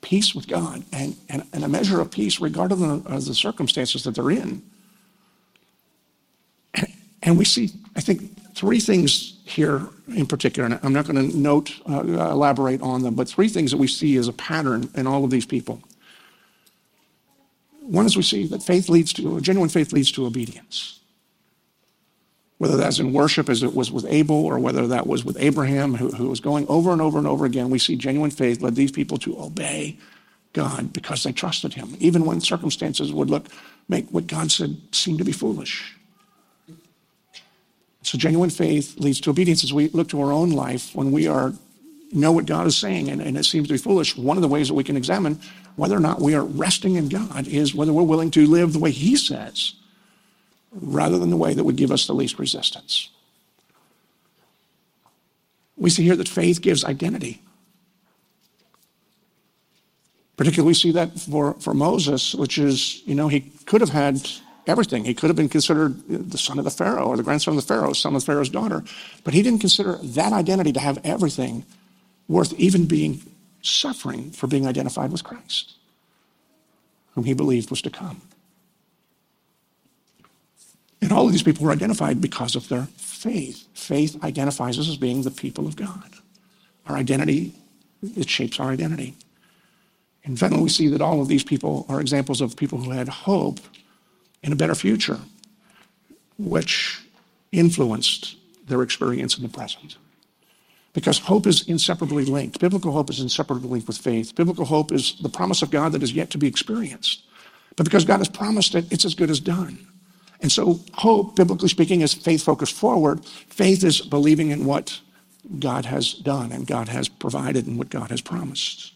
peace 0.00 0.32
with 0.32 0.46
God 0.46 0.84
and, 0.92 1.16
and, 1.28 1.42
and 1.52 1.64
a 1.64 1.68
measure 1.68 2.00
of 2.00 2.10
peace 2.10 2.40
regardless 2.40 3.04
of 3.04 3.24
the 3.24 3.34
circumstances 3.34 4.04
that 4.04 4.14
they're 4.14 4.30
in. 4.30 4.62
And, 6.74 6.86
and 7.24 7.38
we 7.38 7.44
see, 7.44 7.70
I 7.96 8.00
think, 8.00 8.30
three 8.54 8.80
things 8.80 9.38
here 9.44 9.86
in 10.08 10.26
particular, 10.26 10.66
and 10.66 10.78
I'm 10.82 10.92
not 10.92 11.06
going 11.06 11.30
to 11.30 11.36
note, 11.36 11.72
uh, 11.88 12.00
elaborate 12.02 12.80
on 12.82 13.02
them, 13.02 13.14
but 13.14 13.28
three 13.28 13.48
things 13.48 13.70
that 13.70 13.76
we 13.76 13.86
see 13.86 14.16
as 14.16 14.28
a 14.28 14.32
pattern 14.32 14.90
in 14.94 15.06
all 15.06 15.24
of 15.24 15.30
these 15.30 15.46
people. 15.46 15.82
One 17.80 18.06
is 18.06 18.16
we 18.16 18.22
see 18.22 18.46
that 18.46 18.62
faith 18.62 18.88
leads 18.88 19.12
to, 19.14 19.40
genuine 19.40 19.68
faith 19.68 19.92
leads 19.92 20.12
to 20.12 20.26
obedience. 20.26 21.00
Whether 22.58 22.76
that's 22.76 23.00
in 23.00 23.12
worship 23.12 23.48
as 23.48 23.64
it 23.64 23.74
was 23.74 23.90
with 23.90 24.06
Abel 24.08 24.36
or 24.36 24.58
whether 24.60 24.86
that 24.86 25.06
was 25.06 25.24
with 25.24 25.36
Abraham, 25.40 25.94
who, 25.94 26.10
who 26.10 26.28
was 26.28 26.38
going 26.38 26.66
over 26.68 26.92
and 26.92 27.02
over 27.02 27.18
and 27.18 27.26
over 27.26 27.44
again, 27.44 27.70
we 27.70 27.80
see 27.80 27.96
genuine 27.96 28.30
faith 28.30 28.62
led 28.62 28.76
these 28.76 28.92
people 28.92 29.18
to 29.18 29.40
obey 29.40 29.98
God 30.52 30.92
because 30.92 31.24
they 31.24 31.32
trusted 31.32 31.74
him, 31.74 31.96
even 31.98 32.24
when 32.24 32.40
circumstances 32.40 33.12
would 33.12 33.30
look, 33.30 33.48
make 33.88 34.08
what 34.12 34.28
God 34.28 34.52
said 34.52 34.76
seem 34.92 35.18
to 35.18 35.24
be 35.24 35.32
foolish. 35.32 35.96
So 38.02 38.18
genuine 38.18 38.50
faith 38.50 38.98
leads 38.98 39.20
to 39.20 39.30
obedience 39.30 39.64
as 39.64 39.72
we 39.72 39.88
look 39.88 40.08
to 40.08 40.20
our 40.20 40.32
own 40.32 40.50
life 40.50 40.94
when 40.94 41.12
we 41.12 41.26
are 41.26 41.52
know 42.12 42.32
what 42.32 42.46
God 42.46 42.66
is 42.66 42.76
saying 42.76 43.08
and, 43.08 43.22
and 43.22 43.38
it 43.38 43.44
seems 43.44 43.68
to 43.68 43.74
be 43.74 43.78
foolish. 43.78 44.16
One 44.16 44.36
of 44.36 44.42
the 44.42 44.48
ways 44.48 44.68
that 44.68 44.74
we 44.74 44.84
can 44.84 44.96
examine 44.96 45.40
whether 45.76 45.96
or 45.96 46.00
not 46.00 46.20
we 46.20 46.34
are 46.34 46.44
resting 46.44 46.96
in 46.96 47.08
God 47.08 47.46
is 47.46 47.74
whether 47.74 47.92
we're 47.92 48.02
willing 48.02 48.30
to 48.32 48.46
live 48.46 48.72
the 48.72 48.78
way 48.78 48.90
He 48.90 49.16
says 49.16 49.74
rather 50.72 51.18
than 51.18 51.30
the 51.30 51.36
way 51.36 51.54
that 51.54 51.64
would 51.64 51.76
give 51.76 51.90
us 51.90 52.06
the 52.06 52.12
least 52.12 52.38
resistance. 52.38 53.10
We 55.76 55.90
see 55.90 56.02
here 56.02 56.16
that 56.16 56.28
faith 56.28 56.60
gives 56.60 56.84
identity. 56.84 57.42
Particularly, 60.36 60.68
we 60.68 60.74
see 60.74 60.92
that 60.92 61.18
for, 61.18 61.54
for 61.54 61.74
Moses, 61.74 62.34
which 62.34 62.58
is, 62.58 63.02
you 63.06 63.14
know, 63.14 63.28
he 63.28 63.40
could 63.66 63.80
have 63.80 63.90
had 63.90 64.28
everything. 64.66 65.04
He 65.04 65.14
could 65.14 65.28
have 65.28 65.36
been 65.36 65.48
considered 65.48 66.02
the 66.08 66.38
son 66.38 66.58
of 66.58 66.64
the 66.64 66.70
Pharaoh 66.70 67.06
or 67.06 67.16
the 67.16 67.22
grandson 67.22 67.56
of 67.56 67.66
the 67.66 67.66
Pharaoh, 67.66 67.92
son 67.92 68.14
of 68.14 68.22
the 68.22 68.26
Pharaoh's 68.26 68.48
daughter. 68.48 68.82
But 69.24 69.34
he 69.34 69.42
didn't 69.42 69.60
consider 69.60 69.98
that 70.02 70.32
identity 70.32 70.72
to 70.72 70.80
have 70.80 70.98
everything 71.04 71.64
worth 72.28 72.52
even 72.54 72.86
being 72.86 73.22
suffering 73.62 74.30
for 74.30 74.46
being 74.46 74.66
identified 74.66 75.12
with 75.12 75.24
Christ, 75.24 75.74
whom 77.14 77.24
he 77.24 77.34
believed 77.34 77.70
was 77.70 77.82
to 77.82 77.90
come. 77.90 78.20
And 81.00 81.12
all 81.12 81.26
of 81.26 81.32
these 81.32 81.42
people 81.42 81.66
were 81.66 81.72
identified 81.72 82.20
because 82.20 82.54
of 82.54 82.68
their 82.68 82.84
faith. 82.96 83.66
Faith 83.74 84.22
identifies 84.22 84.78
us 84.78 84.88
as 84.88 84.96
being 84.96 85.22
the 85.22 85.30
people 85.30 85.66
of 85.66 85.76
God. 85.76 86.12
Our 86.86 86.96
identity 86.96 87.54
it 88.02 88.28
shapes 88.28 88.58
our 88.58 88.70
identity. 88.70 89.14
In 90.24 90.36
fact, 90.36 90.54
we 90.54 90.68
see 90.68 90.88
that 90.88 91.00
all 91.00 91.20
of 91.20 91.28
these 91.28 91.44
people 91.44 91.86
are 91.88 92.00
examples 92.00 92.40
of 92.40 92.56
people 92.56 92.78
who 92.78 92.90
had 92.90 93.08
hope 93.08 93.60
in 94.42 94.52
a 94.52 94.56
better 94.56 94.74
future, 94.74 95.18
which 96.38 97.00
influenced 97.52 98.36
their 98.66 98.82
experience 98.82 99.36
in 99.36 99.42
the 99.42 99.48
present. 99.48 99.96
Because 100.92 101.18
hope 101.18 101.46
is 101.46 101.66
inseparably 101.68 102.24
linked. 102.24 102.60
Biblical 102.60 102.92
hope 102.92 103.08
is 103.10 103.20
inseparably 103.20 103.68
linked 103.68 103.86
with 103.86 103.96
faith. 103.96 104.34
Biblical 104.34 104.64
hope 104.64 104.92
is 104.92 105.18
the 105.22 105.28
promise 105.28 105.62
of 105.62 105.70
God 105.70 105.92
that 105.92 106.02
is 106.02 106.12
yet 106.12 106.30
to 106.30 106.38
be 106.38 106.46
experienced. 106.46 107.22
But 107.76 107.84
because 107.84 108.04
God 108.04 108.18
has 108.18 108.28
promised 108.28 108.74
it, 108.74 108.92
it's 108.92 109.04
as 109.04 109.14
good 109.14 109.30
as 109.30 109.40
done. 109.40 109.86
And 110.40 110.50
so, 110.50 110.80
hope, 110.94 111.36
biblically 111.36 111.68
speaking, 111.68 112.00
is 112.00 112.12
faith 112.12 112.42
focused 112.42 112.74
forward. 112.74 113.24
Faith 113.24 113.84
is 113.84 114.00
believing 114.00 114.50
in 114.50 114.64
what 114.64 115.00
God 115.58 115.86
has 115.86 116.12
done 116.12 116.52
and 116.52 116.66
God 116.66 116.88
has 116.88 117.08
provided 117.08 117.66
and 117.66 117.78
what 117.78 117.90
God 117.90 118.10
has 118.10 118.20
promised. 118.20 118.92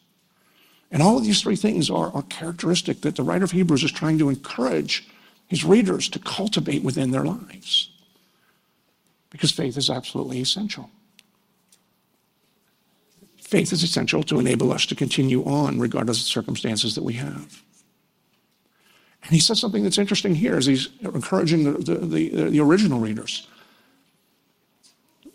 And 0.90 1.03
all 1.03 1.16
of 1.16 1.24
these 1.24 1.40
three 1.40 1.57
things 1.57 1.90
are, 1.90 2.12
are 2.12 2.22
characteristic 2.22 3.01
that 3.01 3.16
the 3.16 3.22
writer 3.22 3.44
of 3.44 3.53
Hebrews 3.53 3.84
is 3.84 3.92
trying 3.92 4.18
to 4.18 4.28
encourage 4.28 5.09
his 5.47 5.64
readers 5.64 6.09
to 6.11 6.18
cultivate 6.18 6.82
within 6.82 7.11
their 7.11 7.24
lives. 7.24 7.90
Because 9.30 9.51
faith 9.51 9.76
is 9.76 9.90
absolutely 9.90 10.40
essential. 10.40 10.90
Faith 13.38 13.72
is 13.72 13.82
essential 13.82 14.22
to 14.24 14.40
enable 14.40 14.72
us 14.72 14.86
to 14.86 14.94
continue 14.94 15.44
on 15.44 15.78
regardless 15.78 16.20
of 16.20 16.26
circumstances 16.26 16.94
that 16.97 17.05
we 17.05 17.12
have. 17.14 17.62
And 19.22 19.32
he 19.32 19.40
says 19.40 19.61
something 19.61 19.82
that's 19.82 19.99
interesting 19.99 20.34
here 20.34 20.57
as 20.57 20.66
he's 20.66 20.88
encouraging 21.01 21.64
the, 21.64 21.78
the, 21.78 21.94
the, 21.94 22.51
the 22.51 22.61
original 22.61 23.01
readers. 23.01 23.47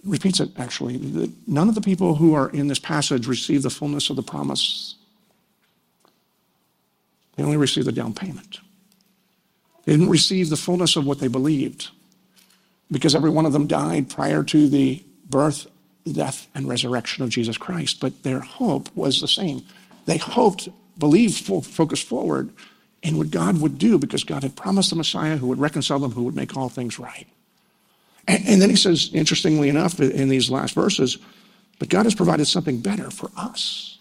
Repeats 0.03 0.39
it 0.39 0.49
actually. 0.57 1.34
None 1.45 1.70
of 1.70 1.76
the 1.76 1.82
people 1.82 2.16
who 2.16 2.34
are 2.34 2.49
in 2.49 2.68
this 2.68 2.80
passage 2.80 3.28
receive 3.28 3.64
the 3.64 3.70
fullness 3.70 4.09
of 4.09 4.16
the 4.16 4.24
promise. 4.24 4.95
They 7.36 7.43
only 7.43 7.57
receive 7.57 7.86
the 7.86 7.91
down 7.91 8.14
payment. 8.14 8.59
They 9.86 9.94
didn't 9.94 10.10
receive 10.10 10.50
the 10.50 10.58
fullness 10.58 10.96
of 10.96 11.06
what 11.06 11.20
they 11.20 11.28
believed 11.28 11.90
because 12.92 13.16
every 13.16 13.30
one 13.30 13.46
of 13.46 13.54
them 13.54 13.68
died 13.68 14.10
prior 14.10 14.44
to 14.44 14.68
the 14.68 15.04
birth, 15.30 15.68
death, 16.12 16.48
and 16.54 16.68
resurrection 16.68 17.24
of 17.24 17.30
Jesus 17.30 17.58
Christ. 17.58 18.00
But 18.00 18.24
their 18.24 18.42
hope 18.42 18.90
was 18.96 19.22
the 19.22 19.28
same. 19.28 19.64
They 20.06 20.18
hoped, 20.18 20.70
believed, 20.98 21.46
focused 21.66 22.08
forward 22.08 22.52
in 23.02 23.18
what 23.18 23.32
God 23.32 23.60
would 23.62 23.78
do 23.78 23.98
because 23.98 24.24
God 24.24 24.44
had 24.44 24.56
promised 24.56 24.90
the 24.90 24.96
Messiah 24.96 25.38
who 25.38 25.48
would 25.48 25.60
reconcile 25.60 26.00
them, 26.00 26.12
who 26.12 26.24
would 26.24 26.36
make 26.36 26.56
all 26.56 26.70
things 26.70 27.00
right. 27.00 27.28
And, 28.28 28.44
and 28.46 28.62
then 28.62 28.70
he 28.70 28.76
says, 28.76 29.10
interestingly 29.14 29.70
enough, 29.70 30.00
in 30.00 30.30
these 30.30 30.52
last 30.52 30.76
verses, 30.76 31.18
but 31.80 31.90
God 31.90 32.06
has 32.06 32.14
provided 32.14 32.46
something 32.46 32.80
better 32.80 33.10
for 33.10 33.32
us. 33.36 33.98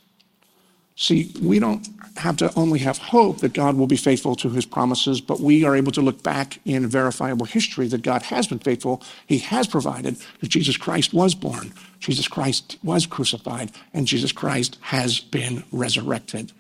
See, 1.01 1.32
we 1.40 1.59
don't 1.59 1.88
have 2.18 2.36
to 2.36 2.53
only 2.57 2.78
have 2.80 2.98
hope 2.98 3.38
that 3.38 3.55
God 3.55 3.74
will 3.74 3.86
be 3.86 3.96
faithful 3.96 4.36
to 4.36 4.51
his 4.51 4.66
promises, 4.66 5.22
but 5.22 5.40
we 5.40 5.64
are 5.64 5.74
able 5.74 5.92
to 5.92 6.03
look 6.03 6.22
back 6.22 6.61
in 6.66 6.86
verifiable 6.88 7.46
history 7.46 7.88
that 7.88 8.03
God 8.03 8.20
has 8.24 8.46
been 8.46 8.59
faithful. 8.59 9.03
He 9.26 9.38
has 9.38 9.66
provided 9.66 10.16
that 10.40 10.48
Jesus 10.48 10.76
Christ 10.76 11.14
was 11.14 11.34
born, 11.34 11.72
Jesus 12.01 12.28
Christ 12.28 12.76
was 12.82 13.07
crucified, 13.07 13.72
and 13.94 14.07
Jesus 14.07 14.30
Christ 14.30 14.76
has 14.82 15.20
been 15.20 15.64
resurrected. 15.72 16.53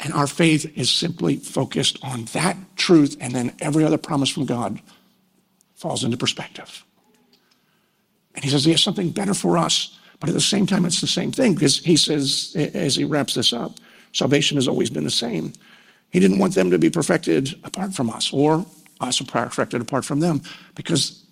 And 0.00 0.14
our 0.14 0.26
faith 0.26 0.72
is 0.74 0.90
simply 0.90 1.36
focused 1.36 1.98
on 2.02 2.24
that 2.32 2.56
truth, 2.76 3.18
and 3.20 3.34
then 3.34 3.54
every 3.60 3.84
other 3.84 3.98
promise 3.98 4.30
from 4.30 4.46
God 4.46 4.80
falls 5.74 6.04
into 6.04 6.16
perspective. 6.16 6.86
And 8.34 8.44
he 8.44 8.50
says 8.50 8.64
he 8.64 8.70
has 8.70 8.82
something 8.82 9.10
better 9.10 9.34
for 9.34 9.58
us, 9.58 9.97
but 10.20 10.28
at 10.28 10.34
the 10.34 10.40
same 10.40 10.66
time, 10.66 10.84
it's 10.84 11.00
the 11.00 11.06
same 11.06 11.30
thing 11.32 11.54
because 11.54 11.78
he 11.78 11.96
says, 11.96 12.54
as 12.74 12.96
he 12.96 13.04
wraps 13.04 13.34
this 13.34 13.52
up, 13.52 13.72
salvation 14.12 14.56
has 14.56 14.66
always 14.66 14.90
been 14.90 15.04
the 15.04 15.10
same. 15.10 15.52
He 16.10 16.20
didn't 16.20 16.38
want 16.38 16.54
them 16.54 16.70
to 16.70 16.78
be 16.78 16.90
perfected 16.90 17.54
apart 17.64 17.94
from 17.94 18.10
us 18.10 18.32
or 18.32 18.66
us 19.00 19.20
perfected 19.20 19.80
apart 19.80 20.04
from 20.04 20.20
them 20.20 20.42
because 20.74 21.24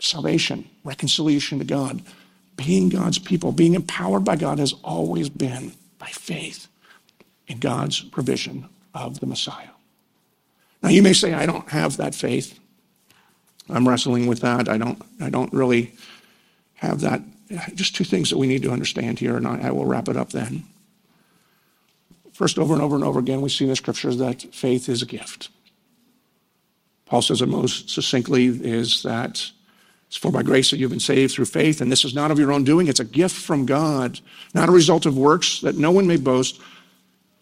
salvation, 0.00 0.68
reconciliation 0.82 1.58
to 1.58 1.64
God, 1.64 2.02
being 2.56 2.88
God's 2.88 3.18
people, 3.18 3.52
being 3.52 3.74
empowered 3.74 4.24
by 4.24 4.36
God 4.36 4.58
has 4.58 4.74
always 4.82 5.28
been 5.28 5.72
by 5.98 6.06
faith 6.06 6.68
in 7.46 7.58
God's 7.58 8.00
provision 8.00 8.68
of 8.94 9.20
the 9.20 9.26
Messiah. 9.26 9.68
Now, 10.82 10.90
you 10.90 11.02
may 11.02 11.12
say, 11.12 11.32
I 11.32 11.46
don't 11.46 11.68
have 11.70 11.96
that 11.96 12.14
faith. 12.14 12.58
I'm 13.68 13.88
wrestling 13.88 14.26
with 14.26 14.40
that. 14.40 14.68
I 14.68 14.76
don't, 14.76 15.00
I 15.20 15.30
don't 15.30 15.52
really 15.52 15.92
have 16.74 17.00
that. 17.00 17.22
Just 17.74 17.94
two 17.94 18.04
things 18.04 18.30
that 18.30 18.38
we 18.38 18.46
need 18.46 18.62
to 18.62 18.70
understand 18.70 19.18
here, 19.18 19.36
and 19.36 19.46
I, 19.46 19.68
I 19.68 19.70
will 19.70 19.84
wrap 19.84 20.08
it 20.08 20.16
up 20.16 20.30
then. 20.30 20.64
First, 22.32 22.58
over 22.58 22.74
and 22.74 22.82
over 22.82 22.96
and 22.96 23.04
over 23.04 23.20
again, 23.20 23.42
we 23.42 23.48
see 23.48 23.64
in 23.64 23.70
the 23.70 23.76
scriptures 23.76 24.18
that 24.18 24.42
faith 24.54 24.88
is 24.88 25.02
a 25.02 25.06
gift. 25.06 25.50
Paul 27.06 27.22
says 27.22 27.42
it 27.42 27.48
most 27.48 27.90
succinctly 27.90 28.46
is 28.46 29.02
that 29.02 29.50
it's 30.08 30.16
for 30.16 30.32
by 30.32 30.42
grace 30.42 30.70
that 30.70 30.78
you've 30.78 30.90
been 30.90 31.00
saved 31.00 31.34
through 31.34 31.44
faith, 31.44 31.80
and 31.80 31.92
this 31.92 32.04
is 32.04 32.14
not 32.14 32.30
of 32.30 32.38
your 32.38 32.52
own 32.52 32.64
doing. 32.64 32.88
It's 32.88 33.00
a 33.00 33.04
gift 33.04 33.36
from 33.36 33.66
God, 33.66 34.20
not 34.54 34.68
a 34.68 34.72
result 34.72 35.06
of 35.06 35.16
works 35.16 35.60
that 35.60 35.76
no 35.76 35.90
one 35.90 36.06
may 36.06 36.16
boast. 36.16 36.60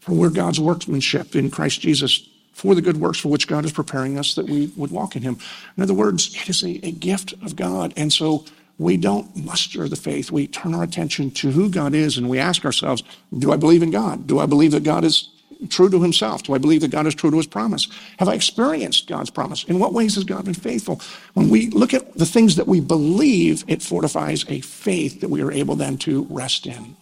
For 0.01 0.13
we're 0.13 0.31
God's 0.31 0.59
workmanship 0.59 1.37
in 1.37 1.49
Christ 1.49 1.81
Jesus 1.81 2.29
for 2.53 2.75
the 2.75 2.83
good 2.83 2.97
works 2.97 3.19
for 3.19 3.29
which 3.29 3.47
God 3.47 3.65
is 3.65 3.73
preparing 3.73 4.19
us 4.19 4.35
that 4.35 4.47
we 4.47 4.67
would 4.77 4.91
walk 4.91 5.17
in 5.17 5.23
Him. 5.23 5.39
In 5.77 5.83
other 5.83 5.95
words, 5.95 6.35
it 6.35 6.49
is 6.49 6.63
a, 6.63 6.81
a 6.85 6.91
gift 6.91 7.35
of 7.43 7.57
God. 7.57 7.93
And 7.97 8.13
so 8.13 8.45
we 8.79 8.97
don't 8.97 9.35
muster 9.37 9.89
the 9.89 9.97
faith. 9.97 10.31
We 10.31 10.47
turn 10.47 10.75
our 10.75 10.83
attention 10.83 11.31
to 11.33 11.51
who 11.51 11.69
God 11.69 11.95
is 11.95 12.17
and 12.17 12.29
we 12.29 12.39
ask 12.39 12.65
ourselves, 12.65 13.03
do 13.39 13.53
I 13.53 13.57
believe 13.57 13.83
in 13.83 13.91
God? 13.91 14.27
Do 14.27 14.39
I 14.39 14.47
believe 14.47 14.73
that 14.73 14.83
God 14.85 15.05
is 15.05 15.29
true 15.69 15.89
to 15.91 16.03
himself? 16.03 16.43
Do 16.43 16.55
I 16.55 16.59
believe 16.59 16.81
that 16.81 16.91
God 16.91 17.07
is 17.07 17.15
true 17.15 17.31
to 17.31 17.37
his 17.37 17.47
promise? 17.47 17.87
Have 18.19 18.29
I 18.29 18.35
experienced 18.35 19.07
God's 19.07 19.31
promise? 19.31 19.65
In 19.65 19.79
what 19.79 19.93
ways 19.93 20.15
has 20.17 20.25
God 20.25 20.45
been 20.45 20.55
faithful? 20.55 21.01
When 21.35 21.49
we 21.49 21.71
look 21.71 21.95
at 21.95 22.15
the 22.15 22.27
things 22.27 22.57
that 22.57 22.67
we 22.67 22.81
believe, 22.81 23.65
it 23.69 23.83
fortifies 23.83 24.45
a 24.49 24.61
faith 24.61 25.21
that 25.21 25.31
we 25.31 25.43
are 25.43 25.53
able 25.53 25.77
then 25.77 25.99
to 25.99 26.27
rest 26.31 26.67
in. 26.67 26.97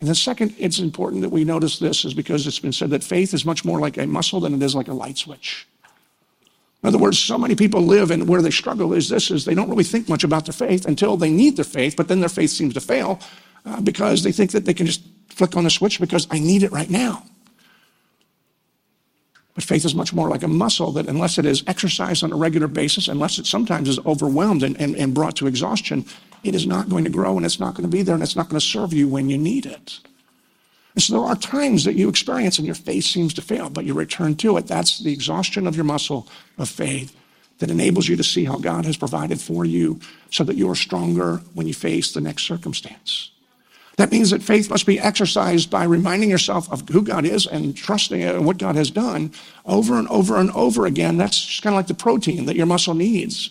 And 0.00 0.08
the 0.08 0.14
second, 0.14 0.54
it's 0.58 0.78
important 0.78 1.22
that 1.22 1.28
we 1.28 1.44
notice 1.44 1.78
this 1.78 2.04
is 2.04 2.14
because 2.14 2.46
it's 2.46 2.58
been 2.58 2.72
said 2.72 2.90
that 2.90 3.04
faith 3.04 3.34
is 3.34 3.44
much 3.44 3.64
more 3.64 3.78
like 3.78 3.98
a 3.98 4.06
muscle 4.06 4.40
than 4.40 4.54
it 4.54 4.62
is 4.62 4.74
like 4.74 4.88
a 4.88 4.94
light 4.94 5.18
switch. 5.18 5.66
In 6.82 6.88
other 6.88 6.98
words, 6.98 7.18
so 7.18 7.36
many 7.36 7.54
people 7.54 7.82
live 7.82 8.10
and 8.10 8.26
where 8.26 8.40
they 8.40 8.50
struggle 8.50 8.94
is 8.94 9.08
this 9.08 9.30
is 9.30 9.44
they 9.44 9.54
don't 9.54 9.68
really 9.68 9.84
think 9.84 10.08
much 10.08 10.24
about 10.24 10.46
their 10.46 10.54
faith 10.54 10.86
until 10.86 11.16
they 11.16 11.30
need 11.30 11.56
their 11.56 11.64
faith, 11.64 11.94
but 11.96 12.08
then 12.08 12.20
their 12.20 12.28
faith 12.28 12.50
seems 12.50 12.74
to 12.74 12.80
fail 12.80 13.20
uh, 13.66 13.80
because 13.82 14.22
they 14.22 14.32
think 14.32 14.52
that 14.52 14.64
they 14.64 14.72
can 14.72 14.86
just 14.86 15.02
flick 15.28 15.56
on 15.56 15.64
the 15.64 15.70
switch 15.70 16.00
because 16.00 16.26
I 16.30 16.38
need 16.38 16.62
it 16.62 16.72
right 16.72 16.88
now. 16.88 17.24
But 19.54 19.64
faith 19.64 19.84
is 19.84 19.94
much 19.94 20.14
more 20.14 20.28
like 20.28 20.42
a 20.42 20.48
muscle 20.48 20.92
that 20.92 21.06
unless 21.06 21.36
it 21.36 21.44
is 21.44 21.62
exercised 21.66 22.24
on 22.24 22.32
a 22.32 22.36
regular 22.36 22.68
basis, 22.68 23.08
unless 23.08 23.38
it 23.38 23.46
sometimes 23.46 23.88
is 23.88 23.98
overwhelmed 24.06 24.62
and, 24.62 24.80
and, 24.80 24.96
and 24.96 25.12
brought 25.12 25.36
to 25.36 25.46
exhaustion, 25.46 26.06
it 26.44 26.54
is 26.54 26.66
not 26.66 26.88
going 26.88 27.04
to 27.04 27.10
grow 27.10 27.36
and 27.36 27.44
it's 27.44 27.60
not 27.60 27.74
going 27.74 27.88
to 27.88 27.94
be 27.94 28.02
there 28.02 28.14
and 28.14 28.22
it's 28.22 28.36
not 28.36 28.48
going 28.48 28.60
to 28.60 28.66
serve 28.66 28.94
you 28.94 29.06
when 29.06 29.28
you 29.28 29.36
need 29.36 29.66
it. 29.66 29.98
And 30.94 31.02
so 31.02 31.12
there 31.12 31.22
are 31.22 31.36
times 31.36 31.84
that 31.84 31.94
you 31.94 32.08
experience 32.08 32.58
and 32.58 32.66
your 32.66 32.74
faith 32.74 33.04
seems 33.04 33.34
to 33.34 33.42
fail, 33.42 33.70
but 33.70 33.84
you 33.84 33.94
return 33.94 34.34
to 34.36 34.56
it. 34.56 34.66
That's 34.66 34.98
the 34.98 35.12
exhaustion 35.12 35.66
of 35.66 35.76
your 35.76 35.84
muscle 35.84 36.28
of 36.58 36.68
faith 36.68 37.16
that 37.58 37.70
enables 37.70 38.08
you 38.08 38.16
to 38.16 38.24
see 38.24 38.44
how 38.44 38.56
God 38.56 38.84
has 38.86 38.96
provided 38.96 39.40
for 39.40 39.64
you 39.64 40.00
so 40.30 40.44
that 40.44 40.56
you 40.56 40.68
are 40.70 40.74
stronger 40.74 41.36
when 41.54 41.66
you 41.66 41.74
face 41.74 42.12
the 42.12 42.20
next 42.20 42.42
circumstance. 42.42 43.30
That 43.96 44.10
means 44.10 44.30
that 44.30 44.42
faith 44.42 44.70
must 44.70 44.86
be 44.86 44.98
exercised 44.98 45.70
by 45.70 45.84
reminding 45.84 46.30
yourself 46.30 46.72
of 46.72 46.88
who 46.88 47.02
God 47.02 47.26
is 47.26 47.46
and 47.46 47.76
trusting 47.76 48.22
in 48.22 48.44
what 48.46 48.56
God 48.56 48.74
has 48.74 48.90
done 48.90 49.30
over 49.66 49.98
and 49.98 50.08
over 50.08 50.38
and 50.38 50.50
over 50.52 50.86
again. 50.86 51.18
That's 51.18 51.44
just 51.44 51.62
kind 51.62 51.74
of 51.74 51.78
like 51.78 51.86
the 51.86 51.94
protein 51.94 52.46
that 52.46 52.56
your 52.56 52.64
muscle 52.64 52.94
needs 52.94 53.50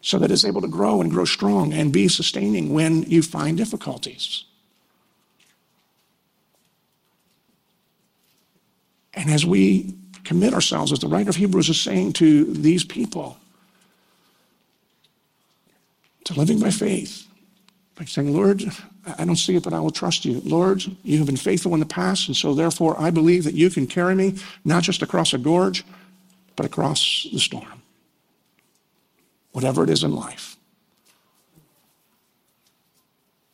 so 0.00 0.18
that 0.18 0.30
it's 0.30 0.46
able 0.46 0.62
to 0.62 0.68
grow 0.68 1.02
and 1.02 1.10
grow 1.10 1.26
strong 1.26 1.74
and 1.74 1.92
be 1.92 2.08
sustaining 2.08 2.72
when 2.72 3.02
you 3.02 3.20
find 3.20 3.58
difficulties. 3.58 4.45
And 9.16 9.30
as 9.30 9.46
we 9.46 9.94
commit 10.24 10.52
ourselves, 10.52 10.92
as 10.92 10.98
the 10.98 11.08
writer 11.08 11.30
of 11.30 11.36
Hebrews 11.36 11.68
is 11.68 11.80
saying 11.80 12.12
to 12.14 12.44
these 12.44 12.84
people, 12.84 13.38
to 16.24 16.34
living 16.34 16.58
by 16.58 16.70
faith, 16.70 17.26
by 17.94 18.04
saying, 18.04 18.34
Lord, 18.34 18.62
I 19.18 19.24
don't 19.24 19.36
see 19.36 19.56
it, 19.56 19.62
but 19.62 19.72
I 19.72 19.80
will 19.80 19.90
trust 19.90 20.24
you. 20.24 20.42
Lord, 20.44 20.84
you 21.02 21.18
have 21.18 21.26
been 21.26 21.36
faithful 21.36 21.72
in 21.72 21.80
the 21.80 21.86
past, 21.86 22.26
and 22.26 22.36
so 22.36 22.52
therefore 22.52 23.00
I 23.00 23.10
believe 23.10 23.44
that 23.44 23.54
you 23.54 23.70
can 23.70 23.86
carry 23.86 24.14
me 24.14 24.34
not 24.64 24.82
just 24.82 25.02
across 25.02 25.32
a 25.32 25.38
gorge, 25.38 25.84
but 26.56 26.66
across 26.66 27.26
the 27.32 27.38
storm. 27.38 27.82
Whatever 29.52 29.84
it 29.84 29.90
is 29.90 30.04
in 30.04 30.14
life. 30.14 30.56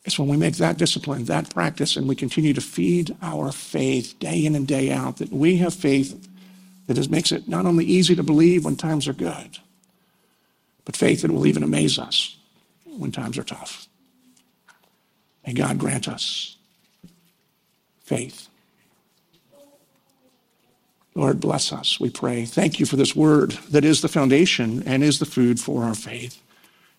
It's 0.05 0.19
when 0.19 0.27
we 0.27 0.37
make 0.37 0.57
that 0.57 0.77
discipline, 0.77 1.25
that 1.25 1.49
practice, 1.53 1.95
and 1.95 2.07
we 2.07 2.15
continue 2.15 2.53
to 2.53 2.61
feed 2.61 3.15
our 3.21 3.51
faith 3.51 4.19
day 4.19 4.45
in 4.45 4.55
and 4.55 4.67
day 4.67 4.91
out 4.91 5.17
that 5.17 5.31
we 5.31 5.57
have 5.57 5.73
faith 5.73 6.27
that 6.87 6.97
is, 6.97 7.09
makes 7.09 7.31
it 7.31 7.47
not 7.47 7.65
only 7.65 7.85
easy 7.85 8.15
to 8.15 8.23
believe 8.23 8.65
when 8.65 8.75
times 8.75 9.07
are 9.07 9.13
good, 9.13 9.59
but 10.83 10.97
faith 10.97 11.21
that 11.21 11.31
will 11.31 11.47
even 11.47 11.63
amaze 11.63 11.97
us 11.97 12.35
when 12.85 13.11
times 13.11 13.37
are 13.37 13.43
tough. 13.43 13.87
May 15.47 15.53
God 15.53 15.77
grant 15.77 16.09
us 16.09 16.57
faith. 18.03 18.49
Lord, 21.15 21.39
bless 21.39 21.71
us, 21.71 21.99
we 21.99 22.09
pray. 22.09 22.43
Thank 22.43 22.79
you 22.79 22.85
for 22.85 22.97
this 22.97 23.15
word 23.15 23.51
that 23.69 23.85
is 23.85 24.01
the 24.01 24.07
foundation 24.09 24.83
and 24.85 25.03
is 25.03 25.19
the 25.19 25.25
food 25.25 25.59
for 25.59 25.83
our 25.83 25.95
faith. 25.95 26.42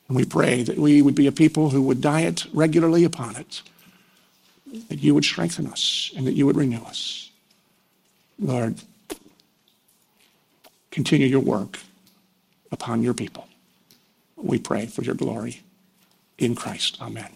And 0.09 0.16
we 0.16 0.24
pray 0.24 0.62
that 0.62 0.76
we 0.78 1.00
would 1.02 1.14
be 1.14 1.26
a 1.26 1.32
people 1.32 1.70
who 1.70 1.82
would 1.82 2.00
diet 2.00 2.46
regularly 2.52 3.05
upon 3.05 3.36
it, 3.36 3.62
that 4.88 5.02
you 5.02 5.14
would 5.14 5.24
strengthen 5.24 5.66
us 5.66 6.12
and 6.16 6.26
that 6.26 6.34
you 6.34 6.46
would 6.46 6.57
renew 6.57 6.82
us. 6.82 7.30
Lord, 8.38 8.76
continue 10.90 11.26
your 11.26 11.40
work 11.40 11.78
upon 12.70 13.02
your 13.02 13.14
people. 13.14 13.48
We 14.36 14.59
pray 14.59 14.86
for 14.86 15.02
your 15.02 15.14
glory 15.14 15.62
in 16.38 16.55
Christ. 16.55 16.98
Amen. 17.00 17.30